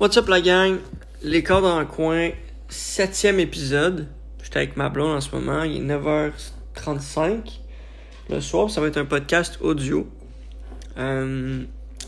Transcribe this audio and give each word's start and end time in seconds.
What's 0.00 0.16
up 0.16 0.28
la 0.28 0.40
gang? 0.40 0.78
Les 1.22 1.42
corps 1.42 1.60
dans 1.60 1.78
le 1.78 1.84
coin, 1.84 2.30
septième 2.70 3.38
épisode. 3.38 4.08
J'étais 4.42 4.56
avec 4.56 4.78
ma 4.78 4.88
blonde 4.88 5.14
en 5.14 5.20
ce 5.20 5.30
moment, 5.30 5.62
il 5.62 5.76
est 5.76 5.94
9h35 5.94 7.60
le 8.30 8.40
soir. 8.40 8.70
Ça 8.70 8.80
va 8.80 8.86
être 8.86 8.96
un 8.96 9.04
podcast 9.04 9.58
audio. 9.60 10.08
Euh, 10.96 11.64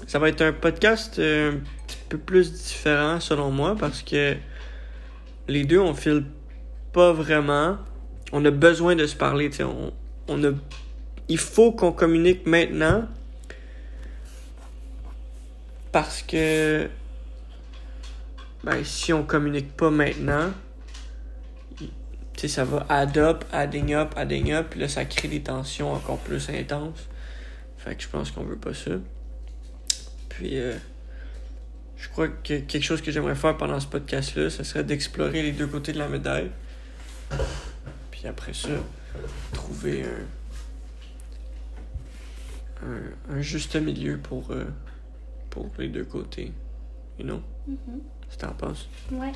ça 0.06 0.18
va 0.18 0.30
être 0.30 0.40
un 0.40 0.54
podcast 0.54 1.18
euh, 1.18 1.52
un 1.52 1.56
petit 1.86 1.98
peu 2.08 2.16
plus 2.16 2.50
différent 2.54 3.20
selon 3.20 3.50
moi 3.50 3.76
parce 3.78 4.00
que 4.00 4.36
les 5.48 5.64
deux 5.64 5.80
on 5.80 5.92
file 5.92 6.24
pas 6.94 7.12
vraiment. 7.12 7.76
On 8.32 8.42
a 8.46 8.50
besoin 8.50 8.96
de 8.96 9.06
se 9.06 9.16
parler. 9.16 9.50
On, 9.60 9.92
on 10.28 10.54
il 11.28 11.38
faut 11.38 11.72
qu'on 11.72 11.92
communique 11.92 12.46
maintenant 12.46 13.06
parce 15.92 16.22
que 16.22 16.88
ben, 18.64 18.84
si 18.84 19.12
on 19.12 19.24
communique 19.24 19.76
pas 19.76 19.90
maintenant, 19.90 20.50
ça 22.48 22.64
va 22.64 22.86
add 22.88 23.18
up, 23.18 23.44
adding 23.52 23.94
up, 23.94 24.14
adding 24.16 24.52
up, 24.52 24.68
puis 24.70 24.80
là, 24.80 24.88
ça 24.88 25.04
crée 25.04 25.28
des 25.28 25.42
tensions 25.42 25.92
encore 25.92 26.18
plus 26.18 26.48
intenses. 26.50 27.08
Fait 27.78 27.94
que 27.96 28.02
je 28.02 28.08
pense 28.08 28.30
qu'on 28.30 28.44
veut 28.44 28.56
pas 28.56 28.74
ça. 28.74 28.92
Puis, 30.28 30.58
euh, 30.58 30.76
je 31.96 32.08
crois 32.08 32.28
que 32.28 32.58
quelque 32.60 32.82
chose 32.82 33.02
que 33.02 33.10
j'aimerais 33.10 33.34
faire 33.34 33.56
pendant 33.56 33.78
ce 33.80 33.86
podcast-là, 33.86 34.50
ce 34.50 34.64
serait 34.64 34.84
d'explorer 34.84 35.42
les 35.42 35.52
deux 35.52 35.66
côtés 35.66 35.92
de 35.92 35.98
la 35.98 36.08
médaille. 36.08 36.50
Puis 38.10 38.26
après 38.26 38.54
ça, 38.54 38.68
trouver 39.52 40.04
un, 42.82 43.36
un, 43.36 43.40
juste 43.40 43.76
milieu 43.76 44.18
pour, 44.18 44.50
euh, 44.50 44.64
pour 45.50 45.70
les 45.78 45.88
deux 45.88 46.04
côtés. 46.04 46.52
You 47.18 47.24
know? 47.24 47.42
Mhm. 47.66 48.00
Si 48.32 48.38
t'en 48.38 48.52
penses. 48.54 48.88
Ouais. 49.10 49.32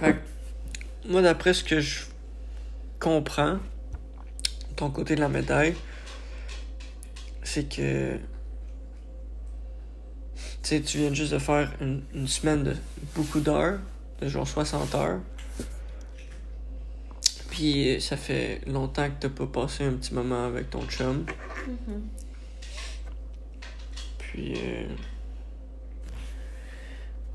Fait 0.00 0.14
que, 0.14 1.08
moi, 1.08 1.20
d'après 1.20 1.52
ce 1.52 1.64
que 1.64 1.80
je 1.80 2.04
comprends, 3.00 3.58
ton 4.76 4.90
côté 4.90 5.16
de 5.16 5.20
la 5.20 5.28
médaille, 5.28 5.74
c'est 7.42 7.68
que. 7.68 8.16
Tu 10.62 10.76
sais, 10.76 10.80
tu 10.80 10.98
viens 10.98 11.12
juste 11.12 11.32
de 11.32 11.38
faire 11.38 11.72
une, 11.80 12.02
une 12.14 12.28
semaine 12.28 12.62
de 12.62 12.76
beaucoup 13.14 13.40
d'heures, 13.40 13.80
de 14.20 14.28
genre 14.28 14.46
60 14.46 14.94
heures. 14.94 15.20
Puis 17.50 18.00
ça 18.00 18.16
fait 18.16 18.60
longtemps 18.68 19.08
que 19.08 19.14
t'as 19.18 19.28
pas 19.30 19.46
passé 19.46 19.84
un 19.84 19.94
petit 19.94 20.14
moment 20.14 20.46
avec 20.46 20.70
ton 20.70 20.86
chum. 20.86 21.26
Mhm. 21.66 22.02
Puis. 24.38 24.54
Euh... 24.56 24.86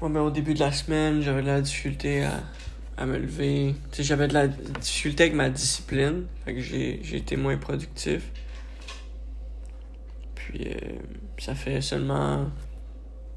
Ben, 0.02 0.20
au 0.20 0.32
début 0.32 0.54
de 0.54 0.60
la 0.60 0.72
semaine, 0.72 1.22
j'avais 1.22 1.42
de 1.42 1.48
la 1.48 1.62
difficulté 1.62 2.24
à, 2.24 2.44
à 2.98 3.06
me 3.06 3.18
lever. 3.18 3.76
J'avais 3.98 4.28
de 4.28 4.34
la 4.34 4.48
difficulté 4.48 5.24
avec 5.24 5.36
ma 5.36 5.50
discipline. 5.50 6.26
Fait 6.44 6.54
que 6.54 6.60
j'ai 6.60 7.16
été 7.16 7.38
moins 7.38 7.58
productif. 7.58 8.30
Puis, 10.36 10.68
euh, 10.68 10.78
ça 11.38 11.56
fait 11.56 11.80
seulement 11.82 12.50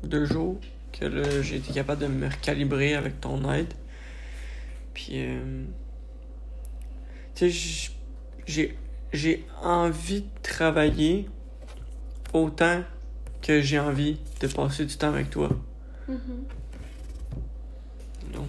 deux 0.02 0.24
jours 0.24 0.58
que 0.92 1.42
j'ai 1.42 1.56
été 1.56 1.72
capable 1.72 2.02
de 2.02 2.08
me 2.08 2.28
recalibrer 2.28 2.94
avec 2.94 3.20
ton 3.20 3.48
aide. 3.52 3.72
Puis, 4.92 5.12
euh, 5.14 5.64
j'ai 9.12 9.46
envie 9.62 10.22
de 10.22 10.42
travailler 10.42 11.28
autant 12.32 12.82
que 13.46 13.60
j'ai 13.62 13.78
envie 13.78 14.18
de 14.40 14.48
passer 14.48 14.84
du 14.86 14.96
temps 14.96 15.06
avec 15.08 15.30
toi. 15.30 15.48
Mhm. 16.08 16.18
Non. 18.34 18.48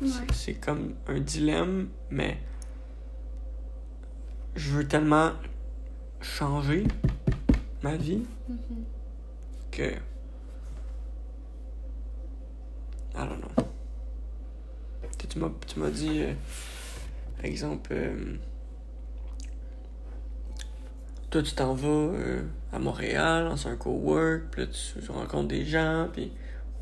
Ouais. 0.00 0.08
C'est- 0.32 0.54
comme 0.54 0.94
un 1.08 1.18
dilemme, 1.18 1.88
mais 2.10 2.38
je 4.54 4.70
veux 4.70 4.86
tellement 4.86 5.32
changer 6.20 6.84
ma 7.82 7.96
vie 7.96 8.22
Mhm. 8.48 8.84
que. 9.72 9.82
I 13.16 13.26
don't 13.26 13.40
know. 13.40 13.64
Tu 15.66 15.78
m'as 15.80 15.90
dit, 15.90 16.20
euh, 16.22 16.32
exemple, 17.42 17.90
euh, 17.92 18.36
toi 21.30 21.42
tu 21.42 21.52
t'en 21.54 21.74
vas 21.74 21.88
euh, 21.88 22.42
à 22.72 22.78
Montréal 22.78 23.48
dans 23.48 23.68
un 23.68 23.76
co-work, 23.76 24.44
puis 24.50 24.62
là 24.62 24.66
tu 24.68 25.10
rencontres 25.10 25.48
des 25.48 25.64
gens, 25.64 26.08
puis 26.12 26.32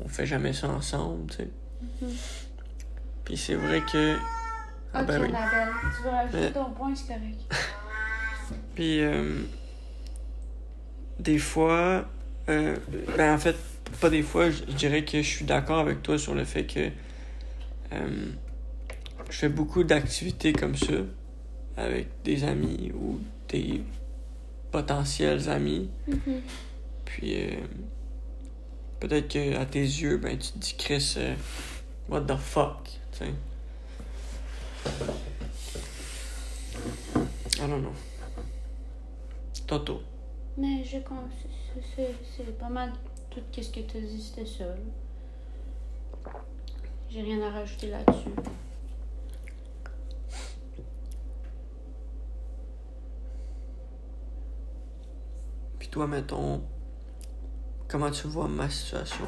on 0.03 0.07
fait 0.07 0.25
jamais 0.25 0.53
ça 0.53 0.69
ensemble, 0.69 1.29
tu 1.31 1.37
sais. 1.37 1.49
Mhm. 2.01 2.09
Puis 3.25 3.37
c'est 3.37 3.55
vrai 3.55 3.81
que. 3.91 4.15
Ah 4.93 5.01
Ok, 5.01 5.07
ben 5.07 5.21
oui. 5.21 5.27
Tu 5.27 6.03
veux 6.03 6.09
rajouter 6.09 6.39
Mais- 6.39 6.51
ton 6.51 6.71
point, 6.71 6.95
c'est 6.95 7.07
correct. 7.07 7.39
Puis, 8.75 9.01
euh, 9.01 9.41
des 11.19 11.37
fois, 11.37 12.05
euh, 12.47 12.77
ben 13.17 13.33
en 13.33 13.37
fait, 13.37 13.55
pas 13.99 14.09
des 14.09 14.21
fois, 14.21 14.49
je 14.49 14.59
je 14.69 14.73
dirais 14.73 15.03
que 15.03 15.21
je 15.21 15.27
suis 15.27 15.45
d'accord 15.45 15.79
avec 15.79 16.01
toi 16.03 16.17
sur 16.17 16.33
le 16.33 16.45
fait 16.45 16.65
que 16.65 16.89
euh, 17.93 18.25
je 19.29 19.35
fais 19.37 19.49
beaucoup 19.49 19.83
d'activités 19.83 20.53
comme 20.53 20.75
ça 20.77 20.93
avec 21.75 22.07
des 22.23 22.43
amis 22.45 22.91
ou 22.95 23.19
des 23.49 23.83
potentiels 24.77 25.49
amis. 25.49 25.89
Mhm. 26.07 26.41
Puis, 27.05 27.33
euh, 27.41 27.49
peut-être 28.99 29.27
que 29.33 29.57
à 29.57 29.65
tes 29.65 29.79
yeux, 29.81 30.17
ben 30.17 30.37
tu 30.37 30.51
te 30.51 30.57
dis, 30.59 30.75
Chris, 30.77 31.15
euh, 31.17 31.33
what 32.09 32.21
the 32.21 32.35
fuck, 32.37 32.83
tu 33.11 33.17
sais. 33.17 33.33
I 37.59 37.67
don't 37.67 37.81
know. 37.81 37.93
Toto. 39.65 40.01
Mais 40.57 40.83
je 40.83 40.97
c'est- 40.97 41.83
c'est- 41.95 42.15
c'est 42.37 42.57
pas 42.59 42.69
mal 42.69 42.93
tout 43.31 43.41
ce 43.55 43.69
que 43.69 43.79
tu 43.79 43.97
as 43.97 44.01
dit, 44.01 44.21
c'était 44.21 44.45
ça. 44.45 44.65
J'ai 47.09 47.21
rien 47.23 47.41
à 47.41 47.49
rajouter 47.49 47.87
là-dessus. 47.89 48.29
Mettons, 56.05 56.61
comment 57.87 58.11
tu 58.11 58.27
vois 58.27 58.47
ma 58.47 58.69
situation? 58.69 59.25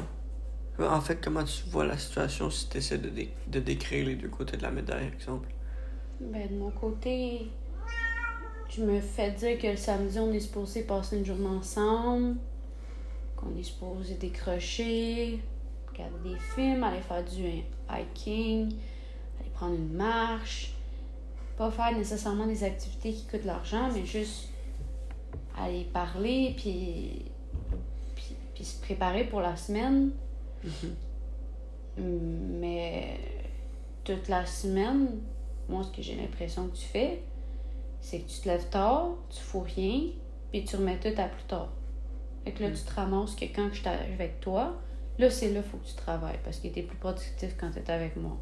En 0.78 1.00
fait, 1.00 1.20
comment 1.22 1.44
tu 1.44 1.64
vois 1.68 1.84
la 1.84 1.98
situation 1.98 2.48
si 2.50 2.68
tu 2.68 2.78
essaies 2.78 2.98
de, 2.98 3.10
de 3.10 3.60
décrire 3.60 4.06
les 4.06 4.14
deux 4.14 4.28
côtés 4.28 4.56
de 4.56 4.62
la 4.62 4.70
médaille, 4.70 5.08
exemple? 5.08 5.48
Ben, 6.20 6.48
de 6.48 6.54
mon 6.54 6.70
côté, 6.70 7.50
je 8.68 8.82
me 8.82 9.00
fais 9.00 9.32
dire 9.32 9.58
que 9.58 9.66
le 9.66 9.76
samedi, 9.76 10.18
on 10.18 10.32
est 10.32 10.40
supposé 10.40 10.82
passer 10.82 11.18
une 11.18 11.24
journée 11.24 11.48
ensemble, 11.48 12.36
qu'on 13.36 13.56
est 13.58 13.62
supposé 13.62 14.14
décrocher, 14.14 15.40
regarder 15.90 16.30
des 16.30 16.38
films, 16.54 16.84
aller 16.84 17.00
faire 17.00 17.24
du 17.24 17.64
hiking, 17.90 18.72
aller 19.40 19.50
prendre 19.52 19.74
une 19.74 19.92
marche. 19.94 20.74
Pas 21.56 21.70
faire 21.70 21.94
nécessairement 21.96 22.46
des 22.46 22.64
activités 22.64 23.12
qui 23.12 23.26
coûtent 23.26 23.42
de 23.42 23.46
l'argent, 23.46 23.90
mais 23.92 24.06
juste 24.06 24.48
aller 25.58 25.84
parler, 25.84 26.54
puis, 26.56 27.24
puis, 28.14 28.36
puis 28.54 28.64
se 28.64 28.80
préparer 28.80 29.24
pour 29.24 29.40
la 29.40 29.56
semaine. 29.56 30.10
Mais 31.98 33.18
toute 34.04 34.28
la 34.28 34.46
semaine, 34.46 35.20
moi, 35.68 35.82
ce 35.84 35.96
que 35.96 36.02
j'ai 36.02 36.16
l'impression 36.16 36.68
que 36.68 36.76
tu 36.76 36.86
fais, 36.86 37.22
c'est 38.00 38.20
que 38.20 38.30
tu 38.30 38.40
te 38.40 38.48
lèves 38.48 38.68
tard, 38.70 39.10
tu 39.28 39.40
fous 39.40 39.60
rien, 39.60 40.00
puis 40.50 40.64
tu 40.64 40.76
remets 40.76 40.98
tout 40.98 41.20
à 41.20 41.24
plus 41.24 41.44
tard. 41.44 41.68
Fait 42.44 42.52
que 42.52 42.62
là, 42.62 42.70
tu 42.70 42.82
te 42.82 42.94
ramasses 42.94 43.34
que 43.34 43.44
quand 43.44 43.68
je 43.72 43.80
suis 43.80 43.88
avec 43.88 44.40
toi, 44.40 44.74
là, 45.18 45.30
c'est 45.30 45.52
là 45.52 45.60
qu'il 45.60 45.70
faut 45.70 45.76
que 45.76 45.86
tu 45.86 45.94
travailles 45.94 46.38
parce 46.42 46.58
que 46.58 46.68
tu 46.68 46.78
es 46.78 46.82
plus 46.82 46.96
productif 46.96 47.54
quand 47.58 47.70
tu 47.70 47.78
es 47.78 47.90
avec 47.90 48.16
moi. 48.16 48.36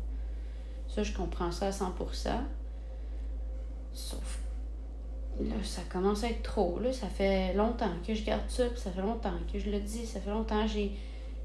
Ça, 0.89 1.03
je 1.03 1.13
comprends 1.13 1.51
ça 1.51 1.67
à 1.67 1.71
100%. 1.71 1.91
Sauf 3.93 4.41
là, 5.41 5.55
ça 5.63 5.83
commence 5.91 6.25
à 6.25 6.29
être 6.31 6.43
trop. 6.43 6.79
Là. 6.81 6.93
Ça 6.93 7.07
fait 7.09 7.55
longtemps 7.55 7.91
que 8.07 8.15
je 8.15 8.25
garde 8.25 8.49
ça, 8.49 8.67
puis 8.67 8.81
ça 8.81 8.91
fait 8.91 9.03
longtemps 9.03 9.33
que 9.53 9.59
je 9.59 9.71
le 9.71 9.81
dis, 9.81 10.07
ça 10.07 10.21
fait 10.21 10.31
longtemps 10.31 10.67
que. 10.67 10.73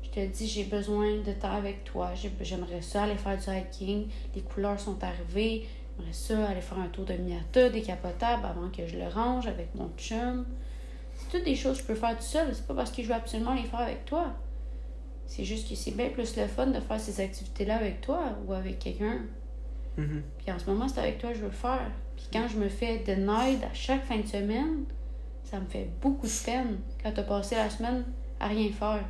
Je 0.04 0.10
te 0.10 0.25
dis, 0.28 0.48
j'ai 0.48 0.66
besoin 0.66 1.16
de 1.25 1.31
temps 1.34 1.56
avec 1.56 1.84
toi. 1.86 2.12
J'ai- 2.13 2.31
J'aimerais 2.42 2.81
ça 2.84 3.04
aller 3.04 3.16
faire 3.16 3.36
du 3.38 3.44
hiking. 3.50 4.07
Les 4.36 4.42
couleurs 4.42 4.80
sont 4.80 5.04
arrivées. 5.04 5.66
J'aimerais 5.98 6.13
ça 6.13 6.48
aller 6.50 6.62
faire 6.62 6.78
un 6.80 6.88
tour 6.88 7.06
de 7.06 7.13
Miata 7.13 7.69
décapotable 7.69 8.45
avant 8.45 8.69
que 8.69 8.86
je 8.86 8.95
le 8.98 9.07
range 9.07 9.48
avec 9.48 9.74
mon 9.74 9.90
chum. 9.98 10.46
C'est 11.16 11.38
toutes 11.38 11.46
des 11.46 11.56
choses 11.56 11.78
que 11.78 11.84
je 11.84 11.88
peux 11.88 11.96
faire 11.96 12.16
tout 12.16 12.24
seul. 12.24 12.48
C'est 12.54 12.66
pas 12.68 12.74
parce 12.75 12.92
que 12.92 13.01
je 13.01 13.07
veux 13.07 13.13
absolument 13.16 13.54
les 13.56 13.63
faire 13.63 13.80
avec 13.80 14.06
toi. 14.06 14.34
C'est 15.25 15.46
juste 15.46 15.68
que 15.69 15.75
c'est 15.75 15.92
bien 15.92 16.10
plus 16.10 16.36
le 16.38 16.46
fun 16.48 16.68
de 16.68 16.80
faire 16.80 17.00
ces 17.00 17.19
activités-là 17.19 17.78
avec 17.78 18.01
toi 18.01 18.19
ou 18.46 18.54
avec 18.54 18.78
quelqu'un. 18.80 19.19
Mhm. 19.98 20.24
Puis 20.40 20.51
en 20.51 20.60
ce 20.60 20.66
moment, 20.69 20.88
c'est 20.88 21.00
avec 21.00 21.18
toi 21.19 21.30
que 21.30 21.36
je 21.36 21.42
veux 21.42 21.48
le 21.48 21.51
faire. 21.54 21.92
Puis 22.16 22.25
quand 22.31 22.48
je 22.48 22.57
me 22.57 22.69
fais 22.69 23.00
denied 23.00 23.63
à 23.63 23.74
chaque 23.74 24.06
fin 24.06 24.18
de 24.18 24.28
semaine, 24.28 24.86
ça 25.44 25.60
me 25.60 25.66
fait 25.68 25.88
beaucoup 26.01 26.25
de 26.28 26.45
peine 26.45 26.78
quand 27.04 27.12
t'as 27.13 27.24
passé 27.24 27.56
la 27.56 27.69
semaine 27.69 28.04
à 28.40 28.48
rien 28.48 28.72
faire. 28.72 29.04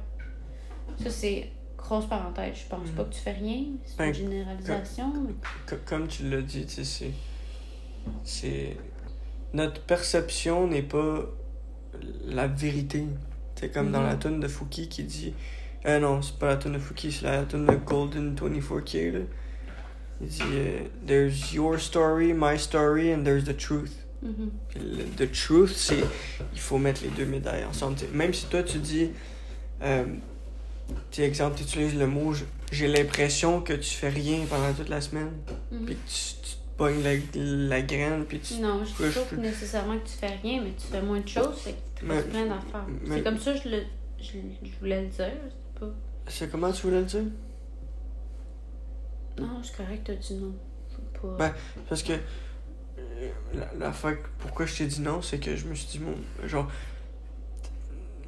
Ça, 1.01 1.09
c'est 1.09 1.49
grosse 1.77 2.05
parenthèse. 2.07 2.55
Je 2.63 2.67
pense 2.69 2.87
Mhm. 2.89 2.95
pas 2.95 3.03
que 3.05 3.13
tu 3.13 3.19
fais 3.21 3.31
rien. 3.31 3.63
C'est 3.85 3.97
Ben, 3.97 4.07
une 4.09 4.13
généralisation. 4.13 5.13
mais- 5.25 5.33
Co- 5.67 5.75
Comme 5.85 6.07
tu 6.07 6.29
l'as 6.29 6.41
dit, 6.41 6.65
tu 6.65 6.71
sais, 6.73 6.83
c'est. 6.83 7.11
C'est. 8.23 8.77
Notre 9.53 9.81
perception 9.81 10.67
n'est 10.67 10.81
pas 10.81 11.19
la 12.25 12.47
vérité. 12.47 13.05
C'est 13.55 13.71
comme 13.71 13.91
dans 13.91 14.01
Mhm. 14.01 14.07
la 14.07 14.15
tune 14.15 14.39
de 14.39 14.47
Fouki 14.47 14.89
qui 14.89 15.03
dit. 15.03 15.33
Euh, 15.85 15.99
non, 15.99 16.21
c'est 16.21 16.37
pas 16.39 16.47
la 16.47 16.57
tune 16.57 16.73
de 16.73 16.79
Fouki, 16.79 17.11
c'est 17.11 17.25
la 17.25 17.43
tune 17.43 17.65
de 17.65 17.75
Golden 17.75 18.35
24K. 18.35 19.11
Là. 19.11 19.19
Il 20.23 20.27
dit 20.29 20.41
euh, 20.53 20.79
There's 21.05 21.53
your 21.53 21.79
story, 21.79 22.33
my 22.33 22.57
story, 22.57 23.13
and 23.13 23.23
there's 23.23 23.43
the 23.43 23.55
truth. 23.57 23.91
Mhm. 24.21 24.51
Puis 24.69 24.79
le 24.79 25.03
the 25.27 25.31
truth, 25.31 25.73
c'est. 25.75 25.99
Il 26.53 26.59
faut 26.59 26.77
mettre 26.77 27.01
les 27.03 27.09
deux 27.09 27.25
médailles 27.25 27.65
ensemble. 27.65 27.95
T'sais, 27.97 28.07
même 28.13 28.33
si 28.33 28.45
toi 28.45 28.63
tu 28.63 28.77
dis. 28.77 29.09
Euh, 29.81 30.05
tu 31.11 31.21
sais, 31.21 31.23
exemple, 31.23 31.57
tu 31.57 31.63
utilises 31.63 31.95
le 31.95 32.07
mot 32.07 32.33
j'ai 32.71 32.87
l'impression 32.87 33.61
que 33.61 33.73
tu 33.73 33.89
fais 33.91 34.09
rien 34.09 34.39
pendant 34.49 34.73
toute 34.73 34.89
la 34.89 34.99
semaine 35.01 35.31
Mhm. 35.71 35.85
puis 35.85 35.95
que 35.95 35.99
tu, 36.09 36.15
tu 36.41 36.55
te 36.55 36.77
pognes 36.77 37.03
la, 37.03 37.13
la 37.35 37.81
graine, 37.83 38.25
puis 38.25 38.39
tu... 38.39 38.55
Non, 38.55 38.79
je 38.83 38.89
dis 38.89 39.13
pas 39.13 39.21
je- 39.31 39.35
nécessairement 39.35 39.97
que 39.99 40.05
tu 40.07 40.13
fais 40.13 40.35
rien, 40.41 40.61
mais 40.63 40.71
tu 40.71 40.87
fais 40.87 41.01
moins 41.01 41.19
de 41.19 41.27
choses, 41.27 41.55
fait 41.59 41.73
que 41.73 41.99
tu 41.99 42.05
te 42.07 42.21
plein 42.29 42.45
d'affaires. 42.47 42.85
C'est 43.07 43.23
comme 43.23 43.37
ça 43.39 43.53
que 43.53 43.59
je, 43.63 43.69
le, 43.69 43.83
je, 44.19 44.31
je 44.63 44.79
voulais 44.79 45.01
le 45.03 45.07
dire. 45.09 45.31
C'est 45.73 45.79
pas. 45.79 45.85
C'est 46.27 46.51
comment 46.51 46.71
tu 46.71 46.81
voulais 46.83 46.99
le 46.99 47.05
dire? 47.05 47.23
Non, 49.39 49.61
c'est 49.63 49.75
correct, 49.75 50.01
t'as 50.05 50.15
dit 50.15 50.35
non. 50.35 50.53
Pas. 51.21 51.35
Ben, 51.37 51.53
Parce 51.89 52.03
que 52.03 52.13
euh, 52.13 53.29
la, 53.53 53.67
la 53.79 53.91
fois 53.91 54.13
que- 54.13 54.27
pourquoi 54.39 54.65
je 54.65 54.75
t'ai 54.77 54.85
dit 54.85 55.01
non, 55.01 55.21
c'est 55.21 55.39
que 55.39 55.55
je 55.55 55.65
me 55.67 55.73
suis 55.75 55.87
dit, 55.87 55.99
bon, 55.99 56.15
genre, 56.47 56.69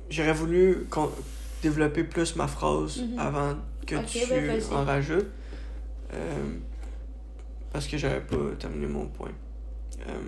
j'aurais 0.09 0.33
voulu 0.33 0.87
développer 1.61 2.03
plus 2.03 2.35
ma 2.35 2.47
phrase 2.47 3.01
Mhm. 3.01 3.19
avant 3.19 3.55
que 3.85 3.95
tu 4.05 4.19
ben, 4.29 4.61
en 4.71 4.83
rajoutes. 4.83 5.27
Euh, 6.13 6.43
parce 7.73 7.87
que 7.87 7.97
j'avais 7.97 8.21
pas 8.21 8.37
terminé 8.57 8.87
mon 8.87 9.07
point. 9.07 9.31
Euh, 10.07 10.21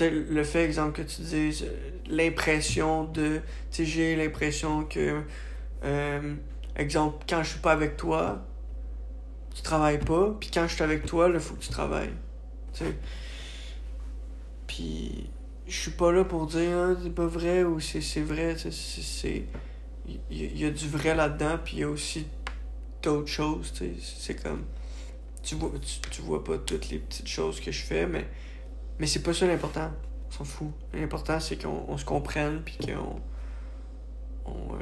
le 0.00 0.44
fait, 0.44 0.64
exemple, 0.64 0.92
que 1.02 1.02
tu 1.02 1.22
dises 1.22 1.64
euh, 1.64 1.90
l'impression 2.08 3.04
de. 3.04 3.40
Tu 3.70 3.76
sais, 3.78 3.84
j'ai 3.84 4.16
l'impression 4.16 4.84
que. 4.84 5.22
euh, 5.84 6.34
exemple, 6.76 7.24
quand 7.28 7.42
je 7.42 7.50
suis 7.50 7.58
pas 7.60 7.72
avec 7.72 7.96
toi, 7.96 8.44
tu 9.54 9.62
travailles 9.62 9.98
pas. 9.98 10.36
Puis 10.38 10.50
quand 10.52 10.66
je 10.68 10.74
suis 10.74 10.84
avec 10.84 11.06
toi, 11.06 11.30
il 11.32 11.40
faut 11.40 11.54
que 11.54 11.62
tu 11.62 11.70
travailles. 11.70 12.12
Tu 12.72 12.84
sais. 12.84 12.94
Puis 14.66 15.30
je 15.66 15.76
suis 15.76 15.90
pas 15.90 16.12
là 16.12 16.24
pour 16.24 16.46
dire 16.46 16.76
Ah, 16.76 16.94
c'est 17.02 17.14
pas 17.14 17.26
vrai 17.26 17.62
ou 17.64 17.80
c'est 17.80 18.00
c'est 18.00 18.22
vrai. 18.22 18.56
c'est-. 18.56 19.44
Il 20.30 20.58
y, 20.58 20.64
a 20.64 20.70
du 20.70 20.88
vrai 20.88 21.14
là-dedans, 21.14 21.58
puis 21.62 21.76
il 21.76 21.80
y 21.80 21.82
a 21.82 21.88
aussi 21.88 22.26
d'autres 23.02 23.28
choses. 23.28 23.72
tu 23.74 23.84
sais. 23.84 23.92
C'est 24.00 24.42
comme. 24.42 24.64
Tu 25.42 25.54
vois, 25.54 25.70
tu, 25.80 26.10
tu 26.10 26.22
vois 26.22 26.42
pas 26.42 26.56
toutes 26.58 26.88
les 26.88 26.98
petites 26.98 27.28
choses 27.28 27.60
que 27.60 27.70
je 27.70 27.82
fais, 27.82 28.06
mais, 28.06 28.26
mais 28.98 29.06
c'est 29.06 29.22
pas 29.22 29.34
ça 29.34 29.46
l'important. 29.46 29.90
On 30.28 30.32
s'en 30.32 30.44
fout. 30.44 30.68
L'important, 30.94 31.40
c'est 31.40 31.62
qu'on 31.62 31.84
on 31.88 31.98
se 31.98 32.06
comprenne, 32.06 32.62
puis 32.64 32.78
qu'on. 32.78 33.20
On, 34.46 34.74
euh, 34.74 34.78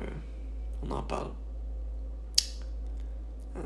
on 0.83 0.91
en 0.93 1.03
parle. 1.03 1.31
Euh, 3.57 3.61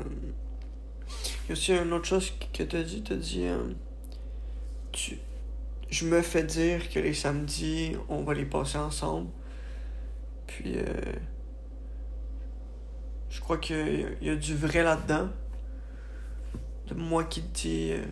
il 1.43 1.49
y 1.49 1.51
a 1.51 1.53
aussi 1.53 1.73
une 1.73 1.93
autre 1.93 2.05
chose 2.05 2.31
que 2.53 2.63
t'as 2.63 2.83
dit. 2.83 3.03
T'as 3.03 3.15
dit. 3.15 3.45
euh, 3.45 3.73
tu, 4.91 5.17
je 5.89 6.05
me 6.05 6.21
fais 6.21 6.43
dire 6.43 6.89
que 6.89 6.99
les 6.99 7.13
samedis, 7.13 7.93
on 8.09 8.23
va 8.23 8.33
les 8.33 8.45
passer 8.45 8.77
ensemble. 8.77 9.29
Puis. 10.47 10.73
euh, 10.77 10.83
je 13.29 13.39
crois 13.39 13.57
qu'il 13.57 14.17
y 14.21 14.29
a 14.29 14.35
du 14.35 14.55
vrai 14.55 14.83
là-dedans. 14.83 15.29
De 16.87 16.93
moi 16.95 17.23
qui 17.23 17.41
te 17.41 17.59
dis. 17.61 17.91
euh, 17.91 18.03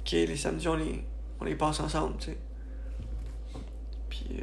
ok, 0.00 0.10
les 0.12 0.36
samedis, 0.36 0.68
on 0.68 0.76
les, 0.76 1.04
on 1.40 1.44
les 1.44 1.54
passe 1.56 1.80
ensemble, 1.80 2.16
tu 2.18 2.26
sais. 2.30 2.38
Puis. 4.08 4.26
euh, 4.32 4.42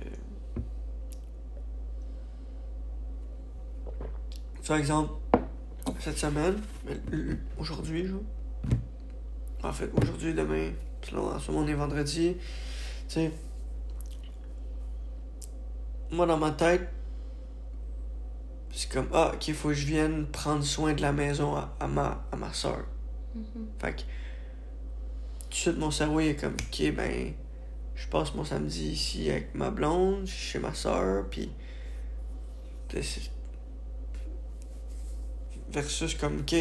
Par 4.67 4.77
exemple, 4.77 5.11
cette 5.99 6.17
semaine, 6.17 6.59
aujourd'hui. 7.57 8.07
En 9.63 9.71
fait, 9.71 9.89
aujourd'hui, 10.01 10.33
demain, 10.33 10.71
ce 11.03 11.15
moment, 11.15 11.65
on 11.65 11.67
est 11.67 11.73
vendredi. 11.73 12.35
Tu 13.07 13.13
sais. 13.13 13.31
Moi, 16.11 16.25
dans 16.25 16.37
ma 16.37 16.51
tête, 16.51 16.89
c'est 18.73 18.91
comme, 18.91 19.07
ah, 19.13 19.31
ok, 19.33 19.47
il 19.47 19.53
faut 19.53 19.69
que 19.69 19.73
je 19.73 19.85
vienne 19.85 20.25
prendre 20.27 20.63
soin 20.63 20.93
de 20.93 21.01
la 21.01 21.11
maison 21.11 21.55
à, 21.55 21.75
à 21.79 21.87
ma, 21.87 22.25
à 22.31 22.35
ma 22.35 22.51
soeur. 22.53 22.85
Mhm. 23.35 23.67
Fait 23.79 23.93
que, 23.93 24.01
tout 24.01 25.49
de 25.49 25.55
suite, 25.55 25.77
mon 25.77 25.91
cerveau, 25.91 26.19
il 26.19 26.29
est 26.29 26.35
comme, 26.35 26.53
ok, 26.53 26.93
ben, 26.95 27.33
je 27.95 28.07
passe 28.07 28.33
mon 28.33 28.43
samedi 28.43 28.91
ici 28.91 29.29
avec 29.29 29.53
ma 29.53 29.69
blonde, 29.69 30.25
chez 30.25 30.59
ma 30.59 30.73
soeur, 30.73 31.25
puis. 31.29 31.51
Versus 35.71 36.15
comme, 36.15 36.39
ok, 36.41 36.55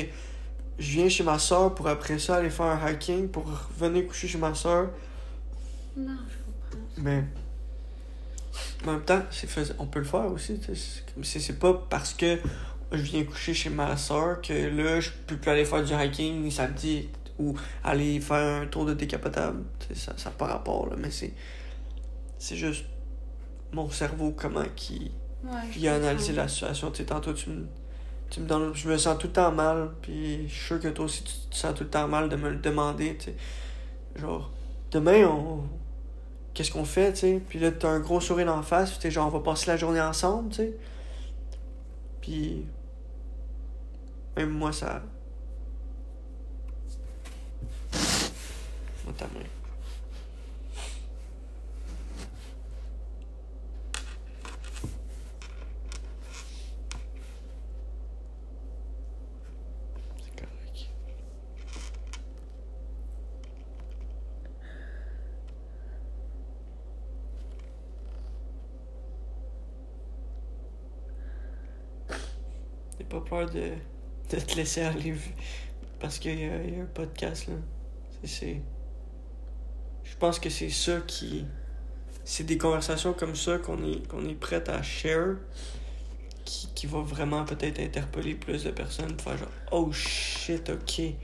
je 0.79 0.91
viens 0.93 1.09
chez 1.09 1.23
ma 1.25 1.39
soeur 1.39 1.75
pour 1.75 1.89
après 1.89 2.19
ça 2.19 2.37
aller 2.37 2.51
faire 2.51 2.67
un 2.67 2.91
hiking, 2.91 3.29
pour 3.29 3.45
revenir 3.79 4.07
coucher 4.07 4.29
chez 4.29 4.39
ma 4.39 4.55
soeur, 4.55 4.91
Non, 5.97 6.17
je 6.29 6.37
comprends. 6.77 6.87
mais. 6.99 7.25
En 8.87 8.93
même 8.93 9.03
temps, 9.03 9.23
c'est 9.31 9.47
fais- 9.49 9.75
on 9.79 9.87
peut 9.87 9.99
le 9.99 10.05
faire 10.07 10.27
aussi. 10.33 10.59
C'est 11.23 11.59
pas 11.59 11.75
parce 11.91 12.15
que 12.15 12.39
je 12.93 13.03
viens 13.03 13.25
coucher 13.25 13.53
chez 13.55 13.69
ma 13.71 13.97
soeur 13.97 14.41
que 14.41 14.53
là, 14.55 15.01
je 15.01 15.11
peux 15.27 15.37
plus 15.37 15.51
aller 15.51 15.65
faire 15.65 15.85
du 15.85 15.93
hiking 15.93 16.43
ni 16.43 16.51
samedi 16.51 17.09
ou 17.39 17.55
aller 17.85 18.21
faire 18.21 18.62
un 18.62 18.67
tour 18.67 18.87
de 18.87 18.95
décapotable. 18.95 19.62
Ça 19.95 20.15
n'a 20.25 20.31
pas 20.31 20.47
rapport, 20.47 20.89
là, 20.89 20.97
mais 20.99 21.11
c'est. 21.11 21.33
C'est 22.39 22.57
juste 22.57 22.85
mon 23.73 23.91
cerveau, 23.91 24.35
comment 24.37 24.65
qui. 24.75 25.11
Ouais, 25.45 25.51
Il 25.77 25.87
a 25.89 25.95
analysé 25.97 26.33
la 26.33 26.49
situation. 26.49 26.91
Tu 26.91 26.99
sais, 26.99 27.05
tantôt, 27.05 27.33
tu 27.35 27.51
me. 27.51 27.67
Tu 28.31 28.41
me 28.41 28.47
donnes, 28.47 28.73
je 28.75 28.88
me 28.88 28.97
sens 28.97 29.19
tout 29.19 29.27
le 29.27 29.32
temps 29.32 29.50
mal, 29.50 29.91
puis 30.03 30.49
je 30.49 30.55
suis 30.55 30.67
sûr 30.67 30.81
que 30.81 30.88
toi 30.88 31.05
aussi 31.05 31.25
tu 31.25 31.32
te 31.50 31.57
sens 31.57 31.75
tout 31.75 31.83
le 31.83 31.90
temps 31.90 32.07
mal 32.07 32.28
de 32.28 32.37
me 32.37 32.50
le 32.50 32.59
demander, 32.59 33.16
tu. 33.16 33.31
Genre, 34.16 34.50
demain, 34.93 35.26
on. 35.26 35.64
Qu'est-ce 36.54 36.71
qu'on 36.71 36.85
fait, 36.85 37.12
tu 37.12 37.21
sais? 37.21 37.43
Puis 37.49 37.59
là, 37.59 37.73
t'as 37.73 37.88
un 37.88 38.00
gros 38.00 38.21
sourire 38.21 38.54
en 38.54 38.62
face, 38.62 38.99
tu 38.99 39.11
genre, 39.11 39.26
on 39.26 39.31
va 39.31 39.40
passer 39.40 39.66
la 39.66 39.76
journée 39.76 40.00
ensemble, 40.00 40.50
tu 40.50 40.57
sais. 40.57 40.76
Puis. 42.21 42.66
Même 44.37 44.50
moi, 44.50 44.73
ça. 44.73 45.02
Ta 49.19 49.26
main. 49.26 49.50
Pas 73.11 73.21
peur 73.21 73.50
de, 73.50 73.73
de 74.31 74.40
te 74.40 74.57
laisser 74.57 74.83
aller 74.83 75.14
parce 75.99 76.19
qu'il 76.19 76.38
y, 76.38 76.45
y 76.45 76.47
a 76.47 76.83
un 76.83 76.87
podcast 76.95 77.49
là. 77.49 77.55
C'est-. 78.25 78.62
Je 80.05 80.17
pense 80.17 80.38
que 80.38 80.49
c'est 80.49 80.71
ça 80.71 81.00
qui. 81.07 81.45
C'est 82.25 82.45
des 82.45 82.59
conversations 82.59 83.12
comme 83.12 83.35
ça 83.35 83.59
qu'on 83.59 83.83
est, 83.85 84.07
qu'on 84.07 84.26
est 84.29 84.35
prêt 84.35 84.69
à 84.69 84.83
share 84.83 85.37
qui, 86.45 86.69
qui 86.75 86.87
va 86.87 87.00
vraiment 87.00 87.45
peut-être 87.45 87.81
interpeller 87.81 88.35
plus 88.35 88.64
de 88.64 88.71
personnes 88.71 89.17
pour 89.17 89.33
faire 89.33 89.38
genre 89.38 89.49
Oh 89.73 89.93
shit, 89.93 90.71
ok. 90.71 91.14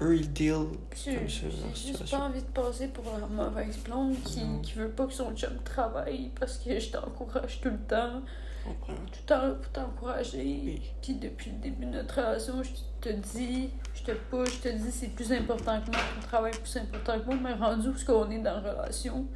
Eux 0.00 0.16
ils 0.16 0.32
deal 0.32 0.66
J'ai 0.94 1.18
juste 1.26 2.08
pas 2.08 2.18
envie 2.18 2.40
de 2.40 2.46
passer 2.46 2.88
pour 2.88 3.04
la 3.18 3.26
mauvaise 3.26 3.76
blonde 3.78 4.14
qui, 4.22 4.40
qui 4.62 4.74
veut 4.74 4.90
pas 4.90 5.06
que 5.06 5.12
son 5.12 5.34
chum 5.34 5.56
travaille 5.64 6.30
parce 6.38 6.58
que 6.58 6.78
je 6.78 6.90
t'encourage 6.90 7.60
tout 7.60 7.70
le 7.70 7.78
temps. 7.78 8.22
Tout 8.64 9.32
là 9.34 9.50
pour 9.50 9.72
t'encourager. 9.72 10.38
Oui. 10.38 10.82
Puis 11.02 11.14
depuis 11.14 11.50
le 11.50 11.58
début 11.58 11.86
de 11.86 11.90
notre 11.92 12.16
relation, 12.16 12.62
je 12.62 12.70
te 13.00 13.08
dis, 13.10 13.70
je 13.94 14.02
te 14.02 14.12
push, 14.12 14.56
je 14.56 14.60
te 14.60 14.68
dis 14.68 14.90
c'est 14.90 15.08
plus 15.08 15.32
important 15.32 15.80
que 15.80 15.90
moi, 15.90 16.00
ton 16.14 16.26
travail 16.26 16.52
est 16.52 16.60
plus 16.60 16.76
important 16.76 17.20
que 17.20 17.26
moi, 17.26 17.36
mais 17.42 17.52
rendu 17.54 17.88
où 17.88 17.96
ce 17.96 18.04
qu'on 18.04 18.30
est 18.30 18.38
dans 18.38 18.60
la 18.60 18.72
relation, 18.72 19.26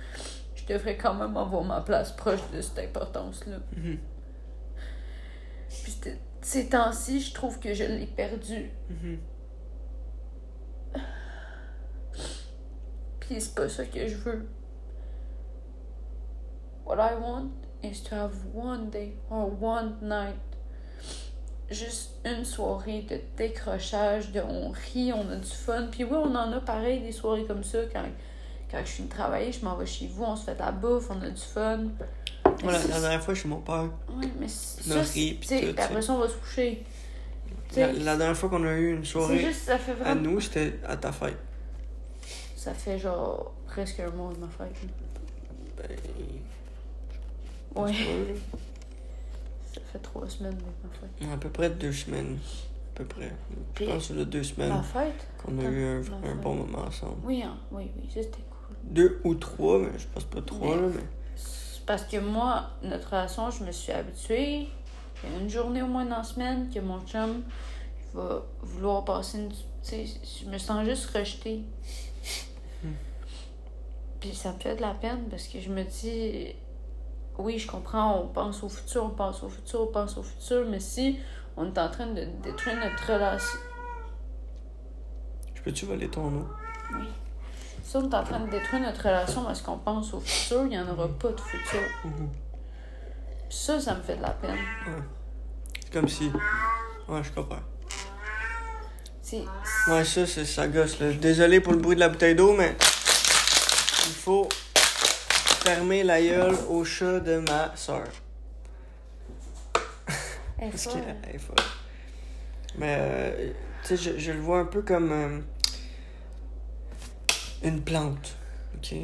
je 0.55 0.67
devrais 0.67 0.97
quand 0.97 1.15
même 1.15 1.37
avoir 1.37 1.63
ma 1.63 1.81
place 1.81 2.13
proche 2.13 2.41
de 2.53 2.61
cette 2.61 2.79
importance-là. 2.79 3.59
Mhm. 3.77 3.99
Puis 5.69 5.99
ces 6.41 6.69
temps-ci, 6.69 7.21
je 7.21 7.35
trouve 7.35 7.59
que 7.59 7.75
je 7.75 7.85
l'ai 7.85 8.07
perdu. 8.07 8.71
Mhm. 8.91 9.19
Puis 13.21 13.41
c'est 13.41 13.55
pas 13.55 13.69
ça 13.69 13.85
que 13.85 14.07
je 14.09 14.17
veux. 14.17 14.49
what 16.89 16.99
I 16.99 17.15
want 17.15 17.68
is 17.83 18.01
to 18.09 18.15
have 18.15 18.33
one 18.55 18.91
day 18.91 19.13
or 19.31 19.51
one 19.61 19.97
night. 20.03 20.35
Juste 21.71 22.13
une 22.25 22.45
soirée 22.45 23.03
de 23.03 23.21
décrochage, 23.37 24.33
de 24.33 24.41
on 24.41 24.71
rit, 24.71 25.13
on 25.13 25.29
a 25.31 25.37
du 25.37 25.51
fun. 25.51 25.89
Puis 25.91 26.05
oui, 26.05 26.15
on 26.17 26.35
en 26.35 26.53
a 26.53 26.61
pareil 26.61 27.01
des 27.01 27.13
soirées 27.13 27.45
comme 27.45 27.63
ça 27.63 27.79
quand, 27.93 28.05
quand 28.71 28.79
je 28.79 28.91
finis 28.91 29.09
de 29.09 29.13
travailler, 29.15 29.53
je 29.53 29.63
m'en 29.65 29.77
vais 29.77 29.85
chez 29.85 30.07
vous, 30.07 30.25
on 30.25 30.35
se 30.35 30.45
fait 30.45 30.55
de 30.55 30.61
la 30.61 30.73
bouffe, 30.73 31.11
on 31.11 31.21
a 31.21 31.29
du 31.29 31.43
fun. 31.43 31.85
Voilà, 32.63 32.79
la 32.89 33.01
dernière 33.01 33.23
fois, 33.23 33.35
chez 33.35 33.49
mon 33.49 33.61
père. 33.61 33.91
Oui, 34.15 34.33
mais 34.41 34.49
ça, 34.49 34.95
a 34.95 35.03
ri, 35.03 35.05
c'est- 35.05 35.35
puis 35.35 35.39
tu 35.41 35.47
sais, 35.47 35.61
tout, 35.75 35.81
après 35.81 36.01
ça, 36.03 36.13
on 36.15 36.19
va 36.19 36.29
se 36.29 36.35
coucher. 36.37 36.85
La, 37.77 38.17
dernière 38.17 38.37
fois 38.37 38.49
qu'on 38.49 38.65
a 38.67 38.73
eu 38.73 38.95
une 38.97 39.05
soirée 39.05 39.39
juste, 39.39 39.67
ça 39.67 39.79
fait 39.79 39.93
à 39.93 39.95
vraiment. 39.95 40.21
nous, 40.23 40.41
c'était 40.41 40.81
à 40.87 40.97
ta 40.97 41.13
fête. 41.13 41.37
Ça 42.57 42.73
fait 42.73 42.99
genre 42.99 43.53
presque 43.67 44.01
un 44.01 44.11
mois 44.11 44.33
de 44.33 44.39
ma 44.39 44.49
fête. 44.49 44.75
Ben, 45.77 45.97
Ouais, 47.83 47.93
ça 49.73 49.81
fait 49.93 49.99
trois 50.01 50.29
semaines 50.29 50.57
de 50.57 50.63
ma 50.63 51.29
fête. 51.29 51.33
À 51.33 51.37
peu 51.37 51.49
près 51.51 51.71
deux 51.71 51.93
semaines. 51.93 52.39
À 52.95 52.99
peu 52.99 53.05
près. 53.05 53.29
Je 53.51 53.57
Puis- 53.75 53.87
pense 53.87 54.09
que 54.09 54.15
c'est 54.15 54.25
deux 54.27 54.39
Ma 54.39 54.45
semaines 54.45 54.83
fête? 54.83 55.27
qu'on 55.39 55.59
a 55.59 55.63
eu 55.65 55.85
un, 56.25 56.35
bon 56.37 56.55
moment 56.57 56.79
ensemble. 56.87 57.19
Oui, 57.25 57.43
hein, 57.43 57.57
oui, 57.71 57.91
oui, 57.97 58.09
ça 58.09 58.23
c'était 58.23 58.39
cool. 58.51 58.77
Deux 58.85 59.21
ou 59.25 59.35
trois, 59.35 59.79
mais 59.79 59.97
je 59.99 60.07
pense 60.09 60.25
pas 60.25 60.43
trois, 60.43 60.75
Mais- 60.77 60.83
là, 60.83 60.89
mais. 60.95 61.03
Parce 61.87 62.03
que 62.05 62.17
moi, 62.19 62.71
notre 62.83 63.09
relation, 63.11 63.51
je 63.51 63.65
me 63.65 63.73
suis 63.73 63.93
habituée. 63.93 64.67
Il 65.25 65.33
y 65.33 65.35
a 65.37 65.39
une 65.41 65.49
journée 65.49 65.83
au 65.83 65.87
moins 65.87 66.05
dans 66.05 66.19
la 66.19 66.23
semaine 66.25 66.69
que 66.73 66.81
mon 66.81 67.01
chum 67.07 67.43
va 68.15 68.43
vouloir 68.63 69.05
passer 69.05 69.39
une. 69.39 69.49
Tu 69.51 69.57
sais, 69.83 70.05
je 70.43 70.49
me 70.51 70.59
sens 70.59 70.85
juste 70.85 71.07
rejetée. 71.11 71.63
Hmm. 72.85 72.89
Puis 74.21 74.35
ça 74.35 74.53
me 74.53 74.59
fait 74.59 74.77
de 74.77 74.81
la 74.83 74.95
peine 74.95 75.29
parce 75.31 75.47
que 75.49 75.61
je 75.61 75.71
me 75.71 75.83
dis. 75.85 76.55
Oui, 77.39 77.59
je 77.59 77.67
comprends, 77.67 78.21
on 78.21 78.27
pense 78.27 78.63
au 78.65 78.69
futur, 78.69 79.05
on 79.05 79.11
pense 79.11 79.43
au 79.45 79.49
futur, 79.49 79.83
on 79.83 79.87
pense 79.87 80.17
au 80.19 80.23
futur, 80.23 80.67
mais 80.69 80.81
si 80.81 81.19
on 81.57 81.67
est 81.67 81.79
en 81.79 81.89
train 81.89 82.07
de 82.07 82.27
détruire 82.43 82.77
notre 82.77 83.13
relation. 83.13 83.59
Je 85.55 85.63
peux-tu 85.63 85.87
voler 85.87 86.09
ton 86.09 86.27
eau? 86.27 86.49
Si 87.83 87.97
on 87.97 88.11
est 88.11 88.15
en 88.15 88.25
train 88.25 88.41
de 88.41 88.51
détruire 88.51 88.83
notre 88.83 89.03
relation 89.03 89.45
parce 89.45 89.63
qu'on 89.63 89.79
pense 89.79 90.13
au 90.15 90.21
futur, 90.21 90.63
il 90.63 90.69
n'y 90.69 90.79
en 90.79 90.89
aura 90.89 91.09
pas 91.09 91.31
de 91.31 91.41
futur. 91.41 91.81
Mhm. 92.05 92.29
Puis 93.49 93.59
ça, 93.59 93.81
ça 93.81 93.95
me 93.95 94.03
fait 94.03 94.17
de 94.17 94.23
la 94.23 94.31
peine. 94.31 94.59
C'est 95.83 95.93
comme 95.93 96.09
si. 96.09 96.31
Ouais, 97.09 97.23
je 97.23 97.31
comprends. 97.33 97.63
Ouais, 99.89 100.05
ça, 100.05 100.27
c'est 100.27 100.45
ça 100.45 100.69
gosse, 100.69 101.01
là. 101.01 101.13
Désolé 101.13 101.61
pour 101.61 101.73
le 101.73 101.79
bruit 101.79 101.95
de 101.95 102.01
la 102.01 102.09
bouteille 102.09 102.35
d'eau, 102.35 102.53
mais. 102.53 102.77
Il 104.07 104.15
faut 104.15 104.49
fermer 105.59 106.03
la 106.03 106.21
gueule 106.23 106.57
au 106.69 106.85
chat 106.85 107.21
de 107.21 107.39
ma 107.39 107.75
soeur. 107.77 108.07
Elle 110.59 110.69
est 110.69 110.71
Parce 110.71 110.87
qu'elle 110.87 111.35
est 111.35 111.39
folle. 111.39 111.57
Mais, 112.79 112.97
euh, 112.99 113.53
tu 113.83 113.97
sais, 113.97 113.97
je, 113.97 114.19
je 114.19 114.33
le 114.33 114.41
vois 114.41 114.61
un 114.61 114.65
peu 114.65 114.83
comme 114.83 115.13
euh, 115.13 115.39
une 117.63 117.81
plante. 117.83 118.37
OK? 118.77 118.95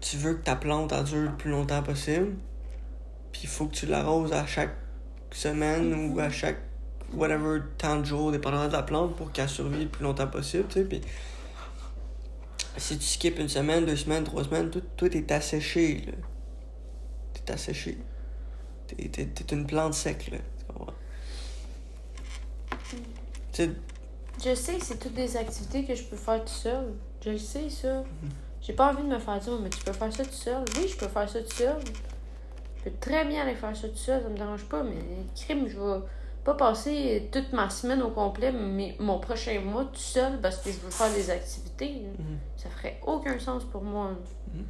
Tu 0.00 0.16
veux 0.16 0.34
que 0.34 0.42
ta 0.42 0.56
plante 0.56 0.92
elle 0.92 1.04
dure 1.04 1.22
le 1.22 1.36
plus 1.36 1.50
longtemps 1.50 1.82
possible. 1.82 2.34
Puis 3.32 3.42
il 3.44 3.48
faut 3.48 3.66
que 3.66 3.74
tu 3.74 3.86
l'arroses 3.86 4.32
à 4.32 4.46
chaque 4.46 4.74
semaine 5.30 6.12
ou 6.12 6.20
à 6.20 6.30
chaque 6.30 6.58
whatever 7.12 7.60
temps 7.78 8.00
de 8.00 8.04
jour, 8.04 8.32
dépendamment 8.32 8.68
de 8.68 8.72
la 8.72 8.82
plante, 8.82 9.16
pour 9.16 9.32
qu'elle 9.32 9.48
survive 9.48 9.82
le 9.82 9.88
plus 9.88 10.04
longtemps 10.04 10.26
possible, 10.26 10.64
tu 10.68 10.80
sais. 10.80 10.84
Puis 10.84 11.00
si 12.76 12.98
tu 12.98 13.04
skips 13.04 13.38
une 13.38 13.48
semaine, 13.48 13.86
deux 13.86 13.96
semaines, 13.96 14.24
trois 14.24 14.44
semaines, 14.44 14.70
tout, 14.70 14.82
tout 14.96 15.16
est 15.16 15.30
asséché, 15.32 16.02
là. 16.06 16.12
T'es 17.32 17.52
asséché. 17.52 17.98
T'es, 18.86 19.08
t'es, 19.08 19.26
t'es 19.26 19.54
une 19.54 19.66
plante 19.66 19.94
sec, 19.94 20.30
là. 20.30 20.38
Tu 20.58 20.64
comprends? 20.66 20.92
Tu 23.52 23.64
sais, 23.64 23.70
Je 24.44 24.54
sais 24.54 24.74
que 24.74 24.84
c'est 24.84 24.98
toutes 24.98 25.14
des 25.14 25.36
activités 25.36 25.84
que 25.84 25.94
je 25.94 26.04
peux 26.04 26.16
faire 26.16 26.44
tout 26.44 26.52
seul. 26.52 26.92
Je 27.24 27.30
le 27.30 27.38
sais, 27.38 27.70
ça. 27.70 27.98
Mhm. 28.00 28.30
J'ai 28.60 28.72
pas 28.72 28.90
envie 28.92 29.02
de 29.02 29.08
me 29.08 29.18
faire 29.18 29.38
dire, 29.38 29.58
mais 29.62 29.70
tu 29.70 29.82
peux 29.84 29.92
faire 29.92 30.12
ça 30.12 30.24
tout 30.24 30.32
seul. 30.32 30.64
Oui, 30.76 30.88
je 30.88 30.96
peux 30.96 31.08
faire 31.08 31.28
ça 31.28 31.40
tout 31.42 31.54
seul. 31.54 31.76
Je 32.78 32.90
peux 32.90 32.96
très 32.98 33.24
bien 33.24 33.42
aller 33.42 33.54
faire 33.54 33.76
ça 33.76 33.88
tout 33.88 33.96
seul, 33.96 34.22
ça 34.22 34.28
me 34.28 34.36
dérange 34.36 34.64
pas, 34.64 34.82
mais 34.82 34.96
crime, 35.34 35.68
je 35.68 35.78
vais 35.78 36.06
pas 36.44 36.54
passer 36.54 37.28
toute 37.32 37.52
ma 37.52 37.70
semaine 37.70 38.02
au 38.02 38.10
complet, 38.10 38.52
mais 38.52 38.94
mon 39.00 39.18
prochain 39.18 39.60
mois 39.60 39.84
tout 39.86 39.96
seul 39.98 40.40
parce 40.40 40.58
que 40.58 40.70
je 40.70 40.78
veux 40.78 40.90
faire 40.90 41.12
des 41.12 41.30
activités. 41.30 42.02
Mhm. 42.18 42.38
Ça 42.56 42.68
ferait 42.68 43.00
aucun 43.06 43.38
sens 43.38 43.64
pour 43.64 43.82
moi. 43.82 44.10
Mhm. 44.52 44.64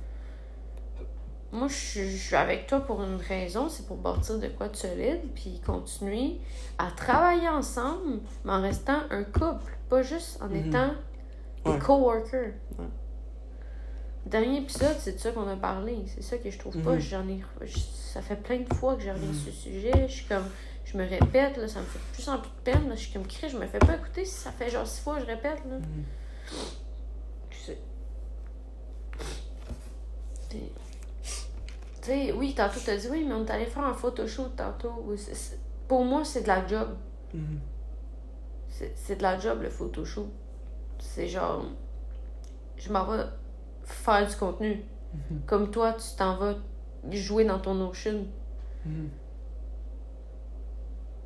Moi, 1.52 1.68
je 1.68 1.74
suis- 1.74 2.10
je 2.10 2.26
suis 2.26 2.36
avec 2.36 2.66
toi 2.66 2.80
pour 2.80 3.00
une 3.02 3.16
raison, 3.16 3.68
c'est 3.68 3.86
pour 3.86 3.96
bâtir 3.96 4.38
de 4.40 4.48
quoi 4.48 4.68
de 4.68 4.76
solide, 4.76 5.20
puis 5.34 5.60
continuer 5.64 6.38
à 6.78 6.90
travailler 6.90 7.48
ensemble, 7.48 8.20
mais 8.44 8.52
en 8.52 8.60
restant 8.62 8.98
un 9.10 9.22
couple, 9.22 9.76
pas 9.88 10.02
juste 10.02 10.40
en 10.42 10.48
Mhm. 10.48 10.66
étant 10.68 10.90
des 11.64 11.70
Ouais. 11.72 11.78
coworkers. 11.78 12.52
Ouais. 12.78 12.86
Dernier 14.26 14.58
épisode, 14.58 14.96
c'est 14.98 15.12
de 15.12 15.18
ça 15.18 15.30
qu'on 15.32 15.46
a 15.48 15.54
parlé. 15.56 15.96
C'est 16.06 16.22
ça 16.22 16.38
que 16.38 16.50
je 16.50 16.58
trouve 16.58 16.76
pas. 16.78 16.98
J'en 16.98 17.28
ai, 17.28 17.42
je- 17.62 17.78
ça 17.78 18.22
fait 18.22 18.36
plein 18.36 18.58
de 18.60 18.72
fois 18.74 18.96
que 18.96 19.02
je 19.02 19.10
reviens 19.10 19.32
sur 19.32 19.52
ce 19.52 19.58
sujet. 19.60 19.92
Je 20.08 20.12
suis 20.12 20.24
comme, 20.26 20.46
je 20.84 20.96
me 20.98 21.08
répète, 21.08 21.56
là, 21.56 21.66
ça 21.68 21.80
me 21.80 21.84
fait 21.86 21.98
de 21.98 22.14
plus 22.14 22.28
en 22.28 22.38
plus 22.38 22.50
de 22.50 22.62
peine. 22.72 22.88
là. 22.88 22.94
Je 22.94 23.00
suis 23.00 23.12
comme, 23.12 23.26
Chris, 23.26 23.48
je 23.48 23.56
me 23.58 23.66
fais 23.66 23.78
pas 23.78 23.94
écouter 23.96 24.24
si 24.24 24.34
ça 24.34 24.50
fait 24.52 24.70
genre 24.70 24.86
six 24.86 25.00
fois 25.02 25.16
que 25.16 25.22
je 25.22 25.26
répète. 25.26 25.58
Là. 25.68 25.78
Mhm. 25.78 26.04
Tu 27.50 27.58
sais. 27.58 27.78
Tu 30.50 30.58
sais, 32.02 32.32
oui, 32.32 32.54
tantôt 32.54 32.80
t'as 32.84 32.96
dit 32.96 33.08
oui, 33.10 33.24
mais 33.26 33.34
on 33.34 33.44
est 33.46 33.50
allé 33.50 33.64
faire 33.66 33.84
un 33.84 33.94
photoshoot 33.94 34.54
tantôt. 34.56 34.92
Oui, 35.06 35.16
Pour 35.88 36.04
moi, 36.04 36.24
c'est 36.24 36.42
de 36.42 36.48
la 36.48 36.66
job. 36.66 36.96
Mhm. 37.32 37.60
C'est 38.68 39.16
de 39.16 39.22
la 39.22 39.38
job, 39.38 39.62
le 39.62 39.70
photoshoot. 39.70 40.28
C'est 40.98 41.28
genre. 41.28 41.64
Je 42.76 42.92
m'en 42.92 43.04
vais 43.06 43.22
faire 43.84 44.26
du 44.28 44.36
contenu. 44.36 44.82
Mhm. 45.14 45.40
Comme 45.46 45.70
toi, 45.70 45.94
tu 45.94 46.16
t'en 46.16 46.36
vas 46.36 46.54
jouer 47.10 47.44
dans 47.44 47.58
ton 47.58 47.74
Notion. 47.74 48.26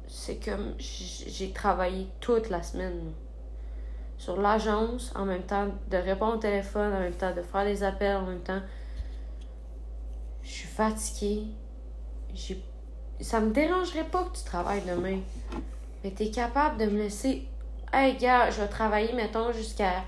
C'est 0.08 0.36
comme. 0.44 0.74
J'ai 0.78 1.52
travaillé 1.52 2.08
toute 2.20 2.48
la 2.50 2.62
semaine. 2.62 3.12
Sur 4.16 4.40
l'agence, 4.40 5.12
en 5.14 5.24
même 5.24 5.42
temps 5.44 5.68
de 5.90 5.96
répondre 5.96 6.34
au 6.34 6.38
téléphone, 6.38 6.92
en 6.92 7.00
même 7.00 7.12
temps 7.12 7.32
de 7.34 7.42
faire 7.42 7.64
des 7.64 7.82
appels, 7.84 8.16
en 8.16 8.22
même 8.26 8.40
temps. 8.40 8.60
Je 10.42 10.48
suis 10.48 10.68
fatiguée. 10.68 11.44
J'ai. 12.34 12.62
Ça 13.20 13.40
me 13.40 13.50
dérangerait 13.52 14.04
pas 14.04 14.24
que 14.24 14.36
tu 14.38 14.44
travailles 14.44 14.82
demain. 14.86 15.18
Mais 16.02 16.10
t'es 16.10 16.30
capable 16.30 16.78
de 16.78 16.86
me 16.86 16.98
laisser. 16.98 17.46
Hey, 17.92 18.16
gars, 18.16 18.50
je 18.50 18.60
vais 18.60 18.68
travailler, 18.68 19.12
mettons, 19.12 19.52
jusqu'à 19.52 20.04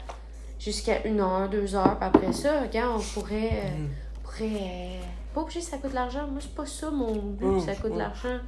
jusqu'à 0.58 1.04
une 1.06 1.20
heure, 1.20 1.48
deux 1.48 1.74
heures. 1.74 1.98
Puis 1.98 2.08
après 2.08 2.32
ça, 2.32 2.62
regarde, 2.62 3.00
on 3.00 3.20
pourrait. 3.20 3.50
euh, 3.64 3.78
Mhm. 3.78 3.88
on 4.16 4.22
pourrait. 4.22 4.44
euh, 4.44 5.00
Pas 5.34 5.40
obligé 5.42 5.60
ça 5.60 5.78
coûte 5.78 5.90
de 5.90 5.94
l'argent. 5.94 6.26
Moi, 6.26 6.40
c'est 6.40 6.54
pas 6.54 6.66
ça 6.66 6.90
mon 6.90 7.12
but, 7.14 7.44
Mm, 7.46 7.60
ça 7.60 7.74
coûte 7.76 7.84
de 7.86 7.90
ouais. 7.92 7.98
l'argent. 7.98 8.38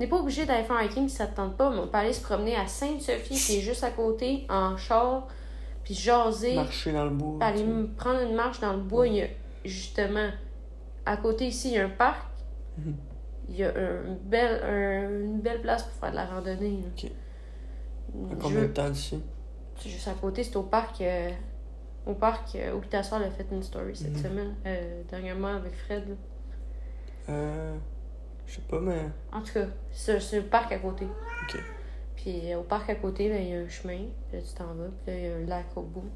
N'est 0.00 0.06
pas 0.08 0.16
obligé 0.16 0.46
d'aller 0.46 0.64
faire 0.64 0.76
un 0.76 0.82
hiking 0.84 1.08
si 1.08 1.16
ça 1.16 1.26
te 1.26 1.36
tente 1.36 1.56
pas, 1.56 1.70
mais 1.70 1.78
on 1.78 1.86
peut 1.86 1.98
aller 1.98 2.12
se 2.14 2.22
promener 2.22 2.56
à 2.56 2.66
Sainte-Sophie, 2.66 3.34
qui 3.34 3.58
est 3.58 3.60
juste 3.60 3.84
à 3.84 3.90
côté, 3.90 4.46
en 4.48 4.76
char, 4.78 5.28
puis 5.84 5.92
jaser, 5.94 6.54
Marcher 6.54 6.92
dans 6.92 7.04
le 7.04 7.10
bois. 7.10 7.38
aller 7.44 7.64
prendre 7.98 8.20
une 8.22 8.34
marche 8.34 8.60
dans 8.60 8.72
le 8.72 8.80
bois. 8.80 9.06
Il 9.06 9.14
y 9.16 9.22
a, 9.22 9.26
justement, 9.64 10.30
à 11.04 11.16
côté 11.18 11.46
ici, 11.48 11.68
il 11.68 11.74
y 11.74 11.78
a 11.78 11.84
un 11.84 11.90
parc. 11.90 12.26
Mhm. 12.78 12.94
Il 13.50 13.56
y 13.56 13.64
a 13.64 13.68
un- 13.68 14.06
une 14.06 14.16
belle, 14.24 14.62
un- 14.64 15.24
une 15.24 15.40
belle 15.40 15.60
place 15.60 15.82
pour 15.82 15.92
faire 15.92 16.10
de 16.12 16.16
la 16.16 16.24
randonnée. 16.24 16.78
là. 16.82 16.88
Ok. 16.96 17.10
À 18.32 18.34
combien 18.42 18.62
de 18.62 18.66
temps 18.68 18.88
d'ici? 18.90 19.22
c'est 19.78 19.88
juste 19.90 20.08
à 20.08 20.14
côté, 20.14 20.44
c'est 20.44 20.56
au 20.56 20.62
parc. 20.62 21.00
euh, 21.02 21.30
au 22.06 22.14
parc 22.14 22.54
euh, 22.56 22.72
où 22.74 22.80
ta 22.80 23.02
soeur 23.02 23.20
a 23.20 23.30
fait 23.30 23.46
une 23.52 23.62
story 23.62 23.94
cette 23.94 24.16
Mhm. 24.16 24.22
semaine, 24.22 24.54
euh, 24.66 25.02
dernièrement 25.10 25.48
avec 25.56 25.74
Fred. 25.74 26.08
là. 26.08 26.14
Euh. 27.28 27.76
Je 28.50 28.56
sais 28.56 28.62
pas, 28.62 28.80
mais. 28.80 29.06
En 29.32 29.40
tout 29.42 29.52
cas, 29.52 29.66
c'est 29.92 30.18
le 30.32 30.42
parc 30.42 30.72
à 30.72 30.78
côté. 30.78 31.04
Ok. 31.04 31.60
Puis 32.16 32.52
euh, 32.52 32.58
au 32.58 32.62
parc 32.62 32.90
à 32.90 32.96
côté, 32.96 33.28
ben, 33.28 33.40
il 33.40 33.48
y 33.48 33.54
a 33.54 33.60
un 33.60 33.68
chemin. 33.68 33.98
Puis 34.28 34.38
là, 34.38 34.42
tu 34.42 34.54
t'en 34.54 34.74
vas. 34.74 34.88
Puis 35.04 35.14
là, 35.14 35.18
il 35.18 35.24
y 35.24 35.28
a 35.28 35.36
un 35.36 35.46
lac 35.46 35.66
au 35.76 35.82
bout. 35.82 36.10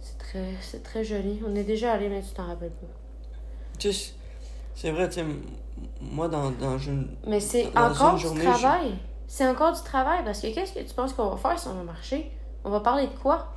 C'est 0.00 0.16
très, 0.16 0.54
c'est 0.62 0.82
très 0.82 1.04
joli. 1.04 1.42
On 1.46 1.54
est 1.54 1.64
déjà 1.64 1.92
allé, 1.92 2.08
mais 2.08 2.22
tu 2.22 2.30
t'en 2.30 2.46
rappelles 2.46 2.70
pas. 2.70 2.86
Tu 3.78 3.92
sais, 3.92 4.14
c'est 4.74 4.90
vrai, 4.90 5.08
tu 5.10 5.16
sais, 5.16 5.26
moi, 6.00 6.28
dans, 6.28 6.50
dans 6.52 6.78
une. 6.78 7.08
Mais 7.26 7.40
c'est 7.40 7.66
encore 7.76 8.14
du 8.14 8.22
journée, 8.22 8.44
travail. 8.44 8.94
C'est 9.26 9.46
encore 9.46 9.74
du 9.74 9.82
travail. 9.82 10.24
Parce 10.24 10.40
que 10.40 10.54
qu'est-ce 10.54 10.72
que 10.72 10.80
tu 10.80 10.94
penses 10.94 11.12
qu'on 11.12 11.28
va 11.28 11.36
faire 11.36 11.58
si 11.58 11.68
on 11.68 11.74
va 11.74 11.82
marcher? 11.82 12.30
On 12.64 12.70
va 12.70 12.80
parler 12.80 13.08
de 13.08 13.14
quoi? 13.14 13.52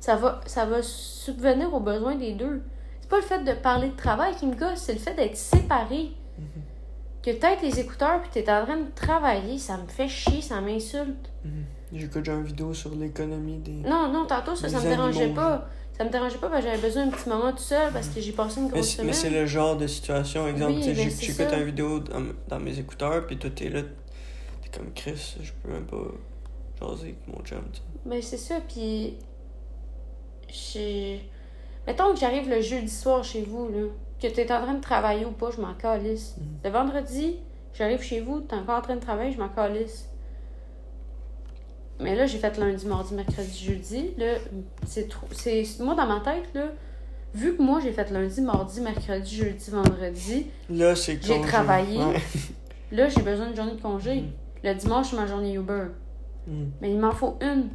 Ça 0.00 0.16
va, 0.16 0.42
ça 0.44 0.66
va 0.66 0.82
subvenir 0.82 1.72
aux 1.72 1.80
besoins 1.80 2.16
des 2.16 2.34
deux. 2.34 2.62
C'est 3.00 3.08
pas 3.08 3.16
le 3.16 3.22
fait 3.22 3.42
de 3.42 3.52
parler 3.54 3.88
de 3.88 3.96
travail 3.96 4.34
qui 4.36 4.46
me 4.46 4.54
gosse, 4.54 4.80
c'est 4.80 4.92
le 4.92 4.98
fait 4.98 5.14
d'être 5.14 5.36
séparés. 5.36 6.12
Que 7.22 7.30
t'as 7.30 7.56
tes 7.56 7.78
écouteurs 7.78 8.20
puis 8.20 8.30
t'es 8.32 8.50
en 8.50 8.64
train 8.64 8.78
de 8.78 8.90
travailler, 8.94 9.56
ça 9.58 9.76
me 9.76 9.86
fait 9.86 10.08
chier, 10.08 10.42
ça 10.42 10.60
m'insulte. 10.60 11.30
Mhm. 11.44 11.64
J'écoute 11.94 12.26
une 12.28 12.42
vidéo 12.42 12.72
sur 12.74 12.94
l'économie 12.94 13.58
des. 13.58 13.72
Non, 13.72 14.10
non, 14.12 14.26
tantôt, 14.26 14.54
ça, 14.56 14.68
ça 14.68 14.80
me 14.80 14.88
dérangeait 14.88 15.28
pas. 15.28 15.68
Ça 15.96 16.04
me 16.04 16.10
dérangeait 16.10 16.38
pas 16.38 16.48
parce 16.48 16.64
que 16.64 16.70
j'avais 16.70 16.80
besoin 16.82 17.04
d'un 17.06 17.12
petit 17.12 17.28
moment 17.28 17.52
tout 17.52 17.58
seul 17.58 17.92
parce 17.92 18.08
que 18.08 18.18
j'ai 18.20 18.32
passé 18.32 18.60
une 18.60 18.66
Mais 18.66 18.72
grosse 18.72 18.86
c'est- 18.86 18.92
semaine. 18.96 19.06
mais 19.08 19.12
c'est 19.12 19.30
le 19.30 19.44
genre 19.46 19.76
de 19.76 19.86
situation, 19.86 20.48
exemple, 20.48 20.72
Oui, 20.72 20.86
ben, 20.86 20.94
j'écoute 20.96 21.52
une 21.52 21.64
vidéo 21.64 22.00
dans, 22.00 22.22
dans 22.48 22.58
mes 22.58 22.78
écouteurs, 22.78 23.26
puis 23.26 23.36
toi 23.38 23.50
t'es 23.54 23.68
là, 23.68 23.82
t'es 24.62 24.78
comme 24.78 24.90
Chris, 24.94 25.36
je 25.42 25.52
peux 25.62 25.70
même 25.70 25.84
pas 25.84 25.98
jaser 26.80 27.02
avec 27.02 27.28
mon 27.28 27.40
chum, 27.44 27.62
tu 27.72 27.78
sais. 27.78 27.84
Ben, 28.06 28.22
c'est 28.22 28.38
ça, 28.38 28.54
puis. 28.66 29.18
Mettons 31.86 32.12
que 32.14 32.18
j'arrive 32.20 32.48
le 32.48 32.60
jeudi 32.60 32.88
soir 32.88 33.22
chez 33.24 33.42
vous, 33.42 33.68
là. 33.68 33.86
Que 34.22 34.28
t'es 34.28 34.52
en 34.52 34.62
train 34.62 34.74
de 34.74 34.80
travailler 34.80 35.24
ou 35.24 35.32
pas, 35.32 35.50
je 35.50 35.60
m'en 35.60 35.74
calisse. 35.74 36.36
Mhm. 36.38 36.46
Le 36.62 36.70
vendredi, 36.70 37.40
j'arrive 37.74 38.02
chez 38.02 38.20
vous, 38.20 38.38
t'es 38.38 38.54
encore 38.54 38.78
en 38.78 38.80
train 38.80 38.94
de 38.94 39.00
travailler, 39.00 39.32
je 39.32 39.38
m'en 39.38 39.48
calisse. 39.48 40.08
Mais 41.98 42.14
là, 42.14 42.26
j'ai 42.26 42.38
fait 42.38 42.56
lundi, 42.56 42.86
mardi, 42.86 43.14
mercredi, 43.14 43.64
jeudi. 43.64 44.10
Là, 44.16 44.34
c'est 44.86 45.08
trop. 45.08 45.26
C'est. 45.32 45.64
Moi, 45.80 45.96
dans 45.96 46.06
ma 46.06 46.20
tête, 46.20 46.54
là, 46.54 46.68
vu 47.34 47.56
que 47.56 47.62
moi, 47.62 47.80
j'ai 47.82 47.90
fait 47.90 48.10
lundi, 48.10 48.40
mardi, 48.42 48.80
mercredi, 48.80 49.36
jeudi, 49.36 49.70
vendredi, 49.70 50.46
Là, 50.70 50.94
c'est 50.94 51.20
J'ai 51.20 51.40
travaillé. 51.40 51.98
Ouais. 51.98 52.20
là, 52.92 53.08
j'ai 53.08 53.22
besoin 53.22 53.46
d'une 53.46 53.56
journée 53.56 53.74
de 53.74 53.82
congé. 53.82 54.20
Mhm. 54.20 54.30
Le 54.62 54.74
dimanche, 54.74 55.10
c'est 55.10 55.16
ma 55.16 55.26
journée 55.26 55.54
Uber. 55.54 55.86
Mhm. 56.46 56.70
Mais 56.80 56.92
il 56.92 56.98
m'en 57.00 57.12
faut 57.12 57.38
une. 57.40 57.70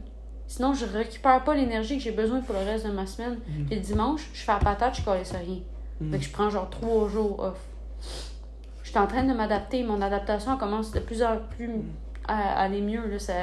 Sinon, 0.48 0.74
je 0.74 0.86
récupère 0.86 1.44
pas 1.44 1.56
l'énergie 1.56 1.98
que 1.98 2.04
j'ai 2.04 2.14
besoin 2.14 2.40
pour 2.40 2.56
le 2.56 2.62
reste 2.62 2.86
de 2.86 2.92
ma 2.92 3.06
semaine. 3.06 3.38
Mhm. 3.50 3.66
Puis 3.66 3.76
le 3.76 3.82
dimanche, 3.82 4.30
je 4.34 4.40
fais 4.40 4.54
la 4.54 4.60
patate, 4.60 4.98
je 4.98 5.02
colle 5.04 5.18
rien. 5.18 5.60
Mhm. 6.02 6.12
Fait 6.12 6.18
que 6.20 6.24
je 6.26 6.32
prends 6.32 6.50
genre 6.50 6.70
trois 6.70 7.08
jours 7.10 7.40
off. 7.40 7.60
Je 8.84 8.90
suis 8.90 9.00
en 9.00 9.08
train 9.08 9.24
de 9.24 9.34
m'adapter. 9.34 9.84
Mon 9.84 10.02
adaptation 10.02 10.58
commence 10.58 10.92
de 10.92 11.00
plus 11.00 11.22
en 11.24 11.38
plus 11.56 11.72
à, 12.28 12.36
à 12.60 12.64
aller 12.64 12.82
mieux. 12.82 13.06
Là. 13.08 13.20
Ça- 13.20 13.34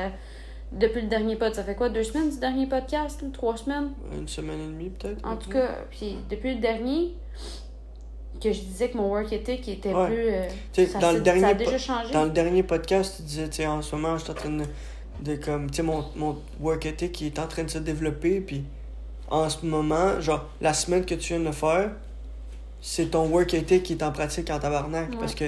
depuis 0.72 1.02
le 1.02 1.08
dernier 1.08 1.36
pod, 1.36 1.54
ça 1.54 1.62
fait 1.62 1.74
quoi? 1.76 1.88
Deux 1.88 2.02
semaines 2.02 2.30
du 2.30 2.38
dernier 2.38 2.66
podcast? 2.66 3.22
là? 3.22 3.28
Trois 3.32 3.56
semaines? 3.56 3.90
Une 4.12 4.26
semaine 4.26 4.58
et 4.60 4.66
demie, 4.66 4.90
peut-être. 4.90 5.24
En 5.24 5.36
tout 5.36 5.50
cas, 5.50 5.68
puis 5.90 6.16
depuis 6.28 6.54
le 6.54 6.60
dernier, 6.60 7.14
que 8.42 8.50
je 8.52 8.60
disais 8.60 8.88
que 8.90 8.96
mon 8.96 9.08
work 9.08 9.32
ethic 9.32 9.68
était 9.68 9.94
Ouais. 9.94 10.06
plus. 10.06 10.28
euh, 10.30 10.46
Tu 10.72 10.84
sais, 10.84 10.92
ça, 10.92 10.98
dans 10.98 11.12
le 11.12 11.20
dernier 11.20 11.40
ça 11.42 11.48
a 11.48 11.54
déjà 11.54 11.78
changé. 11.78 12.12
Dans 12.12 12.24
le 12.24 12.30
dernier 12.30 12.62
podcast, 12.64 13.16
tu 13.18 13.22
disais, 13.22 13.48
tu 13.48 13.56
sais, 13.56 13.66
en 13.66 13.80
ce 13.82 13.94
moment, 13.94 14.16
je 14.16 14.22
suis 14.24 14.32
en 14.32 14.34
train 14.34 14.50
de, 14.50 14.64
de 15.20 15.36
comme, 15.36 15.70
tu 15.70 15.76
sais, 15.76 15.82
mon, 15.82 16.04
mon 16.16 16.38
work 16.60 16.84
ethic 16.86 17.22
est 17.22 17.38
en 17.38 17.46
train 17.46 17.62
de 17.64 17.70
se 17.70 17.78
développer, 17.78 18.40
puis 18.40 18.64
en 19.30 19.48
ce 19.48 19.64
moment, 19.64 20.20
genre, 20.20 20.46
la 20.60 20.72
semaine 20.72 21.04
que 21.04 21.14
tu 21.14 21.34
viens 21.34 21.40
de 21.48 21.54
faire, 21.54 21.92
c'est 22.86 23.06
ton 23.12 23.26
work 23.28 23.54
ethic 23.54 23.82
qui 23.82 23.94
est 23.94 24.02
en 24.02 24.12
pratique 24.12 24.50
en 24.50 24.58
tabarnak, 24.58 25.10
Ouais. 25.12 25.16
parce 25.18 25.34
que 25.34 25.46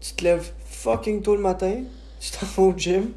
tu 0.00 0.14
te 0.14 0.24
lèves 0.24 0.50
fucking 0.64 1.20
tôt 1.20 1.36
le 1.36 1.42
matin, 1.42 1.82
tu 2.20 2.30
t'en 2.30 2.46
vas 2.46 2.62
au 2.62 2.74
gym, 2.76 3.10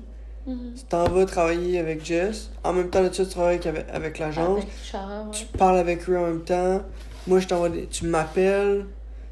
Mhm. 0.46 0.74
tu 0.76 0.84
t'en 0.84 1.06
vas 1.10 1.26
travailler 1.26 1.80
avec 1.80 2.04
Jess, 2.06 2.50
en 2.64 2.74
même 2.74 2.90
temps, 2.90 3.02
là, 3.02 3.10
tu 3.10 3.26
travailles 3.26 3.66
avec, 3.66 3.86
avec 3.90 4.20
l'agence, 4.20 4.64
ouais. 4.64 5.32
tu 5.32 5.46
parles 5.46 5.78
avec 5.78 6.10
eux 6.10 6.18
en 6.18 6.24
même 6.28 6.44
temps. 6.44 6.82
Moi, 7.26 7.40
je 7.40 7.48
t'envoie 7.48 7.70
des... 7.70 7.88
Tu 7.88 8.06
m'appelles. 8.06 8.86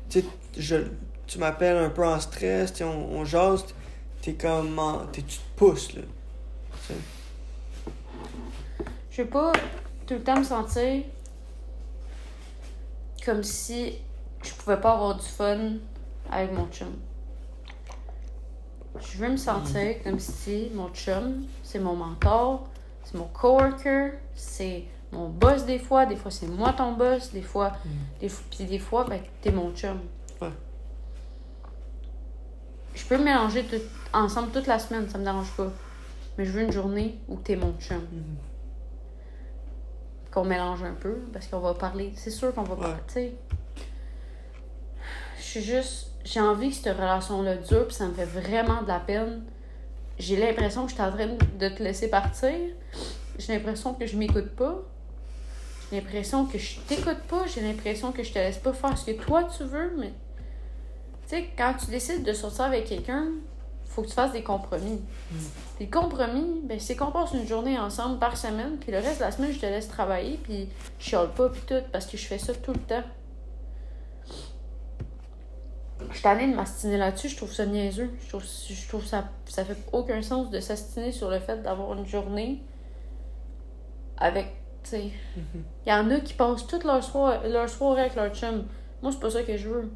Tu 0.10 0.24
je... 0.58 0.76
tu 1.28 1.38
m'appelles 1.40 1.78
un 1.78 1.90
peu 1.90 2.06
en 2.06 2.20
stress. 2.20 2.74
On, 2.82 2.86
on 3.20 3.24
jase. 3.26 3.64
T'es 4.22 4.34
comme... 4.34 4.78
en- 4.80 5.06
t'es- 5.08 5.22
Tu 5.22 5.38
te 5.38 5.44
pousses, 5.58 5.94
là. 5.94 6.02
Je 9.12 9.22
veux 9.22 9.30
pas 9.30 9.54
tout 10.06 10.16
le 10.16 10.20
temps 10.24 10.38
me 10.40 10.44
sentir 10.44 11.04
comme 13.26 13.44
si 13.44 13.94
je 14.46 14.54
pouvais 14.54 14.80
pas 14.80 14.94
avoir 14.94 15.16
du 15.16 15.26
fun 15.26 15.74
avec 16.32 16.52
mon 16.54 16.68
chum. 16.68 16.94
Je 19.00 19.18
veux 19.18 19.30
me 19.30 19.38
sentir 19.38 20.02
comme 20.04 20.20
si 20.20 20.72
mon 20.74 20.90
chum, 20.90 21.46
c'est 21.64 21.80
mon 21.80 21.96
mentor, 21.96 22.68
c'est 23.04 23.16
mon 23.16 23.26
coworker, 23.26 24.12
c'est 24.36 24.86
mon 25.12 25.28
boss 25.30 25.66
des 25.66 25.80
fois, 25.80 26.06
des 26.06 26.16
fois 26.16 26.32
c'est 26.32 26.48
moi 26.48 26.72
ton 26.74 26.94
boss, 26.94 27.32
des 27.34 27.42
fois, 27.42 27.74
des, 28.22 28.30
f- 28.30 28.42
puis 28.50 28.64
des 28.66 28.80
fois, 28.80 29.04
ben, 29.04 29.20
t'es 29.42 29.52
mon 29.52 29.72
chum. 29.74 30.00
Ouais. 30.42 30.50
Je 32.94 33.06
peux 33.06 33.18
mélanger 33.18 33.64
tout, 33.66 33.82
ensemble 34.14 34.52
toute 34.52 34.68
la 34.68 34.80
semaine, 34.80 35.10
ça 35.10 35.18
me 35.18 35.24
dérange 35.26 35.52
pas. 35.58 35.68
Mais 36.38 36.46
je 36.46 36.52
veux 36.52 36.62
une 36.64 36.72
journée 36.72 37.20
où 37.28 37.36
t'es 37.38 37.56
mon 37.58 37.74
chum 37.80 37.98
Mhm. 38.00 38.36
qu'on 40.34 40.46
mélange 40.46 40.84
un 40.84 40.94
peu 40.94 41.16
parce 41.34 41.48
qu'on 41.48 41.60
va 41.60 41.74
parler. 41.74 42.14
C'est 42.16 42.32
sûr 42.32 42.54
qu'on 42.54 42.64
va 42.64 42.76
Ouais. 42.76 42.96
parler. 43.06 43.38
Suis 45.56 45.64
juste. 45.64 46.08
J'ai 46.26 46.42
envie 46.42 46.70
que 46.70 46.76
cette 46.76 46.98
relation-là 46.98 47.56
dure, 47.56 47.88
puis 47.88 47.96
ça 47.96 48.08
me 48.08 48.14
fait 48.14 48.26
vraiment 48.26 48.82
de 48.82 48.90
la 48.90 49.00
peine. 49.00 49.42
J'ai 50.20 50.36
l'impression 50.36 50.84
que 50.84 50.90
je 50.90 50.96
suis 50.96 51.02
en 51.02 51.12
train 51.14 51.28
de 51.28 51.70
te 51.70 51.82
laisser 51.82 52.10
partir. 52.10 52.52
J'ai 53.40 53.54
l'impression 53.54 53.94
que 53.94 54.06
je 54.06 54.18
m'écoute 54.18 54.50
pas. 54.50 54.82
J'ai 55.90 56.02
l'impression 56.02 56.46
que 56.46 56.58
je 56.58 56.78
t'écoute 56.82 57.22
pas. 57.30 57.46
J'ai 57.48 57.62
l'impression 57.62 58.12
que 58.12 58.22
je 58.22 58.34
te 58.34 58.38
laisse 58.38 58.58
pas 58.58 58.74
faire 58.74 58.98
ce 58.98 59.06
que 59.06 59.12
toi 59.12 59.46
tu 59.46 59.64
veux. 59.64 59.94
Mais 59.98 60.12
tu 61.30 61.38
sais, 61.38 61.46
quand 61.58 61.74
tu 61.80 61.86
décides 61.86 62.24
de 62.24 62.34
sortir 62.34 62.66
avec 62.66 62.84
quelqu'un, 62.84 63.28
faut 63.86 64.02
que 64.02 64.08
tu 64.08 64.14
fasses 64.14 64.34
des 64.34 64.44
compromis. 64.44 65.00
Puis 65.78 65.86
le 65.86 65.90
compromis, 65.90 66.64
ben, 66.66 66.82
c'est 66.82 66.98
qu'on 66.98 67.12
passe 67.12 67.32
une 67.32 67.48
journée 67.48 67.80
ensemble 67.80 68.20
par 68.20 68.36
semaine, 68.36 68.76
puis 68.78 68.92
le 68.92 68.98
reste 68.98 69.20
de 69.20 69.24
la 69.24 69.32
semaine, 69.32 69.54
je 69.54 69.60
te 69.60 69.66
laisse 69.68 69.88
travailler, 69.88 70.38
puis 70.44 70.68
je 71.00 71.06
chiale 71.06 71.30
pas, 71.34 71.48
puis 71.48 71.62
tout, 71.66 71.82
parce 71.94 72.08
que 72.08 72.18
je 72.18 72.26
fais 72.26 72.40
ça 72.40 72.54
tout 72.54 72.74
le 72.74 72.80
temps. 72.80 73.04
Je 76.00 76.14
suis 76.14 76.24
tannée 76.24 76.50
de 76.50 76.56
m'astiner 76.56 76.98
là-dessus, 76.98 77.30
je 77.30 77.38
trouve 77.38 77.52
ça 77.52 77.66
niaiseux. 77.66 78.12
Je 78.22 78.30
trouve, 78.30 78.44
je 78.44 78.88
trouve 78.88 79.06
ça, 79.06 79.30
ça 79.46 79.64
fait 79.64 79.78
aucun 79.94 80.22
sens 80.22 80.50
de 80.50 80.60
s'astiner 80.60 81.12
sur 81.12 81.30
le 81.30 81.40
fait 81.40 81.62
d'avoir 81.62 81.94
une 81.94 82.06
journée 82.06 82.62
avec, 84.18 84.48
tu 84.84 84.90
sais. 84.90 85.12
Il 85.86 85.90
y 85.90 85.94
en 85.94 86.10
a 86.12 86.20
qui 86.20 86.34
passent 86.34 86.68
toute 86.68 86.84
leur, 86.84 87.04
soir, 87.04 87.42
leur 87.48 87.70
soirée 87.70 88.02
avec 88.02 88.16
leur 88.16 88.34
chum. 88.34 88.66
Moi, 89.02 89.12
c'est 89.12 89.20
pas 89.20 89.30
ça 89.30 89.44
que 89.44 89.56
je 89.56 89.70
veux. 89.70 89.92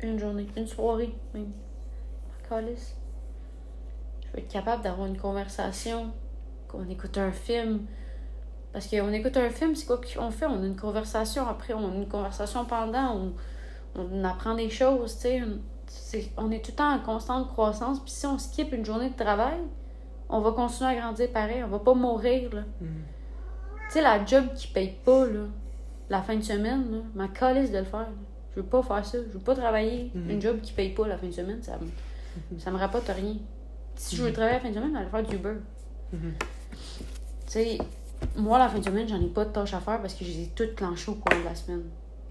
Une 0.00 0.18
journée, 0.18 0.46
une 0.56 0.66
soirée, 0.66 1.14
même. 1.32 1.52
Calice. 2.48 2.94
Je 4.22 4.32
veux 4.32 4.38
être 4.38 4.52
capable 4.52 4.82
d'avoir 4.82 5.06
une 5.06 5.16
conversation, 5.16 6.12
qu'on 6.68 6.88
écoute 6.88 7.16
un 7.18 7.32
film. 7.32 7.86
Parce 8.72 8.88
qu'on 8.88 9.12
écoute 9.12 9.36
un 9.36 9.50
film, 9.50 9.74
c'est 9.74 9.86
quoi 9.86 9.98
qu'on 9.98 10.30
fait? 10.30 10.46
On 10.46 10.62
a 10.62 10.66
une 10.66 10.76
conversation 10.76 11.46
après, 11.48 11.74
on 11.74 11.90
a 11.90 11.94
une 11.94 12.08
conversation 12.08 12.64
pendant, 12.64 13.16
on, 13.16 13.32
on 13.96 14.24
apprend 14.24 14.54
des 14.54 14.70
choses, 14.70 15.18
tu 15.18 15.28
sais. 15.86 16.30
On 16.36 16.50
est 16.50 16.64
tout 16.64 16.70
le 16.72 16.76
temps 16.76 16.92
en 16.94 16.98
constante 17.00 17.48
croissance, 17.48 18.00
puis 18.00 18.10
si 18.10 18.26
on 18.26 18.38
skip 18.38 18.72
une 18.72 18.84
journée 18.84 19.10
de 19.10 19.16
travail, 19.16 19.58
on 20.28 20.40
va 20.40 20.52
continuer 20.52 20.90
à 20.90 20.94
grandir 20.96 21.30
pareil, 21.32 21.62
on 21.64 21.68
va 21.68 21.78
pas 21.78 21.94
mourir, 21.94 22.52
là. 22.54 22.62
Mhm. 22.80 22.88
Tu 23.88 23.92
sais, 23.94 24.00
la 24.02 24.24
job 24.24 24.46
qui 24.54 24.68
paye 24.68 24.94
pas, 25.04 25.26
là, 25.26 25.44
la 26.10 26.22
fin 26.22 26.36
de 26.36 26.42
semaine, 26.42 26.90
là, 26.90 26.98
ma 27.14 27.28
calisse 27.28 27.70
de 27.70 27.78
le 27.78 27.84
faire. 27.84 28.00
là. 28.00 28.08
Je 28.56 28.60
veux 28.60 28.66
pas 28.66 28.82
faire 28.82 29.04
ça. 29.04 29.18
Je 29.18 29.32
veux 29.32 29.40
pas 29.44 29.54
travailler 29.54 30.10
Mhm. 30.14 30.30
une 30.30 30.40
job 30.40 30.60
qui 30.60 30.72
paye 30.72 30.90
pas 30.90 31.06
la 31.08 31.18
fin 31.18 31.26
de 31.26 31.32
semaine. 31.32 31.60
Ça 31.62 31.76
me, 31.78 32.58
ça 32.58 32.70
me 32.70 32.78
rapporte 32.78 33.08
rien. 33.08 33.34
Si 33.96 34.16
je 34.16 34.22
veux 34.22 34.32
travailler 34.32 34.54
la 34.56 34.60
fin 34.60 34.68
de 34.70 34.74
semaine, 34.74 34.92
j'allais 34.94 35.08
faire 35.10 35.22
du 35.24 35.34
Uber. 35.36 35.54
Mhm. 36.12 36.32
Tu 36.38 37.52
sais, 37.52 37.78
moi, 38.36 38.58
la 38.58 38.68
fin 38.68 38.78
de 38.78 38.84
semaine, 38.84 39.08
j'en 39.08 39.20
ai 39.20 39.26
pas 39.28 39.44
de 39.44 39.50
tâches 39.50 39.74
à 39.74 39.80
faire 39.80 40.00
parce 40.00 40.14
que 40.14 40.24
je 40.24 40.30
les 40.30 40.42
ai 40.44 40.46
toutes 40.54 40.74
clenchées 40.76 41.10
au 41.10 41.14
cours 41.14 41.38
de 41.38 41.44
la 41.44 41.54
semaine. 41.54 41.82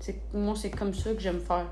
C'est- 0.04 0.20
Moi, 0.34 0.54
c'est 0.58 0.70
comme 0.70 0.94
ça 0.94 1.14
que 1.14 1.20
j'aime 1.22 1.40
faire. 1.40 1.66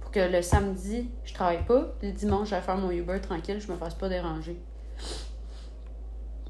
Pour 0.00 0.12
que 0.12 0.20
le 0.20 0.42
samedi, 0.42 1.10
je 1.24 1.34
travaille 1.34 1.64
pas. 1.64 1.88
Le 2.02 2.12
dimanche, 2.12 2.50
j'aille 2.50 2.62
faire 2.62 2.76
mon 2.78 2.92
Uber 2.92 3.20
tranquille, 3.20 3.58
je 3.60 3.72
me 3.72 3.76
fasse 3.76 3.94
pas 3.94 4.08
déranger. 4.08 4.56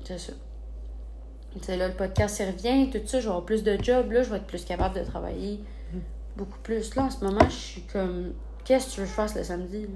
C'est 0.04 0.18
ça. 0.18 0.32
Sais, 1.62 1.78
là, 1.78 1.88
le 1.88 1.94
podcast, 1.94 2.38
il 2.40 2.50
revient, 2.50 2.90
tout 2.90 2.98
ça, 3.06 3.20
je 3.20 3.24
vais 3.24 3.30
avoir 3.30 3.46
plus 3.46 3.62
de 3.64 3.82
jobs, 3.82 4.12
là, 4.12 4.22
je 4.22 4.28
vais 4.30 4.36
être 4.36 4.46
plus 4.46 4.64
capable 4.66 4.96
de 4.96 5.02
travailler 5.02 5.64
beaucoup 6.36 6.58
plus. 6.58 6.94
Là, 6.94 7.04
en 7.04 7.10
ce 7.10 7.24
moment, 7.24 7.44
je 7.48 7.54
suis 7.56 7.82
comme, 7.82 8.34
qu'est-ce 8.66 8.88
que 8.88 8.92
tu 8.92 9.00
veux 9.00 9.06
que 9.06 9.10
je 9.10 9.14
fasse 9.16 9.34
le 9.34 9.42
samedi? 9.44 9.86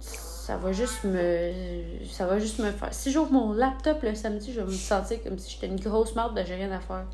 Ça 0.00 0.58
va 0.58 0.70
juste 0.72 1.02
me. 1.04 2.04
Ça 2.10 2.26
va 2.26 2.38
juste 2.38 2.58
me 2.58 2.70
faire. 2.70 2.92
Si 2.92 3.10
j'ouvre 3.10 3.32
mon 3.32 3.52
laptop 3.54 4.02
le 4.02 4.14
samedi, 4.14 4.52
je 4.52 4.60
vais 4.60 4.66
me 4.66 4.70
sentir 4.72 5.22
comme 5.22 5.38
si 5.38 5.50
j'étais 5.50 5.66
une 5.66 5.80
grosse 5.80 6.14
marde 6.14 6.38
de 6.38 6.44
j'ai 6.44 6.54
rien 6.54 6.70
à 6.72 6.80
faire. 6.80 7.06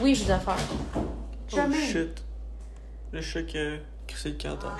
Oui, 0.00 0.14
j'ai 0.14 0.24
des 0.26 0.30
affaires. 0.32 0.56
Oh 0.96 1.00
Jamais. 1.48 1.76
shit. 1.80 2.22
Le 3.12 3.20
chat 3.20 3.42
qui 3.42 3.58
a 3.58 3.76
crissé 4.06 4.36
le. 4.36 4.76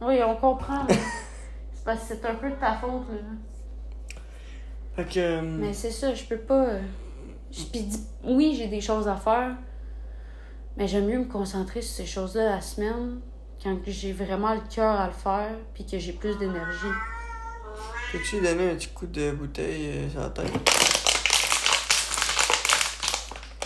Oui, 0.00 0.20
on 0.24 0.36
comprend. 0.36 0.86
c'est 0.88 1.84
parce 1.84 2.00
que 2.00 2.06
c'est 2.14 2.24
un 2.26 2.34
peu 2.34 2.50
de 2.50 2.54
ta 2.56 2.74
faute, 2.74 3.06
là. 3.10 3.16
Fait 4.96 5.04
que. 5.04 5.18
euh, 5.20 5.42
Mais 5.42 5.72
c'est 5.72 5.90
ça, 5.90 6.14
je 6.14 6.24
peux 6.24 6.38
pas. 6.38 6.64
euh, 6.66 6.80
je- 7.52 7.64
Puis 7.64 7.82
dis- 7.82 8.06
oui, 8.24 8.54
j'ai 8.56 8.68
des 8.68 8.80
choses 8.80 9.08
à 9.08 9.16
faire, 9.16 9.52
mais 10.76 10.86
j'aime 10.88 11.06
mieux 11.06 11.18
me 11.18 11.24
concentrer 11.26 11.82
sur 11.82 11.96
ces 11.96 12.06
choses-là 12.06 12.50
la 12.56 12.60
semaine 12.60 13.20
quand 13.62 13.76
que 13.82 13.90
j'ai 13.90 14.12
vraiment 14.12 14.54
le 14.54 14.60
cœur 14.72 15.00
à 15.00 15.06
le 15.06 15.12
faire, 15.12 15.54
puis 15.74 15.84
que 15.86 15.98
j'ai 15.98 16.12
plus 16.12 16.36
d'énergie. 16.38 16.86
Peux-tu 18.12 18.36
lui 18.40 18.46
donner 18.46 18.70
un 18.70 18.74
petit 18.76 18.88
coup 18.88 19.06
de 19.06 19.32
bouteille 19.32 19.86
euh, 19.88 20.10
sur 20.10 20.20
la 20.20 20.30
tête? 20.30 20.52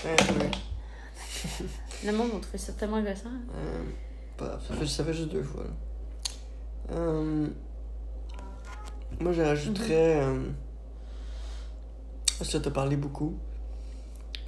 Hein, 0.06 0.16
oui. 0.40 0.46
Le 2.04 2.12
monde 2.12 2.30
va 2.32 2.40
trouver 2.40 2.58
ça 2.58 2.72
tellement 2.72 2.96
agressant. 2.96 3.28
Euh, 3.54 3.82
pas 4.36 4.46
grave, 4.46 4.62
ça 4.66 4.74
fait, 4.74 4.86
ça 4.86 5.04
fait 5.04 5.14
juste 5.14 5.28
deux 5.30 5.42
fois. 5.42 5.64
là. 5.64 6.96
Euh, 6.96 7.46
moi, 9.20 9.32
je 9.32 9.42
rajouterais. 9.42 10.22
euh, 10.22 10.48
ça 12.42 12.60
t'a 12.60 12.70
parlé 12.70 12.96
beaucoup? 12.96 13.38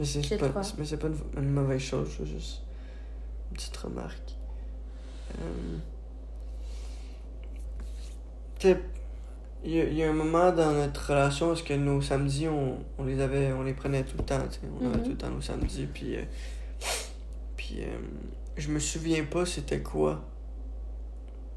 Mais 0.01 0.07
c'est 0.07 0.39
pas, 0.39 0.63
mais 0.79 0.85
c'est 0.87 0.97
pas 0.97 1.09
une, 1.09 1.19
une 1.37 1.51
mauvaise 1.51 1.81
chose, 1.83 2.09
c'est 2.17 2.27
juste 2.27 2.63
une 3.51 3.57
petite 3.57 3.77
remarque. 3.77 4.35
Euh, 5.39 5.77
Tu 8.59 8.75
il 9.65 9.95
y, 9.95 10.03
a- 10.03 10.11
un 10.11 10.13
moment 10.13 10.51
dans 10.53 10.73
notre 10.73 11.09
relation 11.13 11.53
est-ce 11.53 11.63
que 11.63 11.75
nos 11.75 12.01
samedis, 12.03 12.49
on, 12.49 12.79
on 12.99 13.05
les 13.05 13.21
avait, 13.21 13.53
on 13.53 13.63
les 13.63 13.75
prenait 13.75 14.03
tout 14.05 14.17
le 14.19 14.25
temps, 14.25 14.41
tu 14.49 14.55
sais. 14.55 14.61
On 14.81 14.87
avait 14.87 14.97
Mhm. 14.99 15.03
tout 15.05 15.11
le 15.11 15.17
temps 15.17 15.31
nos 15.31 15.41
samedis, 15.41 15.87
puis... 15.93 16.17
euh, 16.17 16.23
puis 17.57 17.77
euh, 17.81 17.99
je 18.57 18.69
me 18.71 18.79
souviens 18.81 19.25
pas 19.25 19.47
c'était 19.47 19.81
quoi. 19.83 20.23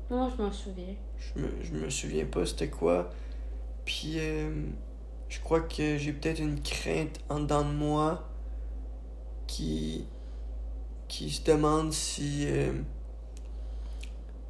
Moi, 0.10 0.30
je 0.38 0.42
m'en 0.44 0.52
souviens. 0.52 0.94
Je 1.18 1.42
me, 1.42 1.48
je 1.64 1.72
me 1.74 1.90
souviens 1.90 2.26
pas 2.26 2.46
c'était 2.46 2.70
quoi. 2.70 3.10
Puis 3.86 4.20
euh, 4.20 4.52
je 5.30 5.40
crois 5.40 5.62
que 5.62 5.98
j'ai 5.98 6.14
peut-être 6.14 6.40
une 6.40 6.62
crainte 6.62 7.20
en 7.30 7.40
dedans 7.40 7.64
de 7.64 7.74
moi 7.74 8.28
qui 9.48 10.06
qui 11.08 11.30
se 11.32 11.44
demande 11.44 11.92
si 11.94 12.48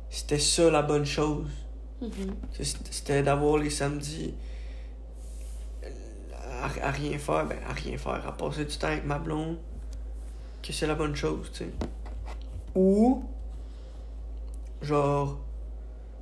c'était 0.09 0.39
ça 0.39 0.69
la 0.71 0.81
bonne 0.81 1.05
chose. 1.05 1.49
Mhm. 2.01 2.35
C'était 2.51 2.91
c'était 2.91 3.23
d'avoir 3.23 3.57
les 3.57 3.69
samedis 3.69 4.33
à, 6.61 6.65
à 6.87 6.91
rien 6.91 7.17
faire, 7.17 7.45
ben 7.45 7.57
à 7.67 7.73
rien 7.73 7.97
faire, 7.97 8.27
à 8.27 8.31
passer 8.31 8.65
du 8.65 8.77
temps 8.77 8.87
avec 8.87 9.05
ma 9.05 9.19
blonde, 9.19 9.57
que 10.63 10.73
c'est 10.73 10.87
la 10.87 10.95
bonne 10.95 11.15
chose, 11.15 11.51
tu 11.51 11.59
sais. 11.65 11.69
Ou, 12.75 13.23
genre, 14.81 15.37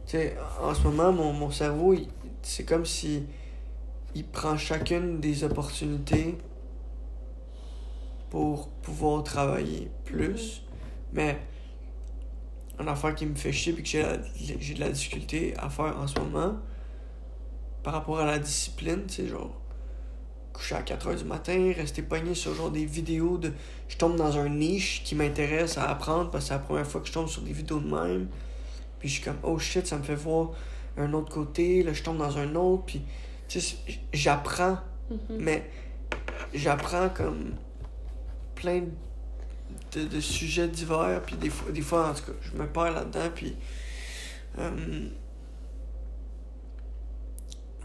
tu 0.06 0.12
sais, 0.18 0.38
en 0.62 0.74
ce 0.74 0.82
moment, 0.84 1.12
mon, 1.12 1.34
mon 1.34 1.52
cerveau, 1.52 1.94
il- 1.94 2.10
c'est 2.42 2.66
comme 2.66 2.86
si 2.86 3.24
il 4.16 4.26
prend 4.28 4.58
chacune 4.58 5.20
des 5.20 5.44
opportunités 5.44 6.38
pour 8.30 8.68
pouvoir 8.82 9.24
travailler 9.24 9.90
plus. 10.06 10.64
Mais 11.14 11.38
un 12.80 12.88
affaire 12.88 13.14
qui 13.16 13.26
me 13.26 13.36
fait 13.36 13.52
chier 13.52 13.74
puis 13.74 13.84
que 13.84 13.90
j'ai 13.90 14.74
de 14.74 14.80
la 14.80 14.90
difficulté 14.90 15.54
à 15.58 15.70
faire 15.70 15.98
en 15.98 16.08
ce 16.08 16.20
moment 16.20 16.56
par 17.84 17.94
rapport 17.94 18.20
à 18.20 18.26
la 18.26 18.40
discipline, 18.40 19.04
tu 19.08 19.14
sais, 19.16 19.28
genre 19.28 19.60
coucher 20.54 20.76
à 20.76 20.82
4 20.84 21.08
heures 21.08 21.16
du 21.16 21.24
matin, 21.26 21.74
rester 21.76 22.02
pogné 22.04 22.36
sur 22.36 22.54
genre 22.54 22.70
des 22.72 22.86
vidéos 22.86 23.38
de. 23.38 23.52
Je 23.88 23.98
tombe 23.98 24.16
dans 24.16 24.38
un 24.38 24.50
niche 24.50 25.04
qui 25.04 25.16
m'intéresse 25.16 25.78
à 25.78 25.90
apprendre 25.90 26.30
parce 26.30 26.46
que 26.46 26.48
c'est 26.50 26.54
la 26.54 26.60
première 26.60 26.88
fois 26.88 27.02
que 27.02 27.08
je 27.08 27.14
tombe 27.14 27.28
sur 27.28 27.42
des 27.42 27.54
vidéos 27.54 27.80
de 27.80 27.94
même. 27.94 28.28
Puis 29.00 29.10
je 29.10 29.14
suis 29.16 29.24
comme 29.24 29.40
oh 29.44 29.58
shit, 29.60 29.86
ça 29.88 29.98
me 29.98 30.04
fait 30.04 30.16
voir 30.16 30.52
un 30.98 31.12
autre 31.14 31.32
côté, 31.34 31.84
là 31.84 31.92
je 31.94 32.04
tombe 32.04 32.18
dans 32.18 32.38
un 32.38 32.56
autre, 32.56 32.84
puis 32.86 33.02
tu 33.48 33.60
sais, 33.60 33.76
j'apprends, 34.14 34.78
Mhm. 35.10 35.18
mais 35.40 35.70
j'apprends 36.54 37.10
comme 37.10 37.56
plein 38.56 38.80
de, 38.82 38.88
de 40.00 40.20
sujets 40.20 40.68
divers, 40.68 41.22
puis 41.26 41.36
des 41.36 41.50
fois, 41.50 41.72
des 41.72 41.82
fois, 41.82 42.10
en 42.10 42.14
tout 42.14 42.24
cas, 42.24 42.32
je 42.42 42.58
me 42.62 42.68
perds 42.68 42.92
là-dedans, 42.92 43.30
puis. 43.36 43.56
euh, 44.60 45.08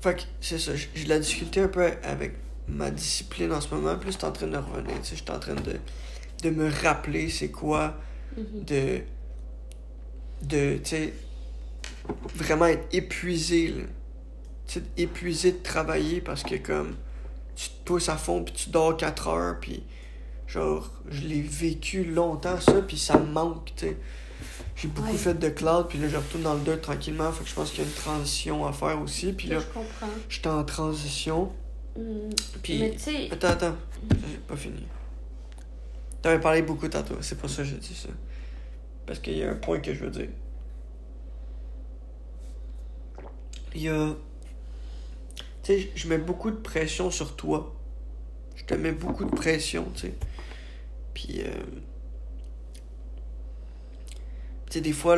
Fait 0.00 0.14
que 0.16 0.22
c'est 0.40 0.58
ça, 0.58 0.72
j'ai 0.76 1.04
de 1.04 1.08
la 1.08 1.18
difficulté 1.18 1.60
un 1.60 1.68
peu 1.68 1.84
avec 2.04 2.34
ma 2.68 2.90
discipline 2.90 3.52
en 3.52 3.60
ce 3.60 3.74
moment, 3.74 3.92
là, 3.94 3.98
c'est 4.10 4.24
en 4.24 4.30
train 4.32 4.46
de 4.46 4.56
revenir, 4.56 4.94
tu 5.00 5.08
sais, 5.08 5.16
je 5.16 5.22
suis 5.22 5.30
en 5.32 5.40
train 5.40 5.54
de, 5.54 5.76
de 6.42 6.50
me 6.50 6.70
rappeler 6.82 7.28
c'est 7.30 7.50
quoi 7.50 7.94
Mhm. 8.36 8.64
de. 8.64 9.00
de, 10.42 10.76
tu 10.76 10.84
sais, 10.84 11.14
vraiment 12.36 12.66
être 12.66 12.86
épuisé, 12.92 13.68
là. 13.68 13.82
Tu 14.68 14.74
sais, 14.80 14.82
épuisé 14.98 15.52
de 15.52 15.62
travailler 15.62 16.20
parce 16.20 16.42
que, 16.44 16.54
comme, 16.56 16.94
tu 17.56 17.70
te 17.70 17.84
pousses 17.84 18.08
à 18.10 18.16
fond, 18.16 18.44
puis 18.44 18.54
tu 18.54 18.70
dors 18.70 18.96
4 18.96 19.28
heures, 19.28 19.58
puis, 19.60 19.82
genre, 20.48 20.90
je 21.08 21.20
l'ai 21.22 21.40
vécu 21.42 22.04
longtemps, 22.04 22.58
ça, 22.60 22.80
puis 22.82 22.98
ça 22.98 23.18
me 23.18 23.26
manque, 23.30 23.72
tu 23.76 23.86
sais. 23.86 23.96
J'ai 24.76 24.88
beaucoup 24.88 25.10
Ouais. 25.10 25.16
fait 25.16 25.34
de 25.34 25.48
cloud, 25.48 25.86
puis 25.88 25.98
là, 25.98 26.08
je 26.08 26.16
retourne 26.16 26.42
dans 26.44 26.54
le 26.54 26.60
2 26.60 26.78
tranquillement, 26.80 27.30
fait 27.32 27.44
que 27.44 27.50
je 27.50 27.54
pense 27.54 27.70
qu'il 27.70 27.80
y 27.80 27.82
a 27.84 27.88
une 27.88 27.94
transition 27.94 28.66
à 28.66 28.72
faire 28.72 29.00
aussi, 29.02 29.32
puis 29.32 29.48
là, 29.48 29.58
je 29.60 29.66
j'étais 30.28 30.48
en 30.48 30.64
transition, 30.64 31.52
Mhm. 31.96 32.30
puis. 32.62 32.78
Mais 32.78 32.90
tu 32.92 32.98
sais, 33.00 33.28
Attends, 33.32 33.48
attends, 33.48 33.76
j'ai 34.10 34.38
pas 34.38 34.56
fini. 34.56 34.86
T'avais 36.22 36.40
parlé 36.40 36.62
beaucoup 36.62 36.88
tantôt, 36.88 37.14
c'est 37.20 37.36
pour 37.38 37.50
ça 37.50 37.62
que 37.62 37.68
j'ai 37.68 37.76
dit 37.76 37.94
ça. 37.94 38.08
Parce 39.06 39.18
qu'il 39.20 39.36
y 39.36 39.42
a 39.42 39.50
un 39.50 39.54
point 39.54 39.80
que 39.80 39.92
je 39.94 40.04
veux 40.04 40.10
dire. 40.10 40.28
Il 43.74 43.82
y 43.82 43.88
a. 43.88 44.14
Tu 45.62 45.72
sais, 45.80 45.90
je 45.94 46.08
mets 46.08 46.18
beaucoup 46.18 46.50
de 46.50 46.56
pression 46.56 47.10
sur 47.10 47.36
toi. 47.36 47.74
Je 48.58 48.64
te 48.64 48.74
mets 48.74 48.92
beaucoup 48.92 49.24
de 49.24 49.34
pression, 49.34 49.86
tu 49.94 50.02
sais. 50.02 50.14
Puis. 51.14 51.40
euh, 51.40 51.50
Tu 54.66 54.74
sais, 54.74 54.80
des 54.82 54.92
fois, 54.92 55.16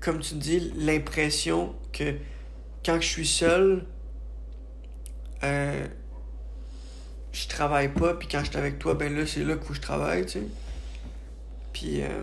comme 0.00 0.20
tu 0.20 0.34
dis, 0.34 0.70
l'impression 0.76 1.74
que 1.94 2.14
quand 2.84 3.00
je 3.00 3.06
suis 3.06 3.26
seul, 3.26 3.86
euh, 5.42 5.86
je 7.32 7.48
travaille 7.48 7.88
pas, 7.88 8.12
puis 8.12 8.28
quand 8.28 8.40
je 8.44 8.50
suis 8.50 8.58
avec 8.58 8.78
toi, 8.78 8.92
ben 8.92 9.16
là, 9.16 9.26
c'est 9.26 9.44
là 9.44 9.56
que 9.56 9.72
je 9.72 9.80
travaille, 9.80 10.26
tu 10.26 10.32
sais. 10.32 10.46
Puis, 11.72 12.02
euh, 12.02 12.22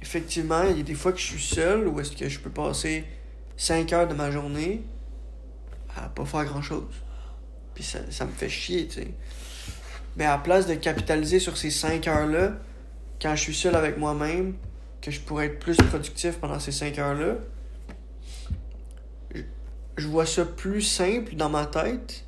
effectivement, 0.00 0.62
il 0.62 0.78
y 0.78 0.80
a 0.80 0.84
des 0.84 0.94
fois 0.94 1.12
que 1.12 1.18
je 1.18 1.26
suis 1.26 1.42
seul, 1.42 1.86
où 1.86 2.00
est-ce 2.00 2.16
que 2.16 2.30
je 2.30 2.40
peux 2.40 2.50
passer 2.50 3.04
5 3.58 3.92
heures 3.92 4.08
de 4.08 4.14
ma 4.14 4.30
journée 4.30 4.84
à 5.94 6.08
pas 6.08 6.24
faire 6.24 6.46
grand-chose. 6.46 6.94
Puis 7.74 7.84
ça, 7.84 7.98
ça 8.10 8.24
me 8.24 8.32
fait 8.32 8.48
chier, 8.48 8.88
tu 8.88 9.02
sais. 9.02 9.08
Mais 10.18 10.24
à 10.24 10.32
la 10.32 10.38
place 10.38 10.66
de 10.66 10.74
capitaliser 10.74 11.38
sur 11.38 11.56
ces 11.56 11.70
5 11.70 12.08
heures-là, 12.08 12.54
quand 13.22 13.36
je 13.36 13.40
suis 13.40 13.54
seul 13.54 13.76
avec 13.76 13.98
moi-même, 13.98 14.56
que 15.00 15.12
je 15.12 15.20
pourrais 15.20 15.46
être 15.46 15.60
plus 15.60 15.76
productif 15.76 16.38
pendant 16.38 16.58
ces 16.58 16.72
5 16.72 16.98
heures-là, 16.98 17.36
je, 19.96 20.06
vois 20.08 20.26
ça 20.26 20.44
plus 20.44 20.82
simple 20.82 21.36
dans 21.36 21.48
ma 21.48 21.66
tête, 21.66 22.24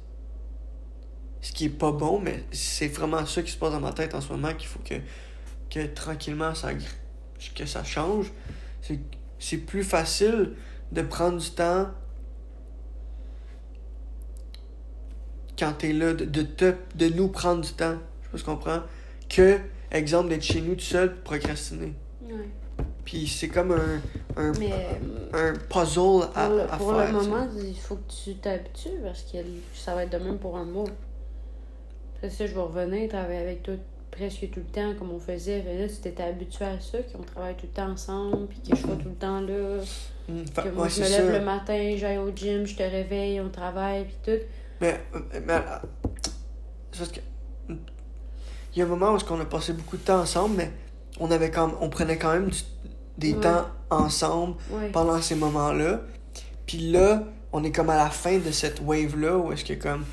ce 1.40 1.50
qui 1.50 1.64
est 1.64 1.68
pas 1.68 1.90
bon, 1.90 2.20
mais 2.20 2.44
c'est 2.52 2.86
vraiment 2.86 3.26
ça 3.26 3.42
qui 3.42 3.50
se 3.50 3.56
passe 3.56 3.72
dans 3.72 3.80
ma 3.80 3.92
tête 3.92 4.14
en 4.14 4.20
ce 4.20 4.28
moment 4.28 4.54
qu'il 4.54 4.68
faut 4.68 4.80
que, 4.84 4.94
que 5.68 5.86
tranquillement 5.86 6.54
ça, 6.54 6.70
que 7.56 7.66
ça 7.66 7.82
change. 7.82 8.30
C'est 9.40 9.56
plus 9.58 9.82
facile 9.82 10.52
de 10.92 11.02
prendre 11.02 11.38
du 11.38 11.50
temps 11.50 11.88
quand 15.60 15.72
t'es 15.78 15.92
là, 15.92 16.14
de, 16.14 16.24
de, 16.24 16.42
te, 16.42 16.74
de 16.96 17.08
nous 17.08 17.28
prendre 17.28 17.60
du 17.60 17.72
temps, 17.72 17.96
je 18.32 18.38
sais 18.38 18.44
pas 18.44 18.52
comprends, 18.52 18.80
que, 19.28 19.58
exemple, 19.92 20.30
d'être 20.30 20.42
chez 20.42 20.60
nous 20.60 20.74
tout 20.74 20.80
seul 20.80 21.14
pis 21.14 21.20
procrastiner. 21.22 21.92
ouais. 22.24 22.48
Puis 23.04 23.26
c'est 23.26 23.48
comme 23.48 23.72
un, 23.72 24.00
un, 24.36 24.52
Mais 24.58 24.72
un 25.32 25.52
puzzle 25.68 26.28
à, 26.34 26.46
pour, 26.46 26.56
le, 26.56 26.62
à 26.62 26.76
pour 26.76 26.94
faire. 26.94 27.06
le 27.06 27.12
moment, 27.12 27.46
il 27.58 27.76
faut 27.76 27.96
que 27.96 28.12
tu 28.24 28.34
t'habitues 28.36 29.00
parce 29.02 29.22
que 29.22 29.38
ça 29.74 29.94
va 29.94 30.04
être 30.04 30.12
de 30.12 30.18
même 30.24 30.38
pour 30.38 30.56
un 30.56 30.64
mois. 30.64 30.88
Après 32.16 32.30
ça, 32.30 32.46
je 32.46 32.54
vais 32.54 32.60
revenir 32.60 33.08
travailler 33.08 33.40
avec 33.40 33.62
toi 33.62 33.74
presque 34.10 34.50
tout 34.50 34.60
le 34.60 34.72
temps 34.72 34.94
comme 34.98 35.10
on 35.12 35.18
faisait. 35.18 35.60
Fait 35.62 35.78
là, 35.78 35.88
tu 35.88 35.96
t'étais 35.96 36.22
habitué 36.22 36.64
à 36.64 36.78
ça, 36.80 36.98
qu'on 37.12 37.22
travaille 37.22 37.54
tout 37.56 37.66
le 37.66 37.72
temps 37.72 37.90
ensemble, 37.90 38.46
puis 38.46 38.60
que 38.60 38.76
je 38.76 38.80
sois 38.80 38.96
tout 38.96 39.08
le 39.08 39.14
temps 39.14 39.40
là. 39.40 39.78
Mm, 40.28 40.42
Que 40.54 40.60
ouais, 40.62 40.70
moi, 40.72 40.88
je 40.88 41.00
me 41.00 41.08
lève 41.08 41.32
le 41.32 41.40
matin, 41.44 41.94
j'aille 41.96 42.18
au 42.18 42.30
gym, 42.34 42.66
je 42.66 42.76
te 42.76 42.82
réveille, 42.82 43.40
on 43.40 43.48
travaille, 43.50 44.04
puis 44.04 44.16
tout. 44.24 44.42
Mais, 44.80 45.00
mais 45.46 45.52
euh, 45.54 45.78
parce 46.96 47.10
que 47.10 47.20
il 47.68 48.78
y 48.78 48.82
a 48.82 48.84
un 48.84 48.88
moment 48.88 49.12
où 49.14 49.18
qu'on 49.18 49.40
a 49.40 49.44
passé 49.44 49.72
beaucoup 49.72 49.96
de 49.96 50.02
temps 50.02 50.20
ensemble, 50.20 50.56
mais 50.56 50.70
on 51.18 51.30
avait 51.30 51.50
quand 51.50 51.72
on 51.80 51.88
prenait 51.88 52.16
quand 52.18 52.32
même 52.32 52.48
du- 52.50 52.58
des 53.18 53.34
Ouais. 53.34 53.40
temps 53.40 53.66
ensemble 53.90 54.54
Ouais. 54.70 54.90
pendant 54.90 55.20
ces 55.20 55.34
moments-là. 55.34 56.00
Puis 56.66 56.78
là, 56.92 57.24
on 57.52 57.64
est 57.64 57.72
comme 57.72 57.90
à 57.90 57.96
la 57.96 58.10
fin 58.10 58.38
de 58.38 58.50
cette 58.52 58.80
wave-là 58.80 59.36
où 59.36 59.52
est-ce 59.52 59.64
que 59.64 59.74
comme 59.74 60.04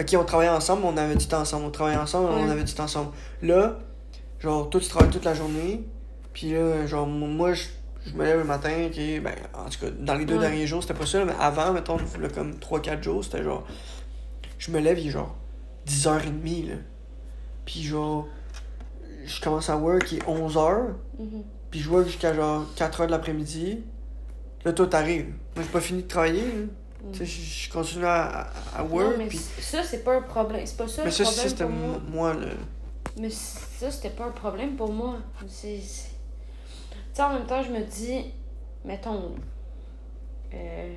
OK, 0.00 0.12
on 0.18 0.24
travaillait 0.24 0.50
ensemble, 0.52 0.82
on 0.84 0.96
avait 0.96 1.14
du 1.14 1.26
temps 1.28 1.40
ensemble, 1.40 1.66
on 1.66 1.70
travaillait 1.70 2.00
ensemble, 2.00 2.28
on 2.32 2.50
avait 2.50 2.64
du 2.64 2.74
temps 2.74 2.82
ensemble. 2.84 3.10
Là, 3.42 3.78
genre 4.40 4.68
toi 4.68 4.80
tu 4.80 4.88
travailles 4.88 5.10
toute 5.10 5.24
la 5.24 5.34
journée, 5.34 5.84
puis 6.32 6.50
là 6.52 6.84
genre 6.86 7.06
moi 7.06 7.52
je 7.54 7.62
je 8.06 8.12
me 8.14 8.24
lève 8.24 8.38
le 8.38 8.44
matin, 8.44 8.70
ok, 8.86 8.96
ben, 9.22 9.34
en 9.54 9.68
tout 9.68 9.80
cas, 9.80 9.90
dans 9.98 10.14
les 10.14 10.24
deux 10.24 10.34
Ouais. 10.34 10.40
derniers 10.40 10.66
jours, 10.66 10.82
c'était 10.82 10.94
pas 10.94 11.06
ça, 11.06 11.24
mais 11.24 11.32
avant, 11.40 11.72
mettons, 11.72 11.96
là, 11.96 12.28
comme 12.34 12.54
3-4 12.58 13.02
jours, 13.02 13.24
c'était 13.24 13.42
genre, 13.42 13.66
je 14.58 14.70
me 14.70 14.78
lève, 14.80 14.98
il 14.98 15.08
est 15.08 15.10
genre 15.10 15.34
10h30, 15.86 16.68
là. 16.68 16.74
Puis 17.64 17.82
genre, 17.82 18.26
je 19.24 19.40
commence 19.40 19.70
à 19.70 19.76
work, 19.76 20.12
il 20.12 20.18
est 20.18 20.26
11h, 20.28 20.94
Mhm. 21.18 21.42
puis 21.70 21.80
je 21.80 21.88
work 21.90 22.06
jusqu'à 22.06 22.34
genre 22.34 22.64
4h 22.76 23.06
de 23.06 23.10
l'après-midi. 23.10 23.80
Là, 24.64 24.72
toi, 24.72 24.86
t'arrives. 24.86 25.26
Moi, 25.56 25.64
j'ai 25.64 25.70
pas 25.72 25.80
fini 25.80 26.02
de 26.02 26.08
travailler, 26.08 26.42
là. 26.42 26.62
Tu 27.12 27.18
sais, 27.18 27.26
je 27.26 27.70
continue 27.70 28.06
à, 28.06 28.48
à- 28.74 28.82
work, 28.82 29.18
Non, 29.18 29.24
mais 29.24 29.28
ça, 29.60 29.82
c'est 29.82 30.02
pas 30.04 30.16
un 30.16 30.22
problème. 30.22 30.64
C'est 30.66 30.76
pas 30.78 30.88
ça 30.88 31.02
Mais 31.02 31.10
le 31.10 31.14
ça, 31.14 31.24
ça, 31.26 31.30
problème 31.32 31.48
c'était 31.50 31.64
pour 31.64 31.72
moi. 31.74 32.00
moi, 32.10 32.34
là. 32.34 32.46
Mais 33.20 33.28
ça, 33.30 33.90
c'était 33.90 34.08
pas 34.10 34.24
un 34.24 34.30
problème 34.30 34.74
pour 34.76 34.90
moi. 34.90 35.16
C'est. 35.46 35.80
Sais, 37.14 37.22
en 37.22 37.32
même 37.34 37.46
temps, 37.46 37.62
je 37.62 37.70
me 37.70 37.80
dis, 37.80 38.32
mettons, 38.84 39.32
euh, 40.52 40.94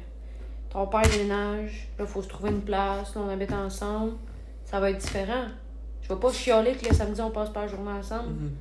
ton 0.70 0.88
père 0.88 1.02
déménage, 1.10 1.88
là, 1.98 2.06
faut 2.06 2.22
se 2.22 2.28
trouver 2.28 2.50
une 2.52 2.62
place, 2.62 3.16
là, 3.16 3.22
on 3.26 3.30
habite 3.30 3.52
ensemble, 3.54 4.14
ça 4.66 4.80
va 4.80 4.90
être 4.92 4.98
différent. 5.00 5.46
Je 6.02 6.10
vais 6.14 6.20
pas 6.20 6.32
chialer 6.32 6.74
que 6.74 6.88
le 6.88 6.94
samedi, 6.96 7.22
on 7.22 7.32
passe 7.32 7.50
pas 7.50 7.62
la 7.62 7.68
journée 7.68 7.92
ensemble. 7.92 8.30
Mhm. 8.30 8.52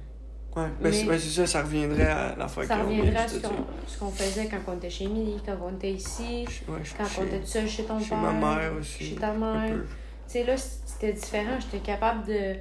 Ouais, 0.56 0.68
ben, 0.80 0.90
c'est 0.92 1.04
Mais- 1.04 1.18
c'est 1.18 1.28
ça, 1.28 1.46
ça 1.46 1.62
reviendrait 1.62 2.06
à 2.06 2.34
la 2.34 2.48
fois 2.48 2.64
Ça 2.66 2.82
reviendrait 2.82 3.14
à 3.16 3.28
ce 3.28 3.98
qu'on 3.98 4.10
faisait 4.10 4.48
quand 4.48 4.56
on 4.72 4.76
était 4.76 4.88
chez 4.88 5.04
Émilie, 5.04 5.36
quand 5.44 5.56
on 5.62 5.74
était 5.76 5.92
ici, 5.92 6.46
Ouais, 6.66 6.78
quand 6.96 7.04
on 7.04 7.08
chez- 7.08 7.22
était 7.26 7.40
tout 7.40 7.46
seul 7.46 7.68
chez 7.68 7.84
ton 7.84 7.98
chez 8.00 8.08
père. 8.08 8.18
ma 8.18 8.32
mère 8.32 8.72
aussi. 8.80 9.04
Chez 9.04 9.14
ta 9.16 9.32
mère. 9.34 9.68
Tu 9.74 10.32
sais, 10.32 10.44
là, 10.44 10.56
c'était 10.56 11.12
différent. 11.12 11.58
J'étais 11.60 11.80
capable 11.84 12.26
de. 12.26 12.54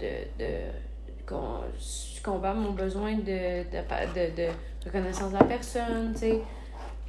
de. 0.00 0.06
de. 0.38 0.44
Combattre 2.24 2.56
mon 2.58 2.72
besoin 2.72 3.14
de, 3.14 3.62
de, 3.64 4.14
de, 4.14 4.36
de 4.36 4.48
reconnaissance 4.84 5.32
de 5.32 5.38
la 5.38 5.44
personne, 5.44 6.12
tu 6.14 6.20
sais. 6.20 6.40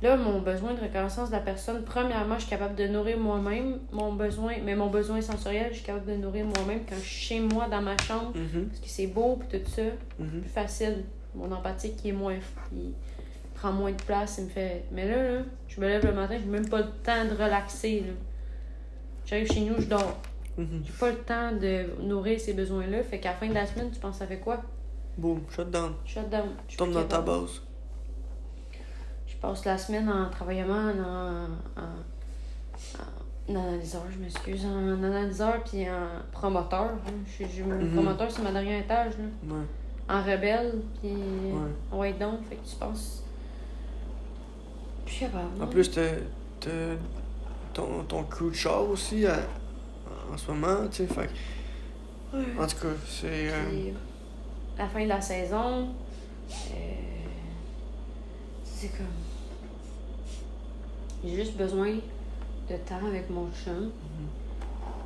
Là, 0.02 0.18
mon 0.18 0.40
besoin 0.42 0.74
de 0.74 0.82
reconnaissance 0.82 1.30
de 1.30 1.36
la 1.36 1.42
personne, 1.42 1.84
premièrement, 1.86 2.36
je 2.36 2.42
suis 2.42 2.50
capable 2.50 2.76
de 2.76 2.86
nourrir 2.88 3.18
moi-même 3.18 3.80
mon 3.94 4.12
besoin, 4.14 4.56
mais 4.64 4.76
mon 4.76 4.88
besoin 4.88 5.22
sensoriel, 5.22 5.68
je 5.72 5.78
suis 5.78 5.86
capable 5.86 6.06
de 6.06 6.18
nourrir 6.18 6.46
moi-même 6.46 6.82
quand 6.88 6.96
je 6.96 7.02
suis 7.08 7.26
chez 7.26 7.40
moi, 7.40 7.68
dans 7.70 7.82
ma 7.82 7.98
chambre, 7.98 8.34
Mhm, 8.36 8.66
parce 8.68 8.82
que 8.82 8.90
c'est 8.90 9.08
beau, 9.08 9.38
puis 9.38 9.60
tout 9.60 9.70
ça, 9.72 9.84
mhm. 10.20 10.42
plus 10.42 10.50
facile. 10.50 11.06
Mon 11.34 11.50
empathique 11.52 11.96
qui 11.98 12.10
est 12.10 12.14
moins. 12.14 12.36
Il 12.74 12.94
prend 13.56 13.72
moins 13.72 13.92
de 13.92 14.02
place, 14.04 14.36
il 14.38 14.46
me 14.46 14.50
fait. 14.50 14.84
Mais 14.92 15.08
là, 15.08 15.16
là, 15.38 15.40
je 15.70 15.80
me 15.80 15.88
lève 15.88 16.06
le 16.06 16.14
matin, 16.14 16.36
j'ai 16.38 16.50
même 16.50 16.68
pas 16.68 16.80
le 16.80 16.92
temps 17.04 17.24
de 17.26 17.32
relaxer, 17.32 18.02
là. 18.02 18.14
J'arrive 19.26 19.52
chez 19.52 19.62
nous, 19.62 19.76
je 19.80 19.86
dors. 19.88 20.18
Mhm. 20.58 20.84
J'ai 20.86 20.94
pas 20.94 21.10
le 21.10 21.18
temps 21.18 21.52
de 21.54 22.04
nourrir 22.04 22.40
ces 22.40 22.54
besoins-là. 22.54 23.02
Fait 23.04 23.20
qu'à 23.20 23.30
la 23.32 23.36
fin 23.38 23.48
de 23.48 23.54
la 23.54 23.66
semaine, 23.66 23.90
tu 23.92 24.00
penses 24.00 24.18
ça 24.18 24.28
fait 24.28 24.38
quoi? 24.40 24.62
Boum, 25.18 25.42
shut 25.50 25.70
down. 25.72 25.94
Shut 26.06 26.30
down. 26.30 26.50
Je 26.68 26.78
Tombe 26.78 26.92
dans 26.92 27.04
ta 27.06 27.22
base. 27.22 27.62
Je 29.28 29.36
passe 29.38 29.64
la 29.66 29.78
semaine 29.78 30.10
en 30.10 30.30
travaillant 30.30 30.68
en, 30.70 30.90
en, 31.00 31.48
en, 31.82 33.54
en 33.54 33.56
analyseur, 33.56 34.02
je 34.12 34.18
m'excuse, 34.20 34.66
en 34.66 35.04
analyseur 35.04 35.64
puis 35.64 35.90
en 35.90 36.08
promoteur. 36.32 36.92
hein. 37.08 37.12
Je 37.28 37.32
suis- 37.32 37.48
je- 37.58 37.64
Mhm. 37.64 37.94
promoteur, 37.94 38.30
c'est 38.32 38.42
ma 38.42 38.52
dernière 38.52 38.82
étage, 38.82 39.14
là. 39.18 39.56
Ouais. 39.56 39.64
En 40.10 40.22
rebelle, 40.22 40.82
puis 41.02 41.12
Ouais. 41.14 41.98
ouais 42.00 42.14
donc, 42.14 42.44
fait 42.50 42.56
que 42.58 42.66
tu 42.68 42.76
penses. 42.76 43.24
Je 45.06 45.12
suis 45.12 45.26
capable. 45.26 45.62
En 45.62 45.64
hein. 45.64 45.68
plus, 45.68 45.90
t'as 45.92 46.02
t'as 46.60 46.70
ton, 47.74 48.04
ton 48.04 48.24
crew 48.24 48.50
de 48.50 48.54
char 48.56 48.82
aussi 48.90 49.26
à- 49.26 49.40
en 50.32 50.38
ce 50.38 50.52
moment, 50.52 50.88
tu 50.90 50.98
sais. 50.98 51.08
Fait. 51.08 51.30
En 52.60 52.68
tout 52.68 52.76
cas, 52.78 52.88
c'est. 53.08 53.50
euh, 53.52 53.92
la 54.78 54.88
fin 54.88 55.04
de 55.04 55.10
la 55.10 55.22
saison, 55.22 55.88
euh, 56.50 56.84
c'est 58.64 58.90
comme. 58.90 59.06
J'ai 61.24 61.36
juste 61.36 61.58
besoin 61.58 61.96
de 62.70 62.76
temps 62.88 63.06
avec 63.08 63.30
mon 63.30 63.48
chum. 63.52 63.92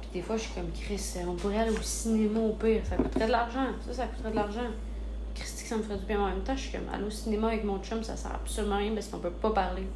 Puis 0.01 0.10
des 0.13 0.21
fois, 0.21 0.38
je 0.38 0.41
suis 0.43 0.53
comme 0.53 0.71
Chris, 0.71 1.01
on 1.27 1.36
pourrait 1.36 1.60
aller 1.60 1.71
au 1.71 1.82
cinéma 1.82 2.39
au 2.39 2.53
pire. 2.53 2.82
Ça 2.88 2.97
coûterait 2.97 3.27
de 3.27 3.32
l'argent. 3.32 3.67
Ça, 3.86 3.93
ça 3.93 4.08
coûterait 4.08 4.32
de 4.32 4.36
l'argent. 4.36 4.67
Christy, 5.36 5.63
que 5.63 5.69
ça 5.69 5.77
me 5.77 5.84
ferait 5.84 5.97
du 5.97 6.05
bien. 6.05 6.19
En 6.19 6.27
même 6.27 6.41
temps, 6.41 6.55
je 6.55 6.62
suis 6.62 6.71
comme 6.71 6.93
aller 6.93 7.05
au 7.05 7.10
cinéma 7.10 7.47
avec 7.47 7.63
mon 7.63 7.79
chum, 7.79 8.03
ça 8.03 8.17
sert 8.17 8.34
absolument 8.34 8.75
à 8.75 8.79
rien 8.79 8.93
parce 8.93 9.08
qu'on 9.08 9.19
peut 9.19 9.29
pas 9.29 9.51
parler. 9.51 9.88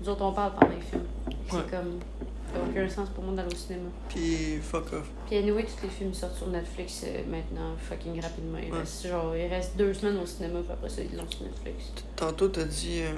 Nous 0.00 0.08
autres, 0.08 0.24
on 0.24 0.32
parle 0.32 0.52
pendant 0.54 0.72
les 0.72 0.80
films. 0.80 1.06
C'est 1.50 1.70
comme. 1.70 1.98
Ça 2.52 2.58
n'a 2.60 2.68
aucun 2.68 2.88
sens 2.88 3.08
pour 3.10 3.24
moi 3.24 3.34
d'aller 3.34 3.52
au 3.52 3.56
cinéma. 3.56 3.88
Puis 4.08 4.58
fuck 4.62 4.92
off. 4.92 5.10
Puis 5.26 5.36
anyway, 5.36 5.64
tous 5.64 5.82
les 5.82 5.88
films 5.90 6.14
sortent 6.14 6.36
sur 6.36 6.46
Netflix 6.48 7.02
euh, 7.06 7.22
maintenant, 7.28 7.74
fucking 7.78 8.20
rapidement. 8.20 8.58
Il, 8.62 8.72
Ouais. 8.72 8.78
reste, 8.80 9.06
genre, 9.08 9.36
il 9.36 9.46
reste 9.48 9.76
deux 9.76 9.92
semaines 9.92 10.18
au 10.18 10.26
cinéma, 10.26 10.60
puis 10.60 10.72
après 10.72 10.88
ça, 10.88 11.02
ils 11.02 11.16
l'ont 11.16 11.28
sur 11.30 11.42
Netflix. 11.42 11.92
Tantôt, 12.14 12.48
t'as 12.48 12.64
dit. 12.64 13.00
euh, 13.02 13.12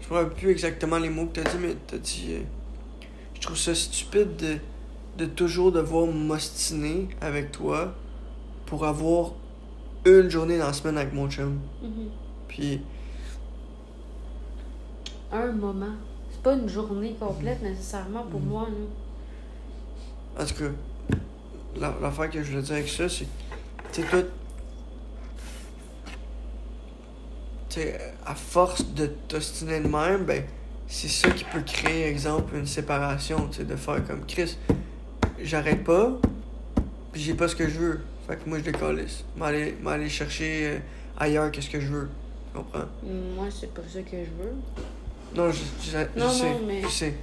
Je 0.00 0.08
me 0.08 0.14
rappelle 0.14 0.34
plus 0.36 0.50
exactement 0.50 0.98
les 0.98 1.10
mots 1.10 1.26
que 1.26 1.40
t'as 1.40 1.50
dit, 1.50 1.58
mais 1.60 1.74
t'as 1.86 1.98
dit. 1.98 2.34
euh, 2.34 2.42
Je 3.34 3.40
trouve 3.40 3.56
ça 3.58 3.74
stupide 3.74 4.36
de, 4.36 4.56
de 5.18 5.26
toujours 5.26 5.72
devoir 5.72 6.06
m'ostiner 6.06 7.08
avec 7.20 7.50
toi 7.52 7.92
pour 8.66 8.86
avoir 8.86 9.32
une 10.06 10.30
journée 10.30 10.58
dans 10.58 10.68
la 10.68 10.72
semaine 10.72 10.96
avec 10.96 11.12
mon 11.12 11.28
chum. 11.28 11.58
Puis. 12.46 12.80
Un 15.32 15.52
moment. 15.52 15.86
C'est 16.38 16.42
pas 16.44 16.54
une 16.54 16.68
journée 16.68 17.16
complète 17.18 17.60
nécessairement 17.62 18.22
pour 18.22 18.38
Mhm. 18.40 18.46
moi. 18.48 18.68
Là. 20.36 20.42
En 20.42 20.46
tout 20.46 20.54
cas, 20.54 21.16
la- 21.80 21.94
l'affaire 22.00 22.30
que 22.30 22.42
je 22.44 22.52
veux 22.52 22.62
dire 22.62 22.74
avec 22.76 22.88
ça, 22.88 23.08
c'est. 23.08 23.26
Tu 23.92 24.02
sais, 24.02 24.08
toi. 24.08 24.20
Tu 27.68 27.80
sais, 27.80 28.14
à 28.24 28.34
force 28.36 28.86
de 28.94 29.06
t'ostiner 29.26 29.80
de 29.80 29.88
même, 29.88 30.24
ben, 30.24 30.44
c'est 30.86 31.08
ça 31.08 31.28
qui 31.32 31.42
peut 31.44 31.60
créer, 31.66 32.06
exemple, 32.06 32.54
une 32.56 32.66
séparation, 32.66 33.48
tu 33.48 33.58
sais, 33.58 33.64
de 33.64 33.74
faire 33.74 34.06
comme 34.06 34.24
Chris. 34.24 34.56
J'arrête 35.42 35.82
pas, 35.82 36.12
puis 37.12 37.20
j'ai 37.20 37.34
pas 37.34 37.48
ce 37.48 37.56
que 37.56 37.68
je 37.68 37.78
veux. 37.78 38.00
Fait 38.28 38.36
que 38.36 38.48
moi, 38.48 38.58
je 38.58 38.64
décalisse. 38.64 39.24
M'aller 39.36 39.76
m'aller 39.82 40.08
chercher 40.08 40.66
euh, 40.66 40.78
ailleurs 41.18 41.50
qu'est-ce 41.50 41.70
que 41.70 41.80
je 41.80 41.88
veux. 41.88 42.08
Tu 42.52 42.58
comprends? 42.58 42.84
Moi, 43.02 43.46
c'est 43.50 43.74
pas 43.74 43.82
ça 43.92 44.02
que 44.02 44.16
je 44.18 44.42
veux. 44.42 44.54
Non, 45.34 45.50
je, 45.50 45.58
je, 45.82 45.90
je 45.90 46.18
Non, 46.20 46.30
sais. 46.30 46.50
non, 46.50 46.60
mais- 46.66 46.82
Je 46.82 46.88
sais. 46.88 47.14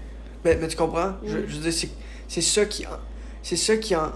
Mais, 0.43 0.55
mais 0.57 0.67
tu 0.67 0.75
comprends? 0.77 1.13
Je, 1.25 1.47
je 1.47 1.55
veux 1.57 1.69
dire, 1.71 1.89
c'est, 2.27 2.41
ça 2.41 2.65
qui. 2.65 2.85
C'est 3.43 3.55
ça 3.55 3.77
qui 3.77 3.95
en. 3.95 4.11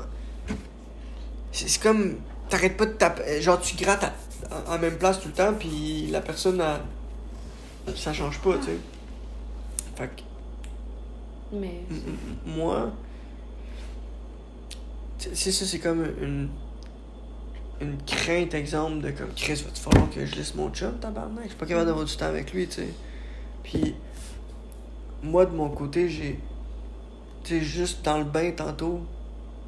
C'est, 1.51 1.81
comme. 1.81 2.17
T'arrêtes 2.49 2.77
pas 2.77 2.85
de 2.85 2.93
taper. 2.93 3.41
Genre, 3.41 3.59
tu 3.59 3.75
grattes 3.75 4.03
à, 4.03 4.13
en, 4.71 4.75
en 4.75 4.79
même 4.79 4.97
place 4.97 5.19
tout 5.19 5.27
le 5.27 5.33
temps, 5.33 5.53
puis 5.53 6.07
la 6.11 6.21
personne, 6.21 6.61
elle- 7.87 7.97
ça 7.97 8.13
change 8.13 8.39
pas, 8.39 8.57
tu 8.57 8.65
sais. 8.65 8.77
Fait 9.95 10.07
que, 10.15 10.21
Mais. 11.55 11.81
moi. 12.45 12.91
C'est 15.17 15.35
c'est 15.35 15.51
ça, 15.51 15.65
c'est 15.65 15.79
comme 15.79 16.05
une. 16.21 16.49
Une 17.81 17.95
crainte, 18.05 18.53
exemple, 18.55 18.99
de 18.99 19.11
comme 19.11 19.29
Chris, 19.35 19.63
va-tu 19.65 19.81
falloir 19.81 20.09
que 20.09 20.25
je 20.25 20.35
laisse 20.35 20.53
mon 20.53 20.69
chum, 20.69 20.97
tabarnak? 20.99 21.43
Je 21.43 21.49
suis 21.49 21.57
pas 21.57 21.65
capable 21.65 21.85
d'avoir 21.87 22.03
du 22.05 22.13
temps 22.17 22.25
avec 22.25 22.51
lui, 22.51 22.67
tu 22.67 22.73
sais. 22.81 22.89
Puis, 23.63 23.95
moi, 25.23 25.45
de 25.45 25.55
mon 25.55 25.69
côté, 25.69 26.09
j'ai. 26.09 26.39
Tu 27.43 27.63
juste 27.63 28.03
dans 28.03 28.17
le 28.17 28.25
bain 28.25 28.51
tantôt, 28.51 29.01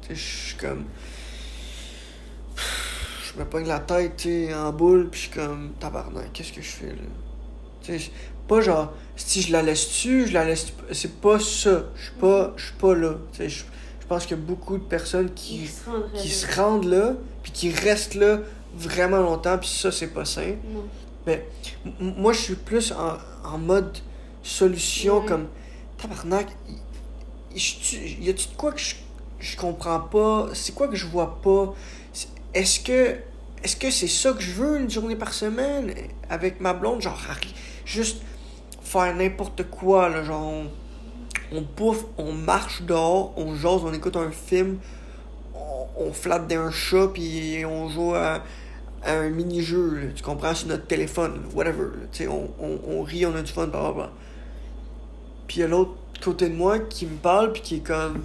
tu 0.06 0.14
je 0.14 0.20
suis 0.20 0.56
comme. 0.56 0.84
Je 2.56 3.38
me 3.38 3.44
pogne 3.46 3.66
la 3.66 3.80
tête, 3.80 4.16
tu 4.18 4.52
en 4.52 4.72
boule, 4.72 5.08
puis 5.08 5.20
je 5.20 5.26
suis 5.26 5.34
comme, 5.34 5.72
tabarnak, 5.80 6.32
qu'est-ce 6.32 6.52
que 6.52 6.60
je 6.60 6.68
fais, 6.68 6.88
là? 6.88 7.02
Tu 7.82 7.98
sais, 7.98 8.10
pas 8.46 8.60
genre, 8.60 8.92
si 9.16 9.40
je 9.40 9.52
la 9.52 9.62
laisse-tu, 9.62 10.26
je 10.26 10.34
la 10.34 10.44
laisse. 10.44 10.72
C'est 10.92 11.20
pas 11.20 11.38
ça. 11.38 11.84
Je 11.96 12.02
suis 12.02 12.12
pas, 12.20 12.52
je 12.56 12.66
suis 12.66 12.74
pas 12.74 12.94
là. 12.94 13.14
Tu 13.32 13.38
sais, 13.38 13.48
je 13.48 13.64
pense 14.06 14.26
qu'il 14.26 14.36
y 14.36 14.40
a 14.40 14.42
beaucoup 14.42 14.76
de 14.76 14.82
personnes 14.82 15.32
qui 15.32 15.70
Qui 16.14 16.28
se 16.28 16.46
qui 16.46 16.54
rendent 16.54 16.84
là, 16.84 17.14
puis 17.42 17.52
qui 17.52 17.70
restent 17.70 18.14
là 18.14 18.40
vraiment 18.74 19.18
longtemps, 19.18 19.58
puis 19.58 19.68
ça, 19.68 19.90
c'est 19.90 20.08
pas 20.08 20.24
sain. 20.24 20.56
Non. 20.72 20.84
M- 21.26 22.14
moi, 22.16 22.32
je 22.32 22.40
suis 22.40 22.54
plus 22.54 22.92
en, 22.92 23.18
en 23.48 23.58
mode 23.58 23.96
solution, 24.42 25.20
Ouais. 25.20 25.26
comme 25.26 25.46
tabarnak. 25.98 26.48
y- 27.54 27.60
y- 28.22 28.30
a-tu 28.30 28.48
de 28.48 28.54
quoi 28.56 28.72
que 28.72 28.80
je, 28.80 28.94
je 29.40 29.56
comprends 29.56 30.00
pas? 30.00 30.48
C'est 30.54 30.74
quoi 30.74 30.88
que 30.88 30.96
je 30.96 31.06
vois 31.06 31.40
pas? 31.42 31.74
Est-ce 32.54 32.80
que 32.80 33.16
est-ce 33.62 33.76
que 33.76 33.90
c'est 33.90 34.08
ça 34.08 34.32
que 34.32 34.40
je 34.40 34.50
veux 34.52 34.80
une 34.80 34.90
journée 34.90 35.14
par 35.16 35.32
semaine? 35.32 35.94
Avec 36.28 36.60
ma 36.60 36.72
blonde? 36.72 37.00
Genre, 37.00 37.16
juste 37.84 38.22
faire 38.82 39.14
n'importe 39.14 39.62
quoi, 39.70 40.08
là, 40.08 40.24
genre, 40.24 40.42
on, 40.42 40.66
on 41.56 41.60
bouffe, 41.76 42.04
on 42.18 42.32
marche 42.32 42.82
dehors, 42.82 43.32
on 43.36 43.54
jase, 43.54 43.82
on 43.84 43.92
écoute 43.92 44.16
un 44.16 44.32
film, 44.32 44.78
on, 45.54 45.86
on 46.08 46.12
flatte 46.12 46.48
d'un 46.48 46.70
chat, 46.72 47.08
puis 47.14 47.64
on 47.64 47.88
joue 47.88 48.14
à, 48.14 48.42
à 49.04 49.14
un 49.18 49.30
mini-jeu, 49.30 49.94
là, 49.96 50.06
tu 50.14 50.22
comprends, 50.22 50.54
sur 50.54 50.68
notre 50.68 50.86
téléphone, 50.86 51.42
whatever, 51.54 51.84
là, 51.84 52.06
tu 52.12 52.18
sais, 52.24 52.28
on, 52.28 52.50
on, 52.60 52.78
on 52.86 53.02
rit, 53.02 53.26
on 53.26 53.34
a 53.34 53.42
du 53.42 53.50
fun, 53.52 53.66
blablabla. 53.66 54.10
Puis 55.46 55.58
il 55.58 55.60
y 55.60 55.62
a 55.64 55.68
l'autre 55.68 55.92
côté 56.22 56.48
de 56.48 56.54
moi 56.54 56.78
qui 56.78 57.06
me 57.06 57.16
parle, 57.16 57.52
puis 57.52 57.62
qui 57.62 57.74
est 57.76 57.86
comme, 57.86 58.22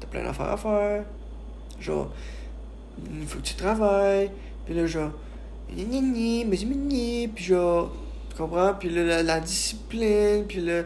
t'as 0.00 0.06
plein 0.06 0.24
d'affaires 0.24 0.50
à 0.52 0.56
faire, 0.56 1.04
genre, 1.80 2.10
il 3.20 3.26
faut 3.26 3.38
que 3.38 3.44
tu 3.44 3.54
travailles, 3.54 4.30
puis 4.64 4.74
là, 4.74 4.86
genre, 4.86 5.10
gna, 5.70 6.00
mais 6.46 6.56
gna, 6.56 7.28
puis 7.34 7.44
genre, 7.44 7.92
tu 8.30 8.36
comprends, 8.36 8.74
puis 8.74 8.88
là, 8.90 9.04
la, 9.04 9.22
la 9.22 9.40
discipline, 9.40 10.44
puis 10.48 10.60
là, 10.62 10.82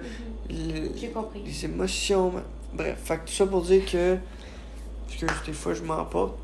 le- 0.50 0.90
J'ai 0.96 1.08
compris. 1.08 1.42
les 1.44 1.64
émotions, 1.64 2.32
mais- 2.34 2.42
bref, 2.84 2.98
fait 3.04 3.18
que 3.18 3.26
tout 3.28 3.32
ça 3.34 3.46
pour 3.46 3.62
dire 3.62 3.84
que, 3.86 4.16
parce 5.26 5.40
que 5.42 5.46
des 5.46 5.52
fois 5.52 5.74
je 5.74 5.82
m'emporte, 5.82 6.34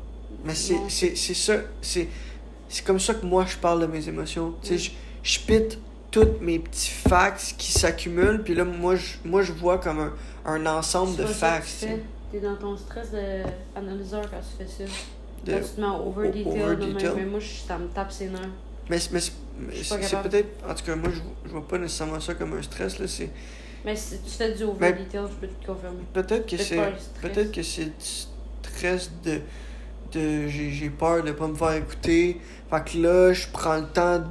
mais 0.45 0.55
c'est, 0.55 0.77
c'est, 0.87 1.15
c'est 1.17 1.33
ça, 1.33 1.55
c'est, 1.81 2.07
c'est 2.69 2.85
comme 2.85 2.99
ça 2.99 3.13
que 3.15 3.25
moi 3.25 3.45
je 3.47 3.57
parle 3.57 3.81
de 3.81 3.87
mes 3.87 4.07
émotions, 4.07 4.53
tu 4.61 4.69
sais, 4.69 4.77
je, 4.77 4.91
je 5.23 5.39
pite 5.45 5.77
tous 6.11 6.27
mes 6.41 6.59
petits 6.59 6.89
facts 6.89 7.55
qui 7.57 7.71
s'accumulent, 7.71 8.41
puis 8.43 8.55
là, 8.55 8.63
moi 8.63 8.95
je, 8.95 9.15
moi, 9.25 9.41
je 9.43 9.51
vois 9.51 9.77
comme 9.77 9.99
un, 9.99 10.13
un 10.45 10.65
ensemble 10.65 11.15
de 11.17 11.25
facts, 11.25 11.67
tu. 11.81 11.87
T'es 12.31 12.39
dans 12.39 12.55
ton 12.55 12.77
stress 12.77 13.09
d'analyseur 13.75 14.21
quand 14.29 14.37
tu 14.39 14.63
fais 14.63 14.85
ça. 14.85 14.91
de- 15.45 15.51
Quand 15.53 15.59
tu 15.59 15.69
te 15.75 15.81
mets 15.81 15.87
over 15.87 16.27
detail, 16.29 16.45
over 16.63 16.75
de 16.75 16.85
même. 16.85 16.93
detail. 16.93 17.11
mais 17.15 17.25
moi, 17.25 17.39
je- 17.39 17.67
ça 17.67 17.77
me 17.77 17.87
tape 17.87 18.11
ses 18.11 18.27
nerfs. 18.27 18.39
mais, 18.89 18.97
mais 19.11 19.19
c'est, 19.19 19.31
mais 19.59 20.21
peut-être, 20.29 20.47
en 20.69 20.73
tout 20.75 20.83
cas, 20.85 20.95
moi 20.95 21.09
je, 21.13 21.19
je 21.45 21.51
vois 21.51 21.67
pas 21.67 21.77
nécessairement 21.77 22.19
ça 22.19 22.33
comme 22.35 22.53
un 22.53 22.61
stress, 22.61 22.99
là, 22.99 23.07
c'est, 23.07 23.29
Mais 23.85 23.95
si 23.95 24.19
tu 24.19 24.29
fais 24.31 24.51
du 24.53 24.63
over 24.63 24.75
Mais- 24.79 24.93
detail, 24.93 25.21
je 25.29 25.35
peux 25.47 25.47
te 25.47 25.65
confirmer. 25.65 26.03
peut-être 26.13 26.45
que 26.47 26.57
C'est 26.57 26.77
peut-être 27.21 27.51
que 27.51 27.63
c'est 27.63 27.85
du 27.85 27.91
stress 28.63 29.11
de. 29.23 29.39
J'ai 30.13 30.89
peur 30.89 31.23
de 31.23 31.31
pas 31.31 31.47
me 31.47 31.55
faire 31.55 31.73
écouter. 31.73 32.39
Fait 32.69 32.83
que 32.91 32.97
là, 32.97 33.33
je 33.33 33.47
prends 33.51 33.77
le 33.77 33.87
temps 33.87 34.23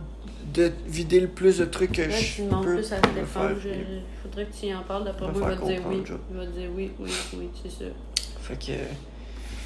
de 0.55 0.73
vider 0.87 1.21
le 1.21 1.29
plus 1.29 1.59
de 1.59 1.65
trucs 1.67 1.93
que 1.93 2.03
Là, 2.03 2.11
je 2.11 2.37
tu 2.37 2.43
peux. 2.43 2.61
plus 2.77 2.93
à. 2.93 2.97
Il 3.17 3.27
faudrait 3.27 4.47
que 4.47 4.53
tu 4.59 4.67
y 4.67 4.75
en 4.75 4.83
parles. 4.83 5.05
D'après 5.05 5.27
moi, 5.31 5.35
il 5.37 5.41
va 5.41 5.57
te 5.57 5.65
dire 5.67 5.83
oui. 5.89 6.03
Il 6.31 6.37
va 6.37 6.47
te 6.47 6.51
dire 6.53 6.71
oui, 6.75 6.91
oui, 6.99 7.11
oui, 7.37 7.49
c'est 7.63 7.71
ça. 7.71 7.91
Fait 8.41 8.57
que. 8.59 8.73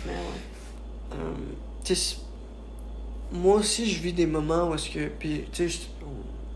Mais 0.06 0.12
ouais. 0.12 1.14
Euh, 1.14 1.16
tu 1.84 1.94
sais, 1.94 2.16
moi 3.30 3.56
aussi, 3.56 3.88
je 3.90 4.00
vis 4.02 4.12
des 4.12 4.26
moments 4.26 4.68
où 4.70 4.74
est-ce 4.74 4.90
que. 4.90 5.08
Puis, 5.08 5.44
tu 5.52 5.68
sais, 5.68 5.78
je- 5.78 5.78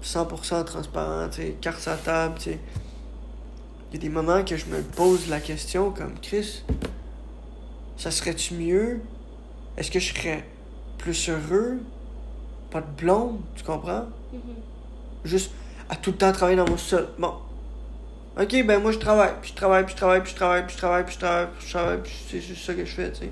100% 0.03 0.65
transparent, 0.65 1.29
tu 1.29 1.43
sais, 1.43 1.57
carte 1.61 1.87
à 1.89 1.97
table, 1.97 2.35
tu 2.39 2.45
sais. 2.51 2.59
Il 3.91 3.97
y 3.97 3.99
a 3.99 4.01
des 4.03 4.09
moments 4.09 4.45
que 4.45 4.57
je 4.57 4.67
me 4.67 4.81
pose 4.83 5.29
la 5.29 5.41
question 5.41 5.91
comme 5.91 6.15
Chris, 6.21 6.63
ça 7.97 8.11
serait-tu 8.11 8.55
mieux? 8.55 9.01
Est-ce 9.77 9.91
que 9.91 9.99
je 10.01 10.15
serais 10.15 10.45
plus 10.99 11.29
heureux? 11.29 11.79
Pas 12.71 12.81
de 12.81 12.91
blonde, 13.01 13.41
tu 13.55 13.63
comprends? 13.65 14.07
Mhm. 14.33 14.41
Juste 15.25 15.51
à 15.89 15.97
tout 15.97 16.11
le 16.13 16.17
temps 16.17 16.33
travailler 16.33 16.57
dans 16.57 16.69
mon 16.69 16.77
sol. 16.77 17.09
Bon. 17.19 17.35
Ok, 18.41 18.65
ben 18.67 18.81
moi 18.83 18.93
je 18.93 18.99
travaille, 18.99 19.33
puis 19.41 19.51
je 19.51 19.57
travaille, 19.57 19.85
puis 19.85 19.93
je 19.93 19.97
travaille, 19.97 20.23
puis 20.23 20.33
je 20.33 20.37
travaille, 20.37 20.65
puis 20.67 20.75
je 20.75 20.79
travaille, 20.79 21.05
puis 21.05 21.15
je 21.15 21.19
travaille, 21.21 21.47
puis 21.57 21.67
je 21.67 21.73
travaille, 21.73 22.03
puis 22.03 22.13
c'est 22.29 22.41
juste 22.41 22.65
ça 22.67 22.75
que 22.75 22.85
je 22.85 22.91
fais, 22.93 23.11
tu 23.13 23.21
sais. 23.21 23.31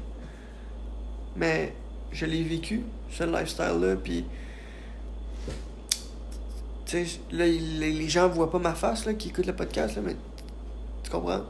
Mais 1.37 1.74
je 2.12 2.24
l'ai 2.26 2.42
vécu, 2.42 2.83
ce 3.11 3.24
lifestyle-là, 3.24 3.96
puis. 3.96 4.24
Tu 6.87 7.07
sais, 7.07 7.20
là, 7.33 7.44
les, 7.46 7.59
les 7.92 8.09
gens 8.09 8.28
voient 8.28 8.50
pas 8.50 8.59
ma 8.59 8.74
face, 8.74 9.04
là, 9.04 9.14
qui 9.14 9.28
écoutent 9.28 9.46
le 9.46 9.54
podcast, 9.57 9.96
là, 9.96 10.02
mais. 10.04 10.16
Tu 11.02 11.11
comprends? 11.11 11.42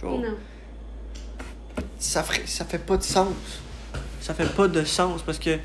Genre, 0.00 0.18
Non. 0.18 0.34
ça, 1.98 2.22
ferait, 2.22 2.46
ça 2.46 2.64
fait 2.64 2.78
pas 2.78 2.96
de 2.96 3.02
sens. 3.02 3.28
Ça 4.22 4.34
fait 4.34 4.46
pas 4.54 4.68
de 4.68 4.84
sens 4.84 5.20
parce 5.22 5.38
que 5.40 5.58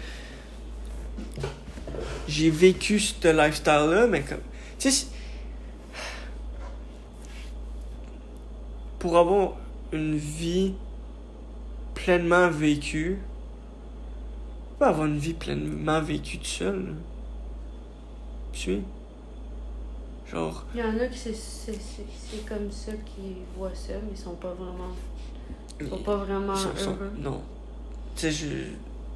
j'ai 2.28 2.50
vécu 2.50 3.00
ce 3.00 3.14
lifestyle-là, 3.28 4.08
mais 4.08 4.22
comme. 4.24 4.40
Tu 4.80 4.90
sais, 4.92 5.08
pour 9.00 9.16
avoir 9.18 9.54
une 9.92 10.18
vie 10.18 10.74
pleinement 11.94 12.50
vécue, 12.50 13.20
tu 13.20 14.76
peux 14.80 14.86
avoir 14.86 15.06
une 15.06 15.20
vie 15.20 15.34
pleinement 15.34 16.02
vécue 16.02 16.40
tout 16.40 16.46
seul. 16.46 16.76
là. 16.86 16.92
Tu 18.54 18.60
suis? 18.60 18.82
Genre. 20.32 20.66
Il 20.74 20.80
y 20.82 20.84
en 20.84 20.98
a 21.00 21.06
qui 21.08 21.18
c'est- 21.20 22.46
comme 22.50 22.72
ça 22.72 22.92
qui 22.94 23.36
voient 23.56 23.70
ça, 23.76 23.94
mais 24.04 24.10
ils 24.14 24.18
sont 24.18 24.34
pas 24.36 24.54
vraiment, 24.54 24.96
ils 25.80 25.88
sont 25.88 25.98
pas 26.00 26.18
vraiment 26.18 26.56
Sont- 26.56 26.76
sont- 26.76 26.90
heureux. 26.92 27.12
non. 27.20 27.42
Tu 28.18 28.22
sais, 28.24 28.32
je. 28.32 28.46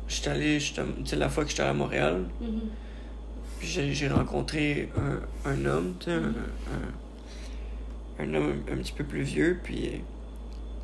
J'étais 0.08 0.30
allé, 0.30 0.58
tu 0.60 0.74
sais, 1.06 1.16
la 1.16 1.30
fois 1.30 1.44
que 1.46 1.50
j'étais 1.52 1.64
à 1.64 1.74
Montréal, 1.74 2.26
Mhm. 2.42 2.62
Puis 3.60 3.94
j'ai 3.94 4.08
rencontré 4.08 4.90
un, 4.98 5.50
un 5.52 5.66
homme, 5.66 5.94
tu 6.00 6.06
sais, 6.06 6.14
un, 6.14 6.34
un, 8.20 8.24
un 8.26 8.34
homme 8.34 8.64
un, 8.72 8.78
petit 8.78 8.92
peu 8.92 9.04
plus 9.04 9.22
vieux, 9.22 9.60
puis 9.64 9.88
euh, 9.88 9.98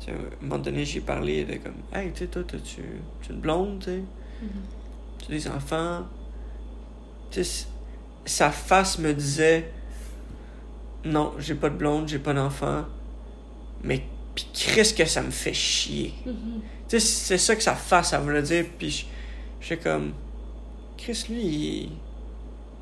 tu 0.00 0.06
sais, 0.06 0.12
à 0.12 0.14
un 0.14 0.18
moment 0.42 0.58
donné, 0.62 0.84
j'ai 0.84 1.00
parlé 1.00 1.44
de 1.44 1.54
comme, 1.56 1.74
hey, 1.92 2.12
tu 2.12 2.20
sais, 2.20 2.26
toi, 2.28 2.42
t'as-tu 2.46 2.82
t'as 3.26 3.34
une 3.34 3.40
blonde, 3.40 3.80
tu 3.80 3.86
sais, 3.86 4.02
Mhm. 4.42 4.48
tu 5.18 5.24
as 5.26 5.28
des 5.36 5.48
enfants? 5.48 6.06
Tu 7.32 7.42
sais, 7.44 7.66
sa 8.24 8.50
face 8.52 8.98
me 9.00 9.12
disait, 9.12 9.70
non, 11.04 11.32
j'ai 11.38 11.54
pas 11.56 11.68
de 11.70 11.76
blonde, 11.76 12.06
j'ai 12.08 12.18
pas 12.20 12.32
d'enfant, 12.32 12.84
mais 13.82 14.04
puis 14.38 14.46
Chris 14.54 14.94
que 14.96 15.04
ça 15.04 15.20
me 15.22 15.30
fait 15.32 15.52
chier. 15.54 16.14
Tu 16.24 16.30
sais, 16.88 17.00
c'est 17.00 17.38
ça 17.38 17.56
que 17.56 17.62
sa 17.62 17.74
face, 17.74 18.10
ça 18.10 18.20
voulait 18.20 18.42
dire. 18.42 18.66
Puis 18.78 18.90
je- 18.90 19.04
j'étais 19.60 19.82
comme. 19.82 20.12
Chris, 20.96 21.24
lui, 21.28 21.42
il. 21.42 21.88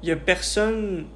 Il 0.03 0.11
y 0.11 0.13
a 0.13 0.17
personne 0.17 1.07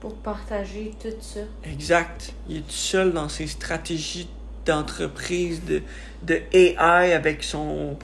Pour 0.00 0.14
partager 0.16 0.92
tout 1.00 1.08
ça. 1.20 1.40
exact. 1.64 2.32
Il 2.48 2.56
est 2.58 2.60
tout 2.60 2.70
seul 2.70 3.12
dans 3.12 3.28
ses 3.28 3.46
stratégies 3.46 4.26
d'entreprise, 4.64 5.62
de, 5.64 5.82
de 6.22 6.40
AI 6.52 7.12
avec 7.12 7.42
son, 7.44 7.98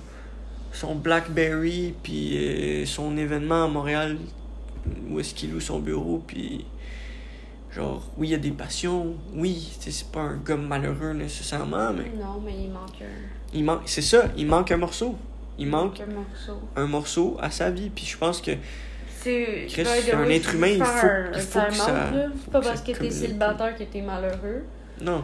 son 0.72 0.94
Blackberry, 0.94 1.94
puis 2.02 2.37
euh, 2.37 2.85
son 2.87 3.16
événement 3.16 3.64
à 3.64 3.68
Montréal, 3.68 4.18
où 5.09 5.18
est-ce 5.20 5.35
qu'il 5.35 5.52
loue 5.52 5.61
son 5.61 5.79
bureau, 5.79 6.22
puis. 6.26 6.66
Genre, 7.76 8.02
oui, 8.16 8.28
il 8.28 8.30
y 8.30 8.34
a 8.34 8.38
des 8.38 8.52
passions, 8.52 9.14
oui, 9.34 9.70
c'est 9.78 10.06
pas 10.10 10.20
un 10.20 10.36
gars 10.38 10.56
malheureux 10.56 11.12
nécessairement, 11.12 11.92
mais 11.92 12.10
Non, 12.18 12.40
mais 12.42 12.54
il 12.58 12.70
manque 12.70 13.02
un, 13.02 13.52
il 13.52 13.64
manque, 13.64 13.82
c'est 13.84 14.00
ça, 14.00 14.24
il 14.34 14.46
manque 14.46 14.70
un 14.70 14.78
morceau. 14.78 15.14
Il 15.58 15.68
manque 15.68 16.00
un 16.00 16.06
morceau. 16.06 16.60
un 16.74 16.86
morceau 16.86 17.36
à 17.38 17.50
sa 17.50 17.70
vie. 17.70 17.90
Puis 17.90 18.06
je 18.06 18.16
pense 18.16 18.40
que 18.40 18.52
C'est 19.22 19.68
un 20.14 20.24
être 20.30 20.54
humain, 20.54 20.68
il 20.68 20.82
faut- 20.84 21.06
il 21.34 21.40
faut 21.40 21.60
que 21.68 21.74
ça-. 21.74 22.10
C'est 22.44 22.50
pas 22.50 22.60
parce 22.62 22.80
que 22.80 22.92
t'es 22.92 23.10
célibataire 23.10 23.76
que 23.76 23.84
t'es 23.84 24.00
malheureux. 24.00 24.64
non. 25.02 25.22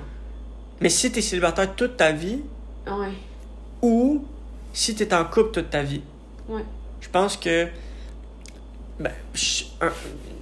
Mais 0.81 0.89
si 0.91 1.11
t'es 1.11 1.23
célibataire 1.23 1.75
toute 1.75 1.97
ta 1.97 2.13
vie 2.13 2.41
Ouais. 2.87 3.13
ou 3.81 4.27
si 4.75 4.95
t'es 4.95 5.15
en 5.15 5.25
couple 5.25 5.53
toute 5.53 5.71
ta 5.71 5.83
vie, 5.83 6.03
Ouais. 6.49 6.65
je 7.01 7.09
pense 7.09 7.37
que 7.39 7.69
ben, 8.99 9.13
un- 9.81 9.93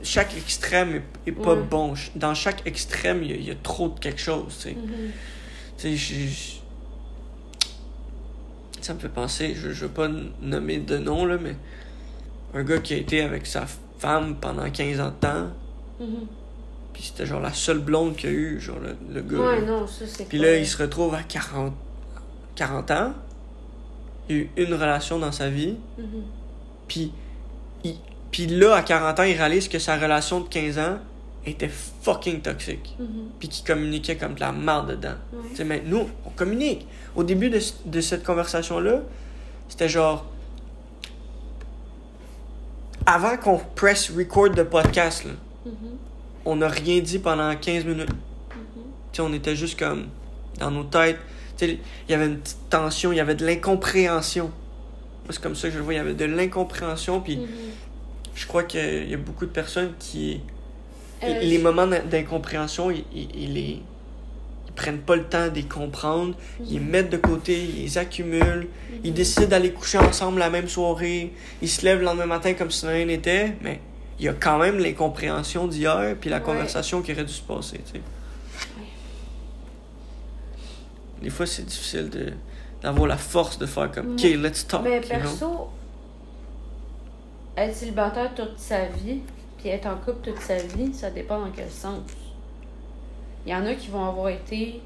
chaque 0.03 0.37
extrême 0.37 0.97
est, 0.97 1.31
est 1.31 1.33
pas 1.33 1.55
Ouais. 1.55 1.63
bon. 1.63 1.95
Dans 2.17 2.35
chaque 2.35 2.67
extrême, 2.67 3.23
il 3.23 3.31
y, 3.31 3.33
a- 3.35 3.37
il 3.37 3.45
y 3.45 3.51
a 3.51 3.55
trop 3.57 3.89
de 3.89 3.99
quelque 3.99 4.21
chose. 4.21 4.57
tu 4.63 4.71
sais. 4.71 4.75
Mhm. 4.75 5.97
Je- 5.97 6.61
ça 8.81 8.95
me 8.95 8.99
fait 8.99 9.09
penser, 9.09 9.55
je, 9.55 9.71
je 9.73 9.85
veux 9.87 9.91
pas 9.91 10.09
nommer 10.41 10.79
de 10.79 10.99
nom, 10.99 11.25
là, 11.27 11.37
mais 11.41 11.55
un 12.55 12.63
gars 12.65 12.79
qui 12.79 12.95
a 12.95 12.97
été 12.97 13.21
avec 13.23 13.47
sa 13.47 13.67
femme 13.99 14.37
pendant 14.41 14.69
15 14.71 15.01
ans 15.01 15.09
de 15.11 15.15
temps, 15.27 15.49
Mhm. 16.01 16.27
puis 16.95 17.03
c'était 17.05 17.27
genre 17.27 17.41
la 17.41 17.53
seule 17.53 17.79
blonde 17.81 18.17
qu'il 18.17 18.31
a 18.31 18.33
eu, 18.33 18.61
genre 18.61 18.79
le, 18.79 18.97
le 19.13 19.21
gars. 19.23 19.39
Ouais, 19.39 19.61
là. 19.61 19.67
non, 19.67 19.87
ça 19.87 20.07
c'est 20.07 20.29
Puis 20.29 20.39
là, 20.39 20.57
il 20.57 20.67
se 20.67 20.79
retrouve 20.83 21.15
à 21.15 21.23
40, 21.23 21.75
40 22.55 22.91
ans. 22.91 23.13
Il 24.29 24.37
a 24.37 24.39
eu 24.39 24.51
une 24.57 24.75
relation 24.75 25.19
dans 25.19 25.33
sa 25.33 25.51
vie. 25.51 25.77
Mhm. 25.99 26.23
Puis, 26.89 27.13
il- 27.85 27.97
puis 28.31 28.47
là, 28.47 28.75
à 28.75 28.83
40 28.83 29.19
ans, 29.21 29.23
il 29.25 29.37
réalise 29.37 29.69
que 29.69 29.79
sa 29.79 29.97
relation 29.97 30.41
de 30.41 30.49
15 30.49 30.79
ans 30.79 30.99
était 31.47 31.71
fucking 32.03 32.41
toxique. 32.43 32.95
Mhm. 32.99 33.07
Puis 33.39 33.49
qu'il 33.49 33.67
communiquait 33.67 34.17
comme 34.17 34.35
de 34.35 34.41
la 34.41 34.53
merde 34.53 34.91
dedans. 34.91 35.15
Ouais. 35.33 35.49
Tu 35.51 35.57
sais, 35.57 35.65
mais 35.65 35.83
nous, 35.85 36.09
on 36.25 36.31
communique. 36.31 36.87
Au 37.17 37.25
début 37.25 37.51
de, 37.51 38.01
cette 38.01 38.23
conversation-là, 38.25 39.01
c'était 39.69 39.89
genre. 39.89 40.27
Avant 43.07 43.37
qu'on 43.37 43.59
press 43.75 44.11
record 44.11 44.51
de 44.51 44.63
podcast, 44.63 45.25
là, 45.25 45.33
Mhm. 45.65 45.73
on 46.45 46.57
n'a 46.57 46.69
rien 46.69 47.01
dit 47.01 47.19
pendant 47.19 47.55
15 47.57 47.85
minutes. 47.85 48.11
Tu 49.13 49.17
sais, 49.17 49.23
on 49.23 49.33
était 49.33 49.57
juste 49.57 49.79
comme 49.79 50.07
dans 50.59 50.71
nos 50.71 50.85
têtes. 50.85 51.19
Tu 51.57 51.67
sais, 51.67 51.79
il 52.09 52.13
y 52.13 52.15
avait 52.15 52.27
une 52.27 52.39
petite 52.39 52.69
tension, 52.69 53.11
il 53.13 53.17
y 53.17 53.21
avait 53.21 53.35
de 53.35 53.45
l'incompréhension. 53.45 54.51
C'est 55.31 55.41
comme 55.43 55.55
ça 55.57 55.69
que 55.69 55.75
je 55.75 55.79
le 55.79 55.85
vois. 55.85 55.95
Il 55.95 55.97
y 55.97 56.01
avait 56.01 56.15
de 56.15 56.25
l'incompréhension, 56.27 57.21
puis. 57.21 57.41
Je 58.41 58.47
crois 58.47 58.63
qu'il 58.65 59.09
y 59.11 59.15
a 59.15 59.19
beaucoup 59.19 59.45
de 59.47 59.51
personnes 59.51 59.93
qui. 59.99 60.41
Euh, 61.23 61.41
les 61.41 61.59
je- 61.59 61.63
moments 61.63 61.87
d'in- 61.87 62.03
d'incompréhension, 62.05 62.91
ils, 62.91 63.05
ils, 63.15 63.29
ils 63.37 63.53
les. 63.55 63.83
Ils 64.69 64.73
prennent 64.75 65.01
pas 65.01 65.17
le 65.17 65.25
temps 65.25 65.49
de 65.49 65.55
les 65.57 65.65
comprendre, 65.65 66.35
ils 66.65 66.75
les 66.75 66.79
mettent 66.81 67.11
de 67.11 67.17
côté, 67.19 67.63
ils 67.65 67.83
les 67.83 67.99
accumulent, 67.99 68.69
ils 69.05 69.13
décident 69.13 69.47
d'aller 69.49 69.73
coucher 69.73 69.99
ensemble 69.99 70.39
la 70.39 70.49
même 70.49 70.69
soirée, 70.69 71.33
ils 71.61 71.69
se 71.69 71.85
lèvent 71.85 71.99
le 71.99 72.05
lendemain 72.05 72.25
matin 72.27 72.55
comme 72.55 72.71
si 72.71 72.87
rien 72.87 73.05
n'était, 73.05 73.53
mais 73.63 73.81
il 74.19 74.25
y 74.25 74.29
a 74.29 74.33
quand 74.33 74.59
même 74.59 74.79
l'incompréhension 74.79 75.67
d'hier, 75.67 76.15
puis 76.21 76.31
la 76.31 76.37
Ouais. 76.39 76.43
conversation 76.43 77.03
qui 77.03 77.13
aurait 77.13 77.25
dû 77.25 77.33
se 77.33 77.43
passer, 77.43 77.79
tu 77.85 77.93
sais. 77.93 77.99
Ouais. 78.79 78.85
Des 81.23 81.31
fois, 81.31 81.47
c'est 81.47 81.65
difficile 81.67 82.09
de 82.09 82.33
d'avoir 82.83 83.07
la 83.07 83.19
force 83.19 83.59
de 83.59 83.67
faire 83.67 83.91
comme, 83.93 84.13
OK, 84.15 84.23
let's 84.23 84.67
talk. 84.67 84.83
Mais 84.85 85.01
perso, 85.03 85.69
être 87.57 87.75
célibataire 87.75 88.35
toute 88.35 88.59
sa 88.59 88.87
vie, 88.87 89.21
puis 89.59 89.69
être 89.69 89.87
en 89.87 89.97
couple 89.97 90.31
toute 90.31 90.41
sa 90.41 90.57
vie, 90.59 90.93
ça 90.95 91.11
dépend 91.11 91.41
dans 91.41 91.51
quel 91.51 91.71
sens. 91.71 92.01
Il 93.47 93.53
y 93.53 93.55
en 93.55 93.65
a 93.67 93.75
qui 93.75 93.89
vont 93.89 94.07
avoir 94.09 94.29
été 94.29 94.81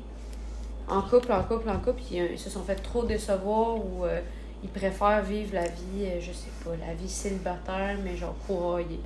en 0.89 1.03
couple, 1.03 1.33
en 1.33 1.43
couple, 1.43 1.69
en 1.71 1.79
couple, 1.79 2.01
puis 2.09 2.21
euh, 2.21 2.29
ils 2.33 2.39
se 2.39 2.51
sont 2.51 2.63
fait 2.63 2.77
trop 2.77 3.05
décevoir 3.05 3.77
ou 3.77 4.05
euh, 4.05 4.21
ils 4.63 4.69
préfèrent 4.69 5.23
vivre 5.23 5.55
la 5.55 5.65
vie, 5.67 6.05
euh, 6.05 6.21
je 6.21 6.33
sais 6.33 6.51
pas, 6.65 6.71
la 6.87 6.95
vie 6.95 7.09
célibataire, 7.09 7.97
mais 8.05 8.17
genre 8.17 8.35
couraillée. 8.47 9.01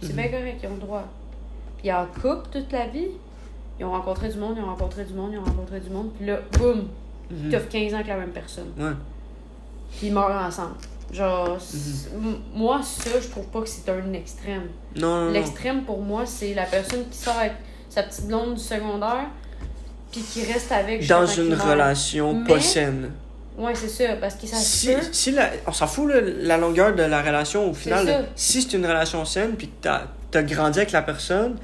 C'est 0.00 0.10
Mhm. 0.10 0.16
bien 0.16 0.28
correct, 0.28 0.60
ils 0.62 0.68
ont 0.68 0.74
le 0.74 0.80
droit. 0.80 1.04
Puis 1.78 1.92
en 1.92 2.06
couple 2.06 2.48
toute 2.52 2.70
la 2.72 2.86
vie, 2.88 3.08
ils 3.78 3.84
ont 3.84 3.90
rencontré 3.92 4.28
du 4.28 4.38
monde, 4.38 4.54
ils 4.56 4.62
ont 4.62 4.66
rencontré 4.66 5.04
du 5.04 5.14
monde, 5.14 5.30
ils 5.32 5.38
ont 5.38 5.44
rencontré 5.44 5.80
du 5.80 5.90
monde, 5.90 6.10
puis 6.16 6.26
là, 6.26 6.38
boum, 6.58 6.88
Mhm. 7.30 7.38
ils 7.44 7.50
t'offrent 7.50 7.68
15 7.68 7.92
ans 7.92 7.96
avec 7.96 8.08
la 8.08 8.16
même 8.16 8.30
personne 8.32 8.70
Ouais. 8.78 8.92
puis 9.96 10.08
ils 10.08 10.12
meurent 10.12 10.30
ensemble. 10.46 10.74
Genre, 11.12 11.56
c'est- 11.60 12.08
m- 12.14 12.36
moi, 12.54 12.80
ça, 12.84 13.10
je 13.20 13.26
trouve 13.28 13.46
pas 13.46 13.60
que 13.62 13.68
c'est 13.68 13.88
un 13.90 14.12
extrême. 14.12 14.68
Non, 14.96 15.08
non, 15.08 15.24
non. 15.26 15.30
L'extrême, 15.32 15.82
pour 15.82 16.00
moi, 16.02 16.24
c'est 16.24 16.54
la 16.54 16.64
personne 16.64 17.04
qui 17.10 17.18
sort 17.18 17.36
avec 17.36 17.52
sa 17.88 18.04
petite 18.04 18.26
blonde 18.26 18.54
du 18.54 18.60
secondaire, 18.60 19.26
puis 20.12 20.20
qui 20.22 20.44
reste 20.44 20.70
avec 20.70 21.06
Dans 21.08 21.26
une 21.26 21.54
relation 21.54 22.34
Mais- 22.34 22.48
pas 22.54 22.60
saine. 22.60 23.10
Ouais, 23.58 23.74
c'est 23.74 23.88
ça, 23.88 24.14
parce 24.20 24.36
que 24.36 24.46
ça 24.46 24.56
Si, 24.56 24.94
si 25.12 25.32
la- 25.32 25.50
on 25.66 25.72
s'en 25.72 25.86
fout, 25.88 26.08
là, 26.08 26.20
la 26.20 26.56
longueur 26.56 26.94
de 26.94 27.02
la 27.02 27.20
relation, 27.20 27.68
au 27.70 27.74
final, 27.74 28.06
ça. 28.06 28.12
là, 28.20 28.26
si 28.36 28.62
c'est 28.62 28.74
une 28.76 28.86
relation 28.86 29.24
saine, 29.24 29.52
puis 29.58 29.66
que 29.68 29.72
t'as 29.82 30.02
as 30.32 30.42
grandi 30.44 30.78
avec 30.78 30.92
la 30.92 31.02
personne, 31.02 31.56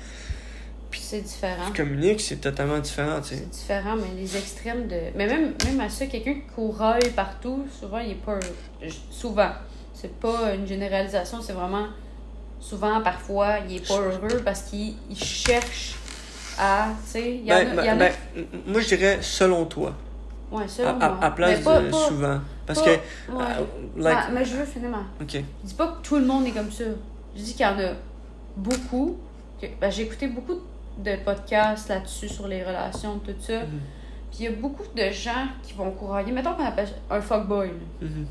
C'est 0.93 1.21
différent. 1.21 1.67
tu 1.67 1.83
communiques, 1.83 2.21
c'est 2.21 2.37
totalement 2.41 2.79
différent, 2.79 3.21
tu 3.21 3.29
sais. 3.29 3.37
C'est 3.37 3.51
différent, 3.51 3.95
mais 3.97 4.21
les 4.21 4.37
extrêmes 4.37 4.89
de. 4.89 4.97
Mais 5.15 5.27
même, 5.27 5.53
même 5.65 5.81
à 5.81 5.89
ça, 5.89 6.07
quelqu'un 6.07 6.35
qui 6.35 6.43
couraille 6.55 7.11
partout, 7.15 7.65
souvent, 7.79 7.99
il 7.99 8.13
est 8.13 8.15
pas 8.15 8.39
Souvent. 9.11 9.51
C'est 9.95 10.15
pas 10.19 10.55
une 10.55 10.67
généralisation, 10.67 11.41
c'est 11.41 11.53
vraiment. 11.53 11.87
Souvent, 12.61 13.01
parfois, 13.03 13.59
il 13.69 13.77
est 13.77 13.87
pas 13.87 13.99
heureux 14.01 14.41
parce 14.45 14.63
qu'il 14.63 14.95
il 15.11 15.17
cherche 15.17 15.95
à. 16.59 16.89
Tu 17.05 17.11
sais, 17.11 17.35
il 17.37 17.45
y 17.47 17.53
en 17.53 17.57
a. 17.57 17.65
Ben, 17.65 17.85
y 17.85 17.91
en 17.91 17.97
ben, 17.97 18.03
a- 18.03 18.11
ben, 18.35 18.45
moi, 18.67 18.81
je 18.81 18.89
dirais 18.89 19.19
selon 19.21 19.67
toi, 19.67 19.95
ouais, 20.51 20.65
à, 20.65 20.69
selon 20.69 20.89
à- 21.01 21.09
moi. 21.11 21.19
à 21.23 21.31
place 21.31 21.59
Mais 21.59 21.65
pas- 21.65 21.81
de 21.83 21.91
pas- 21.91 22.09
souvent. 22.09 22.41
Parce 22.67 22.81
pas- 22.81 22.85
que, 22.87 22.91
ouais. 22.91 23.45
euh, 23.61 23.65
like, 24.03 24.19
Ah, 24.21 24.29
mais 24.33 24.45
je 24.45 24.57
veux 24.57 24.65
finir 24.65 24.91
ma. 24.91 25.05
ok. 25.21 25.35
Je 25.63 25.67
dis 25.69 25.75
pas 25.75 25.87
que 25.89 26.03
tout 26.07 26.17
le 26.17 26.25
monde 26.25 26.47
est 26.47 26.51
comme 26.53 26.71
ça. 26.73 26.85
Je 27.37 27.43
dis 27.43 27.53
qu'il 27.53 27.65
y 27.65 27.69
en 27.69 27.79
a 27.79 27.93
beaucoup. 28.57 29.19
que- 29.61 29.67
ben, 29.81 29.91
j'ai 29.91 30.03
écouté 30.03 30.27
beaucoup 30.29 30.53
de 30.55 30.61
podcasts 31.25 31.89
là-dessus 31.89 32.29
sur 32.29 32.49
les 32.49 32.63
relations, 32.63 33.19
tout 33.19 33.35
ça. 33.39 33.61
Mhm. 33.61 33.81
Puis 34.31 34.41
il 34.41 34.45
y 34.45 34.49
a 34.49 34.53
beaucoup 34.53 34.85
de 34.95 35.11
gens 35.11 35.47
qui 35.63 35.75
vont 35.75 35.91
courailler. 35.93 36.33
Mettons 36.33 36.55
qu'on 36.55 36.65
appelle 36.65 36.89
un 37.11 37.21
fuckboy. 37.21 37.71
Mhm. 38.01 38.27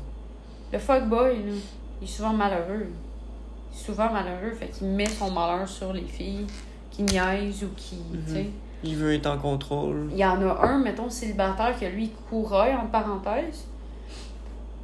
Le 0.72 0.78
fuckboy, 0.78 1.36
là, 1.36 1.52
il 2.00 2.04
est 2.04 2.10
souvent 2.10 2.32
malheureux. 2.32 2.88
Il 3.72 3.76
est 3.76 3.84
souvent 3.84 4.10
malheureux, 4.10 4.52
fait 4.52 4.68
qu'il 4.68 4.88
met 4.88 5.06
son 5.06 5.30
malheur 5.30 5.68
sur 5.68 5.92
les 5.92 6.04
filles 6.04 6.46
qui 6.90 7.02
niaisent 7.02 7.64
ou 7.64 7.68
qui. 7.76 7.98
tu 8.26 8.32
sais. 8.32 8.46
Il 8.84 8.96
veut 8.96 9.14
être 9.14 9.26
en 9.26 9.38
contrôle. 9.38 10.08
Il 10.12 10.18
y 10.18 10.24
en 10.24 10.40
a 10.48 10.66
un, 10.66 10.78
mettons, 10.78 11.10
célibataire, 11.10 11.78
que 11.78 11.86
lui, 11.86 12.04
il 12.04 12.10
couraille, 12.28 12.74
en 12.74 12.86
parenthèse. 12.86 13.66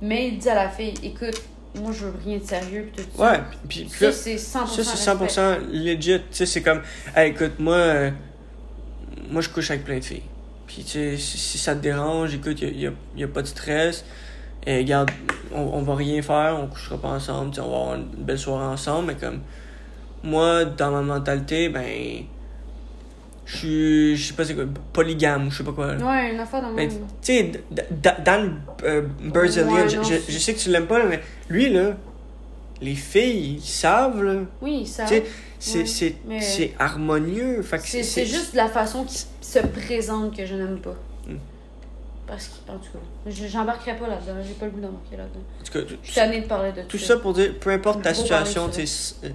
Mais 0.01 0.29
il 0.29 0.39
dit 0.39 0.49
à 0.49 0.55
la 0.55 0.69
fille 0.69 0.95
écoute, 1.03 1.41
moi, 1.75 1.93
je 1.93 2.05
veux 2.05 2.15
rien 2.25 2.39
de 2.39 2.45
sérieux, 2.45 2.91
tout 2.95 3.03
ça. 3.17 3.33
Ouais, 3.33 3.41
puis, 3.69 3.85
puis 3.85 3.99
Ça, 3.99 4.13
c'est 4.13 4.37
100% 4.37 4.39
ça, 4.67 4.67
c'est 4.85 5.11
respect. 5.13 5.43
100% 5.43 5.71
legit. 5.71 6.19
Tu 6.19 6.23
sais, 6.31 6.47
c'est 6.47 6.63
comme, 6.63 6.83
hey, 7.17 7.31
écoute, 7.31 7.59
moi, 7.59 7.77
euh, 7.77 8.11
moi, 9.31 9.41
je 9.41 9.49
couche 9.49 9.71
avec 9.71 9.85
plein 9.85 9.99
de 9.99 10.05
filles. 10.05 10.23
Puis, 10.67 10.85
tu 10.85 10.91
sais, 10.91 11.17
si, 11.17 11.39
si 11.39 11.59
ça 11.59 11.75
te 11.75 11.81
dérange, 11.81 12.35
écoute, 12.35 12.61
il 12.61 12.77
n'y 12.77 12.87
a, 12.87 12.93
y 13.17 13.25
a 13.25 13.29
pas 13.29 13.43
de 13.43 13.47
stress. 13.47 14.05
Et 14.67 14.79
regarde, 14.79 15.11
on, 15.53 15.61
on 15.61 15.83
va 15.83 15.95
rien 15.95 16.21
faire, 16.23 16.59
on 16.61 16.67
couchera 16.69 16.99
pas 16.99 17.09
ensemble, 17.09 17.53
on 17.59 17.61
va 17.61 17.77
avoir 17.77 17.95
une 17.95 18.05
belle 18.25 18.39
soirée 18.39 18.67
ensemble, 18.67 19.09
mais 19.09 19.15
comme, 19.15 19.41
moi, 20.23 20.65
dans 20.65 20.91
ma 20.91 21.03
mentalité, 21.03 21.69
ben, 21.69 22.25
je 23.53 23.57
suis, 23.59 24.17
je 24.17 24.29
sais 24.29 24.35
pas 24.35 24.45
c'est 24.45 24.55
quoi, 24.55 24.65
polygame, 24.93 25.51
je 25.51 25.59
sais 25.59 25.65
pas 25.65 25.73
quoi. 25.73 25.95
là. 25.95 26.05
Ouais, 26.05 26.33
une 26.33 26.41
affaire 26.41 26.63
dans 26.63 26.71
le 26.71 26.75
Mais, 26.75 26.87
monde. 26.89 27.01
tu 27.21 27.33
sais, 27.35 27.53
Dan 28.25 28.61
euh, 28.85 29.03
Berzelian, 29.23 29.73
Ouais, 29.75 29.89
je, 29.89 30.33
je- 30.33 30.39
sais 30.39 30.55
que 30.55 30.59
tu 30.59 30.71
l'aimes 30.71 30.87
pas, 30.87 30.99
là, 30.99 31.05
mais 31.07 31.21
lui, 31.51 31.69
là, 31.69 31.97
les 32.81 32.95
filles, 32.95 33.57
ils 33.57 33.61
savent, 33.61 34.23
là. 34.23 34.41
Oui. 34.63 34.85
Tu 34.85 34.91
sais, 35.07 35.25
c'est, 35.59 35.87
c'est, 35.87 36.17
mais- 36.27 36.41
c'est 36.41 36.73
harmonieux. 36.79 37.63
C'est 37.85 38.03
c'est 38.03 38.27
juste 38.27 38.55
la 38.55 38.69
façon 38.69 39.05
qu'il 39.05 39.21
se 39.41 39.59
présente 39.59 40.35
que 40.37 40.47
je 40.47 40.55
n'aime 40.55 40.79
pas. 40.81 40.97
Mm. 41.29 41.37
Parce 42.27 42.47
que, 42.49 42.73
en 42.73 42.77
tout 42.79 42.91
cas, 42.93 43.31
je- 43.31 43.47
j'embarquerai 43.47 43.97
pas 43.97 44.09
là-dedans. 44.09 44.41
J'ai 44.47 44.55
pas 44.55 44.65
le 44.65 44.71
goût 44.73 44.81
d'embarquer 44.81 45.17
là-dedans. 45.19 45.41
En 45.61 45.65
tout 45.65 45.73
cas, 45.73 45.95
Je 46.03 46.07
suis 46.07 46.15
tannée 46.15 46.41
de 46.41 46.47
parler 46.47 46.73
de 46.73 46.83
tout 46.83 46.99
ça 46.99 47.17
pour 47.19 47.35
dire, 47.35 47.55
peu 47.61 47.71
importe 47.71 48.03
ta 48.03 48.15
situation, 48.15 48.69
tu 48.71 48.87
sais, 48.87 49.15
euh, 49.25 49.29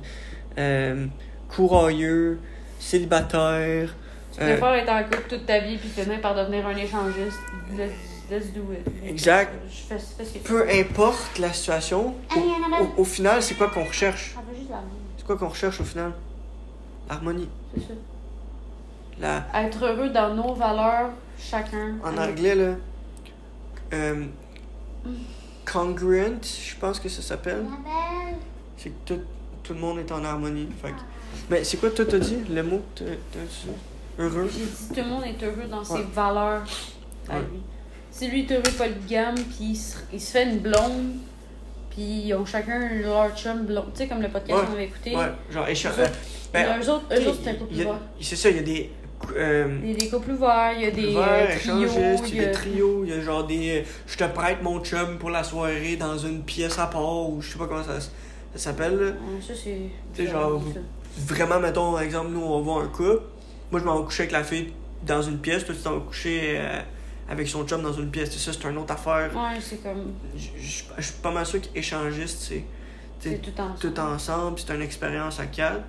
euh, 0.58 1.06
courailleux, 1.50 2.40
célibataire, 2.80 3.96
Tu 4.38 4.44
euh, 4.44 4.58
préfères 4.58 4.74
être 4.76 4.90
en 4.90 5.04
couple 5.04 5.30
toute 5.30 5.46
ta 5.46 5.60
vie 5.60 5.78
puis 5.78 5.90
finir 5.90 6.22
par 6.22 6.36
devenir 6.36 6.66
un 6.68 6.76
échangiste. 6.76 7.40
Let's, 7.76 7.92
let's 8.30 8.54
do 8.54 8.62
it. 8.72 8.88
Exact. 9.10 9.52
Je 9.70 9.76
fais, 9.96 9.98
fais 10.00 10.26
ce 10.26 10.34
que 10.34 10.38
tu 10.38 10.44
peu 10.44 10.64
veux. 10.64 10.80
importe 10.80 11.40
la 11.40 11.52
situation, 11.54 12.14
au, 12.36 12.40
au- 12.84 13.02
au 13.02 13.04
final, 13.04 13.42
c'est 13.42 13.56
quoi 13.56 13.70
qu'on 13.70 13.84
recherche? 13.86 14.36
Ah, 14.38 14.42
juste. 14.56 14.70
C'est 15.18 15.26
quoi 15.26 15.38
qu'on 15.38 15.48
recherche 15.50 15.82
au 15.82 15.84
final? 15.84 16.12
L'harmonie. 17.10 17.50
C'est 17.76 17.82
ça. 17.88 17.94
La, 19.20 19.48
Être 19.66 19.84
heureux 19.86 20.10
dans 20.10 20.36
nos 20.36 20.54
valeurs, 20.54 21.10
chacun. 21.40 21.96
en 22.04 22.16
anglais, 22.18 22.54
là, 22.54 22.76
euh, 23.94 24.26
congruent, 25.66 26.38
je 26.44 26.76
pense 26.80 27.00
que 27.00 27.10
ça 27.10 27.22
s'appelle. 27.22 27.66
C'est 28.78 28.90
que 28.90 28.96
tout, 29.06 29.22
tout 29.64 29.74
le 29.74 29.80
monde 29.80 29.98
est 30.00 30.12
en 30.12 30.24
harmonie. 30.24 30.70
Fait 30.82 30.90
que- 30.92 30.96
Mais 31.50 31.64
c'est 31.64 31.78
quoi, 31.78 31.90
toi, 31.90 32.06
t'as 32.06 32.20
dit? 32.20 32.38
Le 32.50 32.62
mot? 32.62 32.82
T'as- 32.96 33.06
t'as 33.06 33.40
dit? 33.40 33.68
Heureux? 34.20 34.50
J'ai 34.52 34.66
dit 34.66 34.88
tout 34.90 34.96
le 34.96 35.04
monde 35.06 35.24
est 35.26 35.44
heureux 35.46 35.68
dans 35.70 35.84
ses 35.84 36.04
valeurs 36.14 36.64
à 37.30 37.36
Ouais. 37.36 37.42
lui. 37.52 37.60
Si 38.12 38.28
lui 38.30 38.42
est 38.42 38.52
heureux 38.52 38.64
polygame, 38.78 39.36
puis 39.36 39.58
il 39.72 39.76
se, 39.76 39.98
il 40.12 40.20
se 40.20 40.32
fait 40.32 40.44
une 40.44 40.58
blonde, 40.60 41.18
puis 41.92 42.02
ils 42.26 42.34
ont 42.34 42.46
chacun 42.46 42.90
leur 43.02 43.36
chum 43.38 43.66
blonde. 43.66 43.92
Tu 43.94 44.00
sais, 44.04 44.08
comme 44.08 44.22
le 44.22 44.30
podcast 44.30 44.66
qu'on 44.66 44.74
avait 44.74 44.86
écouté. 44.86 45.16
Ouais, 45.16 45.26
genre, 45.52 45.68
Eux 45.68 45.72
autres- 46.02 46.12
ben, 46.54 46.80
eux 46.82 46.90
autres, 46.90 47.06
eux 47.12 47.28
autres, 47.28 47.40
c'est 47.44 47.50
un 47.52 47.54
couple 47.56 47.74
ouvert. 47.74 48.00
C'est 48.20 48.36
ça, 48.36 48.50
il 48.50 48.56
y 48.56 48.60
a 48.60 48.64
des. 48.64 48.92
euh, 49.36 49.78
Il 49.84 49.92
y 49.92 49.94
a 49.94 49.98
des 49.98 50.10
couples 50.10 50.32
ouverts, 50.32 50.74
il 50.78 50.82
y 50.84 50.86
a 50.88 50.92
des 50.92 51.08
ouverts, 51.16 51.48
euh, 51.52 51.60
trios, 51.60 52.24
il 52.28 52.36
y 52.36 52.40
a 52.40 52.46
des 52.46 52.52
trios, 52.52 53.04
il 53.04 53.10
y 53.10 53.14
a 53.14 53.22
genre 53.22 53.46
des. 53.46 53.82
euh, 53.82 53.84
Je 54.08 54.18
te 54.18 54.24
prête 54.24 54.64
mon 54.64 54.80
chum 54.84 55.18
pour 55.20 55.30
la 55.30 55.44
soirée 55.44 55.96
dans 55.98 56.18
une 56.18 56.42
pièce 56.44 56.80
à 56.80 56.88
part, 56.88 57.30
ou 57.30 57.40
je 57.42 57.52
sais 57.52 57.58
pas 57.60 57.68
comment 57.68 57.84
ça, 57.84 58.00
s'appelle, 58.56 59.16
ça, 59.46 59.54
c'est... 59.54 59.78
Tu 60.16 60.26
sais, 60.26 60.32
genre, 60.32 60.60
ça. 60.74 60.80
Vraiment, 61.28 61.60
mettons, 61.60 61.92
par 61.94 62.02
exemple, 62.02 62.32
nous, 62.32 62.42
on 62.42 62.58
va 62.58 62.64
voir 62.64 62.84
un 62.86 62.88
couple. 62.88 63.22
Moi, 63.72 63.80
je 63.82 63.86
m'en 63.86 64.00
vais 64.00 64.06
coucher 64.06 64.24
avec 64.24 64.32
la 64.34 64.44
fille 64.44 64.74
dans 65.06 65.22
une 65.22 65.40
pièce, 65.40 65.66
toi, 65.66 65.76
tu 65.76 65.82
t'en 65.82 65.96
vas 66.00 66.06
coucher 66.06 66.56
euh, 66.58 66.82
avec 67.30 67.48
son 67.48 67.66
chum 67.68 67.82
dans 67.82 67.94
une 67.94 68.10
pièce. 68.10 68.36
Ça, 68.38 68.52
c'est 68.54 68.64
une 68.68 68.78
autre 68.78 68.94
affaire. 68.94 69.30
Ouais, 69.36 69.60
c'est 69.62 69.82
comme... 69.84 70.14
Je 70.36 70.72
suis 71.02 71.14
pas 71.22 71.32
mal 71.32 71.46
sûr 71.46 71.62
qu'échangiste, 71.62 72.40
c'est 72.40 72.64
C'est 73.20 73.30
c'est 73.32 73.38
tout 73.42 73.60
ensemble. 73.62 73.80
tout 73.80 74.00
ensemble, 74.00 74.60
c'est 74.60 74.74
une 74.76 74.82
expérience 74.82 75.40
à 75.40 75.46
quatre. 75.48 75.82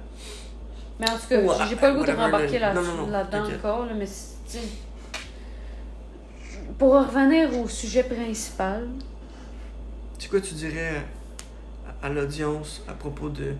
Mais 1.00 1.08
en 1.08 1.14
tout 1.16 1.26
cas, 1.28 1.40
Ouais, 1.40 1.54
j'ai 1.68 1.76
pas 1.76 1.90
le 1.90 1.98
goût 1.98 2.04
de 2.04 2.10
rembarquer 2.12 2.58
là. 2.58 2.72
là- 2.74 2.80
là-dedans 3.10 3.42
t'inquiète. 3.44 3.58
encore, 3.64 3.86
là, 3.86 3.92
mais 3.96 4.06
c'est- 4.06 4.34
tu 4.50 4.58
sais, 4.58 4.64
Pour 6.78 6.94
revenir 6.94 7.56
au 7.58 7.68
sujet 7.68 8.02
principal, 8.04 8.88
C'est 10.18 10.28
quoi 10.28 10.40
tu 10.40 10.54
dirais 10.54 11.02
à, 12.02 12.06
à 12.06 12.08
l'audience 12.08 12.82
à 12.88 12.92
propos 12.92 13.28
de 13.28 13.54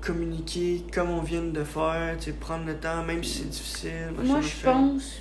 communiquer 0.00 0.84
comme 0.92 1.10
on 1.10 1.20
vient 1.20 1.42
de 1.42 1.64
faire, 1.64 2.16
tu 2.18 2.24
sais, 2.24 2.32
prendre 2.32 2.66
le 2.66 2.76
temps, 2.76 3.02
même 3.02 3.22
si 3.22 3.38
c'est 3.38 3.48
difficile. 3.48 4.14
moi, 4.22 4.40
je 4.40 4.64
pense 4.64 5.20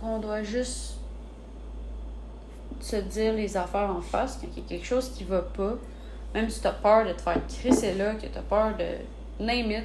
qu'on 0.00 0.18
doit 0.18 0.42
juste 0.42 0.94
se 2.80 2.96
dire 2.96 3.34
les 3.34 3.56
affaires 3.56 3.90
en 3.90 4.00
face 4.00 4.38
quand 4.40 4.48
il 4.54 4.62
y 4.62 4.66
a 4.66 4.68
quelque 4.68 4.86
chose 4.86 5.10
qui 5.10 5.24
va 5.24 5.42
pas. 5.42 5.74
Même 6.34 6.50
si 6.50 6.60
t'as 6.60 6.72
peur 6.72 7.06
de 7.06 7.12
te 7.12 7.22
faire 7.22 7.40
crisser 7.46 7.94
là, 7.94 8.14
que 8.14 8.26
t'as 8.26 8.42
peur 8.42 8.76
de 8.76 9.44
name 9.44 9.70
it, 9.70 9.84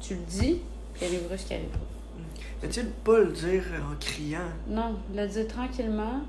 tu 0.00 0.14
le 0.14 0.20
dis, 0.20 0.60
puis 0.94 1.02
il 1.02 1.06
arrivera 1.06 1.36
ce 1.36 1.44
qui 1.44 1.54
arrivera. 1.54 1.87
Mais 2.62 2.68
tu 2.68 2.80
sais, 2.80 2.86
pas 3.04 3.18
le 3.18 3.26
dire 3.32 3.62
en 3.80 3.94
criant, 4.00 4.40
Non, 4.66 4.96
le 5.14 5.26
dire 5.28 5.46
tranquillement. 5.46 6.20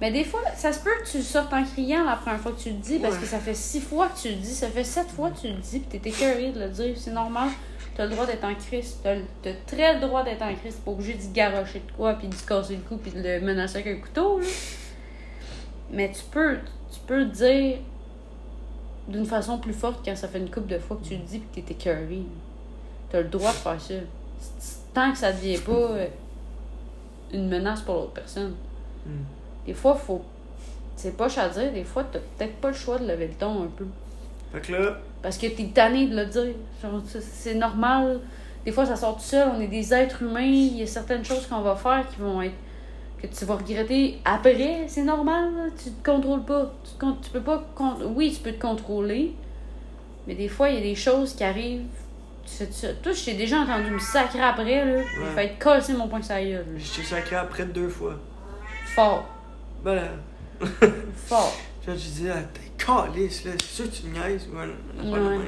Mais 0.00 0.10
des 0.10 0.24
fois, 0.24 0.40
ça 0.56 0.72
se 0.72 0.80
peut 0.80 0.90
que 1.04 1.10
tu 1.10 1.18
le 1.18 1.22
sortes 1.22 1.52
en 1.52 1.62
criant 1.62 2.04
la 2.04 2.16
première 2.16 2.40
fois 2.40 2.52
que 2.52 2.60
tu 2.60 2.70
le 2.70 2.76
dis, 2.76 2.98
parce 2.98 3.14
Ouais. 3.16 3.20
que 3.20 3.26
ça 3.26 3.38
fait 3.38 3.52
six 3.54 3.80
fois 3.80 4.08
que 4.08 4.18
tu 4.22 4.28
le 4.30 4.36
dis, 4.36 4.54
ça 4.54 4.68
fait 4.68 4.82
sept 4.84 5.08
fois 5.08 5.30
que 5.30 5.40
tu 5.40 5.48
le 5.48 5.58
dis, 5.58 5.80
puis 5.80 5.98
t'es 5.98 6.08
écœuré 6.08 6.52
de 6.52 6.60
le 6.60 6.68
dire, 6.70 6.94
c'est 6.96 7.10
normal. 7.12 7.50
T'as 7.96 8.06
le 8.06 8.10
droit 8.12 8.24
d'être 8.26 8.44
en 8.44 8.54
crise, 8.54 8.96
t'as 9.02 9.16
t'as 9.42 9.52
très 9.66 9.94
le 9.94 10.00
droit 10.00 10.24
d'être 10.24 10.42
en 10.42 10.54
crise, 10.54 10.74
t'es 10.74 10.80
pas 10.84 10.90
obligé 10.90 11.14
d'y 11.14 11.28
garocher 11.28 11.80
de 11.86 11.92
quoi, 11.96 12.14
puis 12.14 12.28
d'y 12.28 12.42
casser 12.44 12.76
le 12.76 12.82
cou, 12.82 12.96
puis 12.96 13.12
de 13.12 13.20
le 13.22 13.40
menacer 13.42 13.78
avec 13.80 13.98
un 13.98 14.00
couteau, 14.00 14.40
là. 14.40 14.46
Mais 15.90 16.10
tu 16.10 16.22
peux, 16.30 16.56
tu 16.92 16.98
peux 17.06 17.18
le 17.18 17.26
dire 17.26 17.76
d'une 19.06 19.26
façon 19.26 19.58
plus 19.58 19.74
forte 19.74 20.02
quand 20.04 20.16
ça 20.16 20.28
fait 20.28 20.38
une 20.38 20.50
couple 20.50 20.68
de 20.68 20.78
fois 20.78 20.96
que 20.96 21.06
tu 21.08 21.14
le 21.14 21.20
dis, 21.22 21.38
puis 21.40 21.62
que 21.62 21.68
t'es 21.68 21.74
écœuré. 21.74 22.22
T'as 23.10 23.20
le 23.20 23.28
droit 23.28 23.50
de 23.52 23.56
faire 23.56 23.80
ça. 23.80 23.94
Tant 24.94 25.10
que 25.12 25.18
ça 25.18 25.32
devient 25.32 25.58
pas 25.58 25.72
euh, 25.72 26.06
une 27.32 27.48
menace 27.48 27.80
pour 27.82 27.94
l'autre 27.94 28.12
personne. 28.12 28.54
Hmm. 29.04 29.10
Des 29.66 29.74
fois, 29.74 29.94
faut. 29.94 30.22
C'est 30.96 31.16
poche 31.16 31.36
à 31.38 31.48
dire, 31.48 31.72
des 31.72 31.82
fois, 31.84 32.04
t'as 32.10 32.20
peut-être 32.20 32.54
pas 32.56 32.68
le 32.68 32.74
choix 32.74 32.98
de 32.98 33.06
lever 33.06 33.26
le 33.26 33.34
ton 33.34 33.64
un 33.64 33.66
peu. 33.66 33.86
Fait 34.52 34.60
que 34.60 34.72
là, 34.72 34.96
Parce 35.22 35.36
que 35.36 35.48
t'es 35.48 35.64
tanné 35.74 36.06
de 36.06 36.14
le 36.16 36.26
dire. 36.26 36.54
C'est- 37.08 37.54
normal. 37.56 38.20
Des 38.64 38.70
fois, 38.72 38.86
ça 38.86 38.94
sort 38.96 39.16
tout 39.16 39.22
seul. 39.22 39.48
On 39.56 39.60
est 39.60 39.66
des 39.66 39.92
êtres 39.92 40.22
humains. 40.22 40.40
Il 40.42 40.76
y 40.78 40.82
a 40.82 40.86
certaines 40.86 41.24
choses 41.24 41.46
qu'on 41.48 41.60
va 41.60 41.74
faire 41.74 42.04
qui 42.08 42.20
vont 42.20 42.40
être. 42.42 42.54
que 43.20 43.26
tu 43.26 43.44
vas 43.46 43.56
regretter 43.56 44.18
après. 44.24 44.84
C'est 44.86 45.02
normal. 45.02 45.44
là. 45.56 45.62
Tu 45.82 45.90
te 45.90 46.04
contrôles 46.10 46.44
pas. 46.44 46.72
Tu, 46.84 46.92
te 46.92 47.00
con- 47.00 47.16
tu 47.20 47.30
peux 47.30 47.40
pas. 47.40 47.64
Oui, 48.14 48.32
tu 48.34 48.40
peux 48.42 48.52
te 48.52 48.60
contrôler. 48.60 49.34
Mais 50.26 50.34
des 50.34 50.48
fois, 50.48 50.68
il 50.70 50.76
y 50.76 50.78
a 50.78 50.82
des 50.82 50.94
choses 50.94 51.34
qui 51.34 51.42
arrivent. 51.42 51.82
Tu 52.46 52.72
ça. 52.72 52.88
Toi, 53.02 53.12
je 53.12 53.24
t'ai 53.24 53.34
déjà 53.34 53.58
entendu 53.60 53.90
me 53.90 53.98
sacrer 53.98 54.40
après. 54.42 54.84
là. 54.84 55.02
J'ai 55.14 55.20
Ouais. 55.20 55.34
failli 55.34 55.50
te 55.58 55.64
casser 55.64 55.92
mon 55.94 56.08
poing 56.08 56.22
sur 56.22 56.34
la 56.34 56.42
gueule. 56.44 56.52
là. 56.72 56.78
je 56.78 56.96
t'ai 57.00 57.02
sacré 57.06 57.36
après 57.36 57.64
deux 57.64 57.88
fois. 57.88 58.14
Fort. 58.94 59.26
Ben 59.82 59.94
là, 59.96 60.02
Fort. 61.26 61.54
là, 61.86 61.94
je 61.94 61.98
disais, 62.00 62.30
ah, 62.30 62.42
t'es 62.52 62.84
calice, 62.84 63.44
là, 63.44 63.52
c'est 63.60 63.66
sûr 63.82 63.90
que 63.90 63.96
tu 63.96 64.06
me 64.06 64.12
niaises, 64.14 64.46
ouais, 64.52 64.66
de 64.66 65.16
euh, 65.16 65.38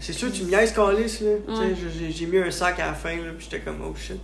C'est 0.00 0.12
sûr 0.12 0.30
que 0.30 0.36
tu 0.36 0.44
me 0.44 0.48
niaises, 0.50 0.72
calice, 0.72 1.20
là. 1.20 1.30
Tu 1.46 1.54
sais, 1.54 1.60
Ouais. 1.60 2.10
j'ai- 2.10 2.26
mis 2.26 2.38
un 2.38 2.50
sac 2.50 2.78
à 2.80 2.86
la 2.86 2.94
fin, 2.94 3.16
là, 3.16 3.32
puis 3.36 3.48
j'étais 3.50 3.60
comme, 3.64 3.80
oh 3.82 3.94
shit. 3.96 4.20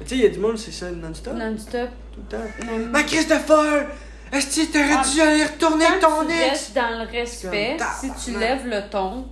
Tu 0.00 0.06
sais, 0.08 0.14
il 0.16 0.22
y 0.22 0.26
a 0.26 0.28
du 0.28 0.38
monde, 0.40 0.58
c'est 0.58 0.72
ça, 0.72 0.90
non-stop. 0.90 1.34
non-stop. 1.34 1.88
Tout 2.12 2.20
le 2.30 2.36
temps. 2.36 2.88
Ma 2.90 3.02
Christopher! 3.04 3.86
Est-ce 4.32 4.60
que 4.66 4.72
t'aurais 4.72 4.96
Ah, 4.98 5.04
dû 5.14 5.20
aller 5.20 5.44
retourner 5.44 5.84
ton 6.00 6.26
tu 6.26 6.32
ex? 6.34 6.72
dans 6.74 6.98
le 7.04 7.08
respect, 7.10 7.76
si 8.00 8.10
tu 8.32 8.38
lèves 8.38 8.66
le 8.66 8.82
ton, 8.90 9.26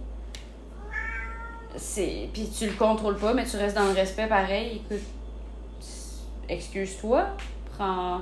c'est 1.76 2.28
puis 2.32 2.48
tu 2.56 2.66
le 2.66 2.72
contrôles 2.72 3.16
pas, 3.16 3.34
mais 3.34 3.44
tu 3.44 3.56
restes 3.56 3.76
dans 3.76 3.86
le 3.86 3.92
respect 3.92 4.26
pareil, 4.26 4.82
écoute, 4.84 5.04
excuse-toi, 6.48 7.26
prends, 7.76 8.20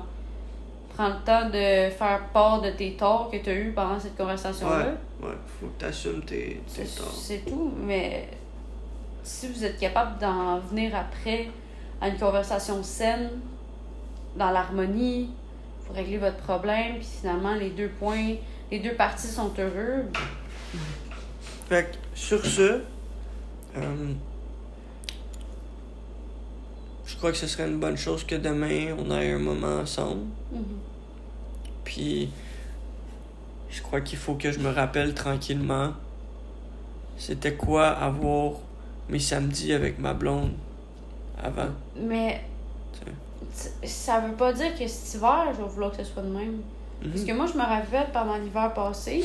prends 0.95 1.09
le 1.09 1.25
temps 1.25 1.47
de 1.47 1.91
faire 1.91 2.21
part 2.33 2.61
de 2.61 2.71
tes 2.71 2.95
torts 2.95 3.31
que 3.31 3.37
tu 3.37 3.51
as 3.51 3.55
eu 3.55 3.73
pendant 3.73 3.99
cette 3.99 4.17
conversation-là. 4.17 4.95
Ouais, 5.21 5.29
ouais, 5.29 5.35
faut 5.61 5.67
que 5.67 5.81
t'assumes 5.81 6.23
tes, 6.23 6.61
tes 6.75 6.85
torts. 6.85 7.13
c'est 7.13 7.45
tout, 7.45 7.73
mais 7.79 8.29
si 9.23 9.49
vous 9.49 9.65
êtes 9.65 9.79
capable 9.79 10.19
d'en 10.19 10.59
venir 10.59 10.95
après 10.95 11.49
à 12.01 12.09
une 12.09 12.19
conversation 12.19 12.83
saine, 12.83 13.31
dans 14.37 14.51
l'harmonie, 14.51 15.31
vous 15.87 15.95
réglez 15.95 16.19
votre 16.19 16.39
problème, 16.39 16.97
puis 16.97 17.09
finalement 17.21 17.55
les 17.55 17.71
deux 17.71 17.89
points, 17.89 18.35
les 18.71 18.79
deux 18.79 18.95
parties 18.95 19.29
sont 19.29 19.53
heureux, 19.59 20.05
Fait 21.69 21.93
que, 21.93 22.19
sur 22.19 22.45
ce, 22.45 22.81
euh, 23.77 24.13
je 27.07 27.17
crois 27.17 27.33
que 27.33 27.39
ce 27.39 27.47
serait 27.47 27.69
une 27.69 27.79
bonne 27.79 27.97
chose 27.97 28.25
que 28.25 28.35
demain, 28.35 28.97
on 28.99 29.11
ait 29.11 29.33
un 29.33 29.39
moment 29.39 29.81
ensemble. 29.81 30.27
mhm. 30.53 30.65
Puis, 31.85 32.31
je 33.71 33.83
crois 33.83 34.01
qu'il 34.01 34.19
faut 34.19 34.35
que 34.35 34.53
je 34.53 34.59
me 34.59 34.71
rappelle 34.71 35.15
tranquillement 35.15 35.93
c'était 37.17 37.55
quoi 37.55 37.89
avoir 37.89 38.55
mes 39.09 39.19
samedis 39.19 39.73
avec 39.73 39.99
ma 39.99 40.15
blonde 40.15 40.53
avant? 41.41 41.69
mais 41.97 42.41
ça 43.85 44.21
veut 44.21 44.35
pas 44.35 44.53
dire 44.53 44.77
que 44.77 44.87
cet 44.87 45.15
hiver, 45.15 45.49
je 45.53 45.63
vais 45.63 45.69
vouloir 45.69 45.91
que 45.91 45.99
ce 45.99 46.05
soit 46.05 46.23
de 46.23 46.29
même. 46.29 46.63
Mhm. 47.03 47.11
Parce 47.11 47.25
que 47.25 47.33
moi, 47.33 47.47
je 47.47 47.55
me 47.55 47.63
rappelle 47.63 48.11
pendant 48.13 48.37
l'hiver 48.37 48.73
passé, 48.75 49.25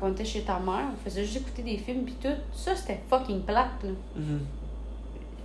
quand 0.00 0.08
on 0.08 0.12
était 0.12 0.24
chez 0.24 0.40
ta 0.42 0.58
mère, 0.58 0.86
on 0.92 1.04
faisait 1.04 1.22
juste 1.24 1.36
écouter 1.38 1.62
des 1.62 1.76
films, 1.76 2.04
puis 2.04 2.14
tout. 2.20 2.28
Ça, 2.54 2.74
c'était 2.74 3.00
fucking 3.10 3.42
plate, 3.42 3.68
là. 3.84 3.90
Mhm. 4.16 4.40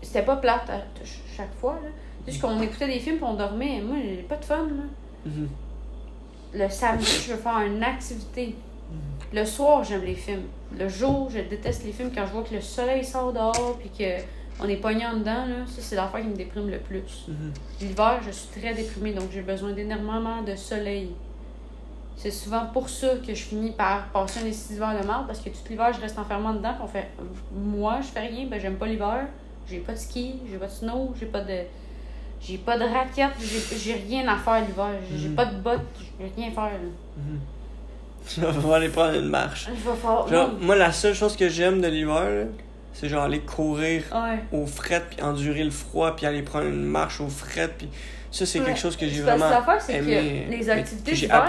C'était 0.01 0.23
pas 0.23 0.37
plate 0.37 0.69
à 0.69 0.79
ch- 1.03 1.19
chaque 1.35 1.53
fois, 1.55 1.73
là. 1.83 1.89
Juste 2.27 2.41
qu'on 2.41 2.59
écoutait 2.61 2.87
des 2.87 2.99
films, 2.99 3.17
puis 3.17 3.25
on 3.25 3.33
dormait. 3.35 3.81
Moi, 3.81 3.97
j'ai 4.03 4.23
pas 4.23 4.37
de 4.37 4.45
fun, 4.45 4.63
là. 4.67 4.83
Mhm. 5.25 5.49
Le 6.53 6.69
samedi, 6.69 7.05
je 7.05 7.33
veux 7.33 7.37
faire 7.39 7.59
une 7.59 7.83
activité. 7.83 8.55
Le 9.33 9.43
soir, 9.43 9.83
j'aime 9.83 10.03
les 10.03 10.15
films. 10.15 10.43
Le 10.77 10.87
jour, 10.87 11.29
je 11.29 11.39
déteste 11.39 11.83
les 11.83 11.91
films 11.91 12.11
quand 12.15 12.25
je 12.25 12.31
vois 12.31 12.43
que 12.43 12.53
le 12.55 12.61
soleil 12.61 13.03
sort 13.03 13.33
dehors, 13.33 13.77
puis 13.79 13.89
que 13.89 14.21
on 14.63 14.67
est 14.69 14.77
pogné 14.77 15.05
en 15.05 15.17
dedans, 15.17 15.45
là. 15.45 15.65
Ça, 15.67 15.81
c'est 15.81 15.95
l'affaire 15.97 16.21
qui 16.21 16.27
me 16.27 16.35
déprime 16.35 16.69
le 16.69 16.79
plus. 16.79 17.27
L'hiver, 17.81 18.19
je 18.25 18.31
suis 18.31 18.59
très 18.61 18.73
déprimée, 18.73 19.11
donc 19.13 19.25
j'ai 19.33 19.41
besoin 19.41 19.73
d'énormément 19.73 20.41
de 20.41 20.55
soleil. 20.55 21.11
C'est 22.17 22.31
souvent 22.31 22.65
pour 22.73 22.89
ça 22.89 23.09
que 23.25 23.33
je 23.33 23.43
finis 23.43 23.71
par 23.71 24.07
passer 24.07 24.39
un 24.43 24.47
essai 24.47 24.73
d'hiver 24.73 24.99
de 24.99 25.05
marde, 25.05 25.27
parce 25.27 25.39
que 25.39 25.49
tout 25.49 25.59
l'hiver, 25.69 25.93
je 25.93 26.01
reste 26.01 26.17
enfermée 26.17 26.57
dedans, 26.57 26.73
puis 26.73 26.81
on 26.83 26.87
fait... 26.87 27.07
Moi, 27.53 27.99
je 28.01 28.07
fais 28.07 28.21
rien, 28.27 28.47
ben 28.49 28.59
j'aime 28.59 28.75
pas 28.75 28.87
l'hiver. 28.87 29.27
J'ai 29.69 29.77
pas 29.79 29.93
de 29.93 29.97
ski, 29.99 30.35
j'ai 30.49 30.57
pas 30.57 30.65
de 30.65 30.71
snow, 30.71 31.13
j'ai 31.19 31.27
pas 31.27 31.41
de... 31.41 31.59
J'ai 32.41 32.57
pas 32.59 32.77
de 32.77 32.83
raquettes, 32.83 33.31
j'ai 33.39 33.77
j'ai 33.77 33.93
rien 33.93 34.27
à 34.27 34.35
faire 34.37 34.61
l'hiver. 34.65 34.89
J'ai 35.11 35.17
j'ai 35.17 35.29
Mhm. 35.29 35.35
pas 35.35 35.45
de 35.45 35.55
bottes, 35.57 35.81
je 35.99 36.23
vais 36.23 36.31
rien 36.35 36.51
faire. 36.51 36.63
là. 36.65 36.89
Mhm. 37.17 37.39
Je 38.29 38.41
vais 38.67 38.73
aller 38.73 38.89
prendre 38.89 39.13
une 39.17 39.29
marche. 39.29 39.67
Je 39.67 39.89
vais 39.89 39.95
faire... 39.95 40.27
Genre, 40.27 40.49
moi, 40.59 40.75
la 40.75 40.91
seule 40.91 41.13
chose 41.13 41.35
que 41.37 41.47
j'aime 41.49 41.81
de 41.81 41.87
l'hiver, 41.87 42.47
c'est 42.93 43.07
genre 43.09 43.23
aller 43.23 43.39
courir 43.39 44.03
Ouais. 44.13 44.39
au 44.51 44.65
fret, 44.65 45.03
puis 45.09 45.21
endurer 45.21 45.63
le 45.63 45.69
froid, 45.71 46.15
puis 46.15 46.25
aller 46.25 46.41
prendre 46.41 46.65
une 46.65 46.83
marche 46.83 47.21
au 47.21 47.27
fret, 47.29 47.69
puis 47.77 47.87
ça, 48.31 48.45
c'est 48.45 48.59
Ouais. 48.59 48.65
quelque 48.65 48.79
chose 48.79 48.95
que 48.97 49.07
j'ai 49.07 49.21
vraiment 49.21 49.49
l'affaire, 49.49 49.81
c'est 49.81 49.93
aimé, 49.95 50.45
que 50.49 50.55
les 50.55 50.69
activités 50.69 51.11
que 51.11 51.17
d'hiver 51.17 51.43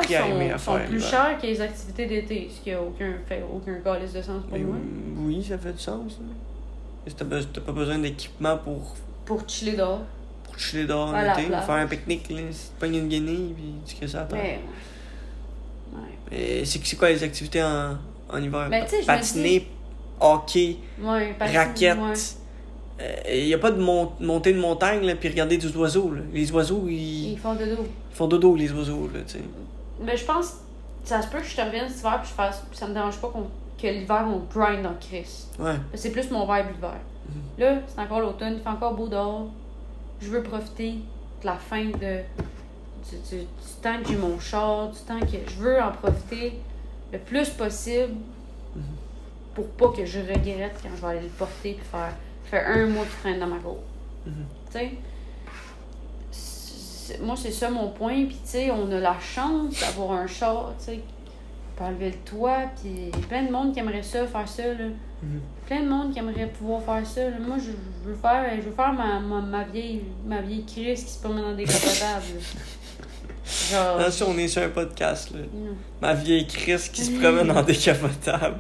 à 0.54 0.58
sont, 0.58 0.78
sont 0.78 0.84
plus 0.86 1.04
chères 1.04 1.38
que 1.40 1.46
les 1.46 1.60
activités 1.60 2.06
d'été, 2.06 2.48
ce 2.54 2.60
qui 2.62 2.72
a 2.72 2.80
aucun, 2.80 3.14
fait 3.28 3.42
aucun 3.52 3.74
calice 3.80 4.12
de 4.12 4.22
sens 4.22 4.42
pour 4.48 4.56
Mais 4.58 4.64
moi. 4.64 4.76
oui, 5.18 5.44
ça 5.48 5.58
fait 5.58 5.72
du 5.72 5.78
sens. 5.80 6.18
Et 7.06 7.10
T'as 7.10 7.24
pas 7.24 7.72
besoin 7.72 7.98
d'équipement 7.98 8.56
pour, 8.58 8.94
Pour 9.24 9.42
chiller 9.48 9.72
dehors. 9.76 10.02
pour 10.44 10.58
chiller 10.58 10.86
dehors 10.86 11.08
en 11.08 11.32
été, 11.32 11.42
faire 11.48 11.70
un 11.70 11.86
pique-nique, 11.86 12.32
pognes 12.78 12.94
une 12.96 13.08
guenille, 13.08 13.54
puis 13.54 13.72
tu 13.86 13.96
crées 13.96 14.08
ça. 14.08 14.26
Mais... 14.32 14.60
Ouais. 16.30 16.64
C'est 16.64 16.96
quoi 16.96 17.08
les 17.10 17.22
activités 17.22 17.62
en, 17.62 17.96
en 18.30 18.42
hiver? 18.42 18.68
Me 18.68 19.06
Patiner, 19.06 19.66
hockey, 20.20 20.76
Ouais, 21.00 21.34
parce 21.38 21.50
que- 21.52 21.56
raquettes. 21.56 21.96
ouais. 21.98 22.12
Il 23.30 23.44
n'y 23.46 23.54
a 23.54 23.58
pas 23.58 23.70
de 23.70 23.80
mon- 23.80 24.12
montée 24.20 24.52
de 24.52 24.60
montagne, 24.60 25.04
là, 25.04 25.14
puis 25.14 25.28
regarder 25.28 25.56
des 25.56 25.76
oiseaux. 25.76 26.12
Là. 26.12 26.20
Les 26.32 26.50
oiseaux, 26.52 26.84
ils, 26.88 27.32
Ils 27.32 27.38
font 27.38 27.54
de 27.54 27.64
dos. 27.64 27.86
ils 28.10 28.16
font 28.16 28.26
dodo, 28.26 28.56
les 28.56 28.72
oiseaux. 28.72 29.08
Là, 29.14 29.20
tu 29.26 29.34
sais. 29.34 29.44
Mais 30.02 30.16
je 30.16 30.24
pense, 30.24 30.54
ça 31.04 31.22
se 31.22 31.28
peut 31.28 31.38
que 31.38 31.44
je 31.46 31.56
te 31.56 31.60
revienne 31.60 31.88
cet 31.88 32.00
hiver 32.00 32.18
puis 32.20 32.28
je 32.30 32.34
fasse, 32.34 32.62
ça 32.72 32.86
me 32.88 32.94
dérange 32.94 33.18
pas 33.18 33.28
qu'on- 33.28 33.48
que 33.80 33.86
l'hiver 33.86 34.26
on 34.28 34.40
grind 34.52 34.84
en 34.84 34.94
crise. 35.00 35.46
Ouais. 35.58 35.76
C'est 35.94 36.10
plus 36.10 36.28
mon 36.30 36.42
vibe 36.42 36.66
l'hiver. 36.74 36.96
Mhm. 37.28 37.34
Là, 37.58 37.74
c'est 37.86 38.00
encore 38.00 38.20
l'automne, 38.20 38.54
il 38.56 38.62
fait 38.62 38.68
encore 38.68 38.94
beau 38.94 39.06
dehors. 39.06 39.46
Je 40.20 40.28
veux 40.30 40.42
profiter 40.42 40.94
de 41.42 41.46
la 41.46 41.54
fin 41.54 41.84
de 41.84 42.22
du, 43.10 43.16
du- 43.30 43.42
du 43.44 43.72
temps 43.80 43.96
que 44.02 44.08
j'ai 44.08 44.16
mon 44.16 44.38
char, 44.40 44.88
du 44.90 44.98
temps 44.98 45.20
que 45.20 45.38
je 45.48 45.56
veux 45.62 45.80
en 45.80 45.92
profiter 45.92 46.54
le 47.12 47.18
plus 47.20 47.48
possible 47.50 48.14
Mhm. 48.74 48.82
pour 49.54 49.66
pas 49.68 49.88
que 49.96 50.04
je 50.04 50.18
regrette 50.18 50.74
quand 50.82 50.90
je 50.94 51.00
vais 51.00 51.06
aller 51.08 51.20
le 51.22 51.28
porter 51.28 51.74
puis 51.74 51.86
faire, 51.90 52.12
faire 52.50 52.66
un 52.68 52.86
mois 52.86 53.04
de 53.04 53.10
traîne 53.20 53.38
dans 53.40 53.46
ma 53.46 53.58
cour. 53.58 53.78
Tu 54.24 54.32
sais? 54.70 54.90
C'est- 56.30 57.20
Moi, 57.22 57.36
c'est 57.36 57.52
ça 57.52 57.70
mon 57.70 57.88
point. 57.90 58.26
Puis, 58.26 58.36
tu 58.42 58.50
sais, 58.50 58.70
on 58.70 58.90
a 58.92 59.00
la 59.00 59.16
chance 59.18 59.80
d'avoir 59.80 60.12
un 60.12 60.26
char, 60.26 60.72
tu 60.78 60.84
sais. 60.86 61.00
Peut 61.76 61.84
enlever 61.84 62.10
le 62.10 62.16
toit, 62.18 62.62
puis 62.80 62.90
il 62.92 63.08
y 63.20 63.24
a 63.24 63.26
plein 63.26 63.44
de 63.44 63.50
monde 63.52 63.72
qui 63.72 63.78
aimerait 63.80 64.02
ça, 64.02 64.26
faire 64.26 64.48
ça, 64.48 64.64
là. 64.66 64.86
Mhm. 65.22 65.40
Plein 65.66 65.82
de 65.82 65.88
monde 65.88 66.12
qui 66.12 66.18
aimerait 66.18 66.48
pouvoir 66.48 66.82
faire 66.82 67.06
ça. 67.06 67.30
là. 67.30 67.36
Moi, 67.40 67.56
je, 67.58 67.70
je 68.04 68.08
veux 68.10 68.14
faire, 68.16 68.44
je 68.56 68.62
veux 68.62 68.72
faire 68.74 68.92
ma, 68.92 69.18
ma, 69.20 69.40
ma 69.40 69.64
vieille, 69.64 70.02
ma 70.26 70.40
vieille 70.40 70.64
Chris 70.66 70.94
qui 70.96 71.10
se 71.12 71.20
promène 71.20 71.44
dans 71.44 71.54
des 71.54 71.64
capotables. 71.64 72.24
Genre. 73.72 73.98
Attention, 74.00 74.26
on 74.30 74.38
est 74.38 74.48
sur 74.48 74.62
un 74.62 74.68
podcast. 74.68 75.30
Là. 75.30 75.40
non. 75.54 75.76
Ma 76.02 76.12
vieille 76.14 76.46
Chris 76.46 76.90
qui 76.92 77.02
se 77.04 77.12
promène 77.18 77.46
dans 77.48 77.62
des 77.62 77.76
capotables. 77.76 78.58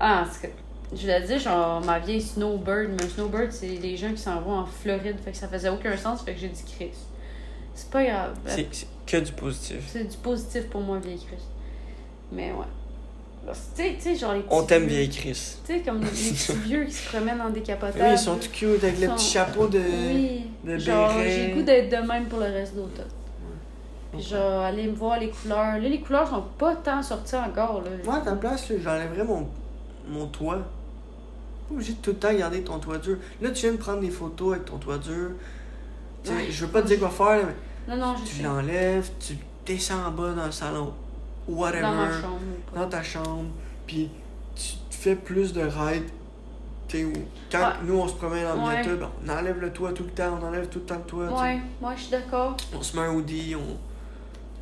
Ah, 0.00 0.22
en 0.22 0.24
tout 0.24 0.40
cas, 0.42 0.48
je 0.94 1.00
voulais 1.02 1.20
dire, 1.22 1.38
genre, 1.38 1.80
ma 1.84 1.98
vieille 1.98 2.22
Snowbird. 2.22 2.90
Mais 2.96 3.04
un 3.04 3.08
Snowbird, 3.08 3.52
c'est 3.52 3.66
les 3.68 3.96
gens 3.96 4.10
qui 4.10 4.18
s'en 4.22 4.40
vont 4.40 4.58
en 4.58 4.66
Floride. 4.66 5.16
Fait 5.24 5.32
que 5.32 5.36
ça 5.36 5.48
faisait 5.48 5.68
aucun 5.68 5.96
sens, 5.96 6.22
fait 6.22 6.34
que 6.34 6.40
j'ai 6.40 6.48
dit 6.48 6.64
Chris. 6.76 6.90
C'est 7.74 7.90
pas 7.90 8.04
grave. 8.04 8.34
C'est 8.46 8.66
que 9.06 9.16
du 9.18 9.32
positif. 9.32 9.78
C'est 9.92 10.04
du 10.04 10.16
positif 10.16 10.68
pour 10.68 10.80
moi, 10.80 10.98
vieille 10.98 11.18
Chris. 11.18 11.42
Mais 12.32 12.50
ouais. 12.52 12.64
Tu 13.46 13.82
sais, 13.82 13.94
tu 13.96 14.02
sais, 14.02 14.16
genre 14.16 14.34
les 14.34 14.40
petits. 14.40 14.54
On 14.54 14.62
t'aime, 14.64 14.86
vieille 14.86 15.08
Chris. 15.08 15.56
Tu 15.66 15.74
sais, 15.74 15.80
comme 15.80 16.00
les 16.00 16.06
petits 16.08 16.52
vieux 16.64 16.84
qui 16.84 16.92
se 16.92 17.08
promènent 17.08 17.38
dans 17.38 17.48
des 17.48 17.62
capotables. 17.62 17.98
Oui, 18.04 18.12
ils 18.12 18.18
sont 18.18 18.36
tout 18.36 18.50
cute 18.52 18.82
avec 18.84 19.00
le 19.00 19.06
Sont- 19.06 19.14
petit 19.14 19.24
chapeau 19.30 19.66
de. 19.68 19.78
Oui. 19.78 20.46
de 20.64 20.76
genre, 20.76 21.14
béret. 21.14 21.30
j'ai 21.30 21.48
le 21.48 21.54
goût 21.54 21.62
d'être 21.62 21.88
de 21.88 22.06
même 22.06 22.26
pour 22.26 22.40
le 22.40 22.46
reste 22.46 22.74
de 22.74 22.80
l'automne. 22.80 23.06
Puis 24.12 24.22
genre, 24.22 24.62
aller 24.62 24.84
me 24.88 24.92
voir 24.94 25.18
les 25.20 25.30
couleurs. 25.30 25.58
Là, 25.58 25.78
les 25.78 26.00
couleurs 26.00 26.28
sont 26.28 26.44
pas 26.58 26.74
tant 26.76 27.02
sorties 27.02 27.36
encore, 27.36 27.80
là. 27.82 27.90
Moi, 28.04 28.16
à 28.16 28.20
ta 28.20 28.32
place, 28.32 28.66
j'enlèverais 28.82 29.24
mon, 29.24 29.46
mon 30.08 30.26
toit. 30.26 30.58
Pas 31.68 31.74
obligé 31.74 31.92
de 31.92 31.98
tout 31.98 32.10
le 32.10 32.16
temps 32.16 32.32
garder 32.32 32.62
ton 32.62 32.78
toit 32.78 32.98
dur. 32.98 33.16
Là, 33.42 33.50
tu 33.50 33.62
viens 33.62 33.72
de 33.72 33.76
prendre 33.76 34.00
des 34.00 34.10
photos 34.10 34.52
avec 34.54 34.64
ton 34.66 34.78
toit 34.78 34.98
dur. 34.98 35.30
Tu 36.24 36.30
sais, 36.30 36.36
Ouais. 36.36 36.46
Je 36.50 36.64
veux 36.64 36.70
pas 36.72 36.82
te 36.82 36.86
dire 36.88 36.98
quoi 36.98 37.10
faire, 37.10 37.46
mais 37.86 37.96
Non, 37.96 38.06
non, 38.06 38.14
je 38.16 38.36
tu 38.36 38.42
l'enlèves, 38.42 39.10
tu 39.20 39.34
descends 39.66 40.04
en 40.06 40.10
bas 40.10 40.32
dans 40.32 40.46
le 40.46 40.52
salon. 40.52 40.92
Whatever. 41.46 41.80
dans 41.82 41.92
ma 41.94 42.10
chambre. 42.12 42.38
dans 42.74 42.88
ta 42.88 43.02
chambre, 43.02 43.46
puis 43.86 44.10
tu 44.54 44.74
fais 44.90 45.14
plus 45.16 45.52
de 45.54 45.62
rides. 45.62 46.04
Quand 47.50 47.58
Ouais. 47.58 47.64
nous 47.84 47.98
on 47.98 48.08
se 48.08 48.14
promène 48.14 48.46
en 48.46 48.54
Ouais. 48.66 48.70
miniature, 48.78 48.98
ben, 48.98 49.08
on 49.26 49.28
enlève 49.30 49.58
le 49.60 49.70
toit 49.72 49.92
tout 49.92 50.04
le 50.04 50.10
temps, 50.10 50.38
on 50.40 50.46
enlève 50.46 50.68
tout 50.68 50.78
le 50.80 50.84
temps 50.86 50.96
le 50.96 51.02
toit. 51.02 51.42
Ouais, 51.42 51.58
moi 51.80 51.92
je 51.96 52.02
suis 52.02 52.10
d'accord. 52.10 52.56
On 52.74 52.82
se 52.82 52.96
met 52.96 53.02
un 53.02 53.12
hoodie, 53.14 53.54
on. 53.56 53.76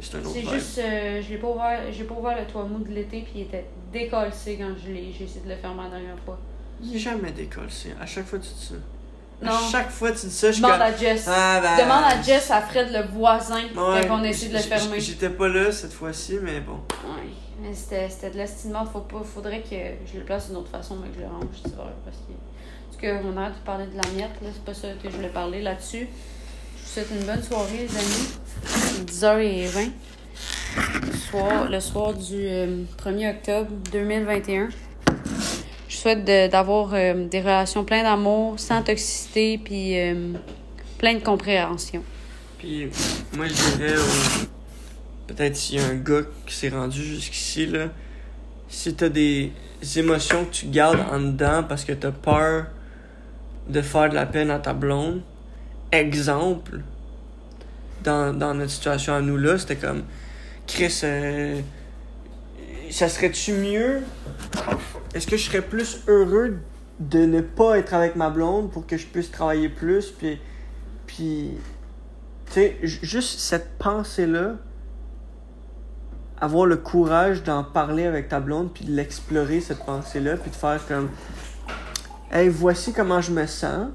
C'est 0.00 0.16
un 0.16 0.20
autre 0.20 0.30
C'est 0.34 0.42
juste, 0.48 0.78
euh, 0.78 1.22
je 1.22 1.28
l'ai 1.30 1.38
pas 1.38 1.48
ouvert, 1.48 1.80
j'ai 1.90 2.04
pas 2.04 2.14
ouvert 2.14 2.36
le 2.38 2.46
toit 2.46 2.64
mou 2.64 2.78
de 2.80 2.90
l'été, 2.90 3.22
puis 3.22 3.32
il 3.36 3.40
était 3.42 3.64
décollé 3.92 4.30
quand 4.58 4.74
je 4.84 4.90
l'ai, 4.92 5.12
j'ai 5.16 5.24
essayé 5.24 5.40
de 5.44 5.48
le 5.50 5.56
faire 5.56 5.74
la 5.74 5.88
dernière 5.88 6.18
fois. 6.24 6.38
Il 6.82 6.96
est 6.96 6.98
jamais 6.98 7.30
décollé, 7.32 7.68
À 8.00 8.06
chaque 8.06 8.26
fois 8.26 8.38
tu 8.38 8.48
dis 8.48 8.66
ça. 8.66 8.74
Non. 9.42 9.50
À 9.52 9.70
chaque 9.70 9.90
fois 9.90 10.12
tu 10.12 10.26
dis 10.26 10.32
ça, 10.32 10.50
je 10.50 10.58
Demande 10.58 10.80
à 10.80 10.96
Jess. 10.96 11.26
Ah, 11.28 11.60
ben, 11.60 11.84
Demande 11.84 12.04
à 12.04 12.22
Jess, 12.22 12.50
à 12.50 12.62
Fred, 12.62 12.88
le 12.90 13.02
voisin, 13.12 13.62
Ouais, 13.64 14.06
quand 14.06 14.20
on 14.20 14.22
a 14.22 14.28
essayé 14.28 14.50
de 14.50 14.56
le 14.56 14.62
fermer. 14.62 15.00
J'étais 15.00 15.30
pas 15.30 15.48
là 15.48 15.70
cette 15.72 15.92
fois-ci, 15.92 16.38
mais 16.42 16.60
bon. 16.60 16.80
Ouais, 17.04 17.28
mais 17.60 17.74
c'était, 17.74 18.30
de 18.30 18.36
l'estimement. 18.36 18.84
Faut 18.86 19.00
pas, 19.00 19.22
faudrait 19.22 19.60
que 19.60 19.76
je 20.10 20.18
le 20.18 20.24
place 20.24 20.48
d'une 20.48 20.56
autre 20.56 20.70
façon, 20.70 20.96
mais 20.96 21.08
que 21.08 21.16
je 21.16 21.20
le 21.20 21.26
range 21.26 21.44
cet 21.54 21.72
hiver. 21.72 21.92
Parce 22.04 22.16
que, 22.16 22.32
parce 22.90 23.02
que 23.02 23.26
on 23.26 23.36
a 23.36 23.50
de 23.50 23.54
parler 23.64 23.86
de 23.86 23.96
la 23.96 24.08
miette, 24.14 24.40
là, 24.42 24.48
c'est 24.52 24.64
pas 24.64 24.74
ça 24.74 24.88
que 25.02 25.10
je 25.10 25.16
voulais 25.16 25.28
parler 25.28 25.62
là-dessus. 25.62 26.08
Je 26.08 26.82
vous 26.82 27.06
souhaite 27.06 27.20
une 27.20 27.26
bonne 27.26 27.42
soirée, 27.42 27.88
les 27.88 27.96
amis. 27.96 29.06
10h20. 29.06 29.90
Le 31.06 31.16
soir, 31.16 31.68
le 31.70 31.80
soir 31.80 32.12
du 32.14 32.34
euh, 32.34 32.84
1er 33.02 33.30
octobre 33.36 33.70
2021. 33.92 34.68
Je 35.96 36.02
souhaite 36.02 36.24
d'avoir 36.24 36.90
euh, 36.92 37.26
des 37.26 37.40
relations 37.40 37.82
pleines 37.82 38.02
d'amour, 38.02 38.60
sans 38.60 38.82
toxicité, 38.82 39.56
puis 39.56 39.98
euh, 39.98 40.34
plein 40.98 41.14
de 41.14 41.20
compréhension. 41.20 42.02
Puis 42.58 42.90
moi, 43.34 43.46
je 43.46 43.54
dirais, 43.54 43.96
au- 43.96 44.46
peut-être 45.26 45.56
s'il 45.56 45.80
y 45.80 45.82
a 45.82 45.86
un 45.86 45.94
gars 45.94 46.20
qui 46.46 46.54
s'est 46.54 46.68
rendu 46.68 47.02
jusqu'ici, 47.02 47.64
là, 47.64 47.86
si 48.68 48.92
t'as 48.94 49.08
des 49.08 49.52
émotions 49.96 50.44
que 50.44 50.50
tu 50.50 50.66
gardes 50.66 51.00
en 51.10 51.18
dedans 51.18 51.64
parce 51.66 51.86
que 51.86 51.92
t'as 51.94 52.10
peur 52.10 52.66
de 53.66 53.80
faire 53.80 54.10
de 54.10 54.16
la 54.16 54.26
peine 54.26 54.50
à 54.50 54.58
ta 54.58 54.74
blonde, 54.74 55.22
exemple, 55.92 56.82
dans, 58.04 58.36
dans 58.38 58.52
notre 58.52 58.70
situation 58.70 59.14
à 59.14 59.22
nous 59.22 59.38
là, 59.38 59.56
c'était 59.56 59.76
comme, 59.76 60.04
Chris, 60.66 61.00
euh, 61.04 61.58
ça 62.90 63.08
serait-tu 63.08 63.54
mieux? 63.54 64.02
Est-ce 65.16 65.26
que 65.26 65.38
je 65.38 65.44
serais 65.46 65.62
plus 65.62 66.02
heureux 66.08 66.58
de 67.00 67.20
ne 67.20 67.40
pas 67.40 67.78
être 67.78 67.94
avec 67.94 68.16
ma 68.16 68.28
blonde 68.28 68.70
pour 68.70 68.86
que 68.86 68.98
je 68.98 69.06
puisse 69.06 69.30
travailler 69.30 69.70
plus? 69.70 70.10
Puis, 70.10 70.38
puis 71.06 71.52
tu 72.44 72.52
sais, 72.52 72.76
ju- 72.82 72.98
juste 73.00 73.38
cette 73.38 73.78
pensée-là, 73.78 74.56
avoir 76.38 76.66
le 76.66 76.76
courage 76.76 77.42
d'en 77.42 77.64
parler 77.64 78.04
avec 78.04 78.28
ta 78.28 78.40
blonde, 78.40 78.74
puis 78.74 78.84
de 78.84 78.92
l'explorer, 78.92 79.62
cette 79.62 79.86
pensée-là, 79.86 80.36
puis 80.36 80.50
de 80.50 80.54
faire 80.54 80.86
comme, 80.86 81.08
hey, 82.30 82.50
voici 82.50 82.92
comment 82.92 83.22
je 83.22 83.32
me 83.32 83.46
sens, 83.46 83.88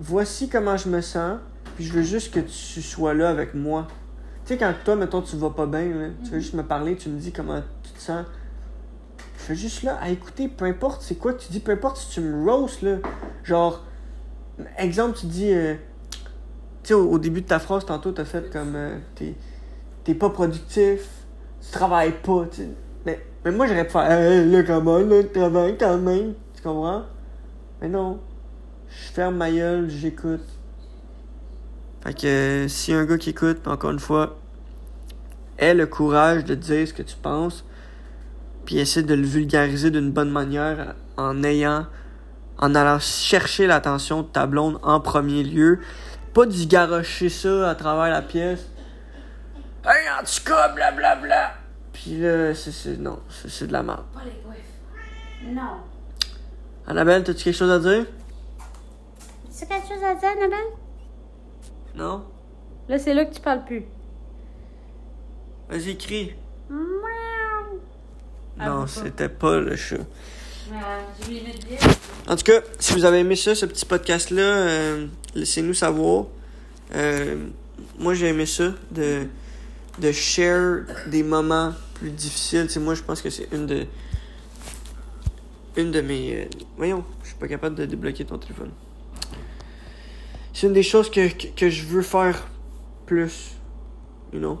voici 0.00 0.48
comment 0.48 0.76
je 0.76 0.88
me 0.88 1.00
sens, 1.00 1.38
puis 1.76 1.84
je 1.84 1.92
veux 1.92 2.02
juste 2.02 2.34
que 2.34 2.40
tu 2.40 2.82
sois 2.82 3.14
là 3.14 3.28
avec 3.28 3.54
moi. 3.54 3.86
Tu 4.44 4.48
sais, 4.48 4.58
quand 4.58 4.74
toi, 4.84 4.96
mettons, 4.96 5.22
tu 5.22 5.36
vas 5.36 5.50
pas 5.50 5.66
bien, 5.66 5.84
là, 5.90 6.08
tu 6.24 6.32
veux 6.32 6.40
juste 6.40 6.54
me 6.54 6.64
parler, 6.64 6.96
tu 6.96 7.08
me 7.08 7.20
dis 7.20 7.30
comment 7.30 7.62
tu 7.84 7.92
te 7.92 8.00
sens. 8.00 8.26
Je 9.46 9.52
suis 9.52 9.68
juste 9.68 9.82
là 9.82 9.98
à 10.00 10.08
écouter, 10.08 10.48
peu 10.48 10.64
importe 10.64 11.02
c'est 11.02 11.16
quoi 11.16 11.34
que 11.34 11.42
tu 11.42 11.52
dis, 11.52 11.60
peu 11.60 11.72
importe 11.72 11.98
si 11.98 12.08
tu 12.08 12.20
me 12.22 12.50
roastes, 12.50 12.80
là. 12.80 12.96
Genre, 13.42 13.84
exemple, 14.78 15.18
tu 15.18 15.26
dis, 15.26 15.52
euh, 15.52 15.74
tu 16.82 16.88
sais, 16.88 16.94
au, 16.94 17.18
début 17.18 17.42
de 17.42 17.46
ta 17.46 17.58
phrase, 17.58 17.84
tantôt, 17.84 18.12
t'as 18.12 18.24
fait 18.24 18.50
comme, 18.50 18.74
euh, 18.74 18.96
t'es, 20.04 20.14
pas 20.14 20.30
productif, 20.30 21.02
tu 21.60 21.70
travailles 21.72 22.14
pas, 22.22 22.46
tu. 22.50 22.68
Mais, 23.04 23.22
mais 23.44 23.50
moi, 23.50 23.66
j'aurais 23.66 23.84
pu 23.84 23.92
faire, 23.92 24.10
hey, 24.10 24.50
là, 24.50 24.62
comment, 24.62 24.96
là, 24.96 25.22
tu 25.22 25.38
travailles 25.38 25.76
quand 25.76 25.98
même, 25.98 26.32
tu 26.54 26.62
comprends? 26.62 27.02
Mais 27.82 27.88
non, 27.88 28.20
je 28.88 29.12
ferme 29.12 29.36
ma 29.36 29.50
gueule, 29.50 29.90
j'écoute. 29.90 30.48
Fait 32.02 32.14
que, 32.14 32.64
si 32.66 32.94
un 32.94 33.04
gars 33.04 33.18
qui 33.18 33.30
écoute, 33.30 33.68
encore 33.68 33.90
une 33.90 33.98
fois, 33.98 34.38
aie 35.58 35.74
le 35.74 35.86
courage 35.86 36.46
de 36.46 36.54
dire 36.54 36.88
ce 36.88 36.94
que 36.94 37.02
tu 37.02 37.16
penses, 37.16 37.62
puis 38.64 38.78
essaie 38.78 39.02
de 39.02 39.14
le 39.14 39.26
vulgariser 39.26 39.90
d'une 39.90 40.10
bonne 40.10 40.30
manière 40.30 40.94
en 41.16 41.42
ayant 41.42 41.86
en 42.58 42.74
allant 42.74 42.98
chercher 42.98 43.66
l'attention 43.66 44.22
de 44.22 44.28
ta 44.28 44.46
blonde 44.46 44.78
en 44.82 45.00
premier 45.00 45.42
lieu. 45.42 45.80
Pas 46.32 46.46
d'y 46.46 46.66
garocher 46.66 47.28
ça 47.28 47.70
à 47.70 47.74
travers 47.74 48.10
la 48.10 48.22
pièce. 48.22 48.68
Hey, 49.84 50.08
en 50.08 50.24
tout 50.24 50.44
cas, 50.44 50.68
blablabla. 50.68 51.54
Puis 51.92 52.18
là, 52.18 52.54
c'est, 52.54 52.72
c'est, 52.72 52.96
non, 52.96 53.20
c'est, 53.28 53.50
c'est 53.50 53.66
de 53.66 53.72
la 53.72 53.82
merde. 53.82 54.04
Pas 54.14 54.20
les 54.24 54.30
couilles. 54.30 55.52
Non. 55.54 55.80
Annabelle, 56.86 57.22
t'as-tu 57.22 57.44
quelque 57.44 57.56
chose 57.56 57.70
à 57.70 57.78
dire? 57.78 58.06
C'est 59.50 59.68
quelque 59.68 59.88
chose 59.88 60.02
à 60.02 60.14
dire, 60.14 60.28
Annabelle? 60.30 60.72
Non? 61.94 62.24
Là, 62.88 62.98
c'est 62.98 63.14
là 63.14 63.24
que 63.24 63.34
tu 63.34 63.40
parles 63.40 63.64
plus. 63.64 63.84
Vas-y, 65.68 65.96
crie. 65.96 66.34
Miaou. 66.68 66.93
Ah, 68.58 68.68
non, 68.68 68.86
c'était 68.86 69.28
pas 69.28 69.58
le 69.58 69.76
chat. 69.76 69.96
Euh. 70.72 71.00
En 72.26 72.36
tout 72.36 72.44
cas, 72.44 72.60
si 72.78 72.94
vous 72.94 73.04
avez 73.04 73.18
aimé 73.18 73.36
ça, 73.36 73.54
ce 73.54 73.66
petit 73.66 73.84
podcast-là, 73.84 74.42
euh, 74.42 75.06
laissez-nous 75.34 75.74
savoir. 75.74 76.26
Euh, 76.94 77.48
moi, 77.98 78.14
j'ai 78.14 78.28
aimé 78.28 78.46
ça, 78.46 78.72
de, 78.90 79.26
de 79.98 80.12
share 80.12 80.84
des 81.06 81.22
moments 81.22 81.72
plus 81.94 82.10
difficiles. 82.10 82.66
Tu 82.66 82.74
sais, 82.74 82.80
moi, 82.80 82.94
je 82.94 83.02
pense 83.02 83.20
que 83.20 83.30
c'est 83.30 83.48
une 83.52 83.66
de... 83.66 83.86
Une 85.76 85.90
de 85.90 86.00
mes... 86.00 86.44
euh, 86.44 86.44
voyons, 86.76 87.04
je 87.22 87.28
suis 87.28 87.36
pas 87.36 87.48
capable 87.48 87.74
de 87.74 87.84
débloquer 87.84 88.24
ton 88.24 88.38
téléphone. 88.38 88.70
C'est 90.52 90.68
une 90.68 90.72
des 90.72 90.84
choses 90.84 91.10
que, 91.10 91.28
que, 91.28 91.48
que 91.48 91.68
je 91.68 91.84
veux 91.84 92.02
faire 92.02 92.46
plus. 93.06 93.50
You 94.32 94.38
know? 94.38 94.60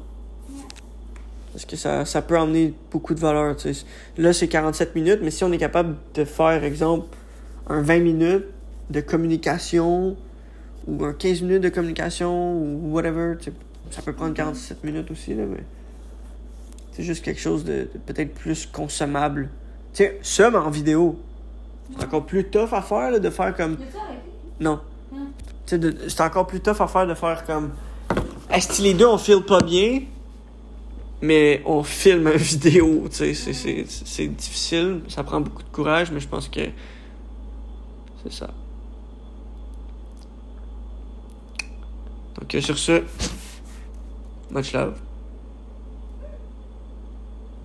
Parce 1.54 1.64
que 1.66 1.76
ça, 1.76 2.04
ça 2.04 2.20
peut 2.20 2.36
emmener 2.36 2.74
beaucoup 2.90 3.14
de 3.14 3.20
valeur. 3.20 3.54
Là, 4.18 4.32
c'est 4.32 4.48
47 4.48 4.94
minutes, 4.96 5.20
mais 5.22 5.30
si 5.30 5.44
on 5.44 5.52
est 5.52 5.58
capable 5.58 5.94
de 6.14 6.24
faire, 6.24 6.64
exemple, 6.64 7.06
un 7.68 7.80
20 7.80 8.00
minutes 8.00 8.44
de 8.90 9.00
communication 9.00 10.16
ou 10.88 11.04
un 11.04 11.12
15 11.12 11.42
minutes 11.42 11.62
de 11.62 11.68
communication 11.68 12.54
ou 12.58 12.90
whatever, 12.92 13.36
ça 13.90 14.02
peut 14.02 14.12
prendre 14.12 14.34
47 14.34 14.82
minutes 14.82 15.10
aussi, 15.12 15.32
là, 15.32 15.44
mais 15.48 15.62
c'est 16.92 17.04
juste 17.04 17.24
quelque 17.24 17.40
chose 17.40 17.64
de, 17.64 17.88
de 17.94 17.98
peut-être 18.04 18.34
plus 18.34 18.66
consommable. 18.66 19.48
Tu 19.92 20.02
sais, 20.02 20.18
ça, 20.22 20.50
mais 20.50 20.58
en 20.58 20.70
vidéo, 20.70 21.20
c'est 21.96 22.04
encore 22.04 22.26
plus 22.26 22.44
tough 22.50 22.72
à 22.72 22.82
faire, 22.82 23.12
là, 23.12 23.18
de 23.20 23.30
faire 23.30 23.54
comme... 23.56 23.76
Non. 24.58 24.80
Tu 25.12 25.18
sais, 25.66 25.78
de- 25.78 25.94
c'est 26.08 26.20
encore 26.20 26.48
plus 26.48 26.58
tough 26.60 26.80
à 26.80 26.88
faire 26.88 27.06
de 27.06 27.14
faire 27.14 27.44
comme. 27.46 27.70
Est-ce 28.52 28.76
que 28.78 28.82
les 28.82 28.94
deux 28.94 29.06
on 29.06 29.18
file 29.18 29.42
pas 29.42 29.60
bien, 29.60 30.02
mais 31.24 31.62
on 31.64 31.82
filme 31.82 32.28
une 32.28 32.36
vidéo, 32.36 33.06
tu 33.10 33.34
sais, 33.34 33.52
c'est- 33.54 34.28
difficile, 34.28 35.00
ça 35.08 35.24
prend 35.24 35.40
beaucoup 35.40 35.62
de 35.62 35.68
courage, 35.68 36.10
mais 36.12 36.20
je 36.20 36.28
pense 36.28 36.48
que 36.48 36.60
c'est 38.22 38.32
ça. 38.32 38.50
Donc 42.38 42.54
euh, 42.54 42.60
sur 42.60 42.78
ce, 42.78 43.02
much 44.50 44.72
love. 44.74 44.98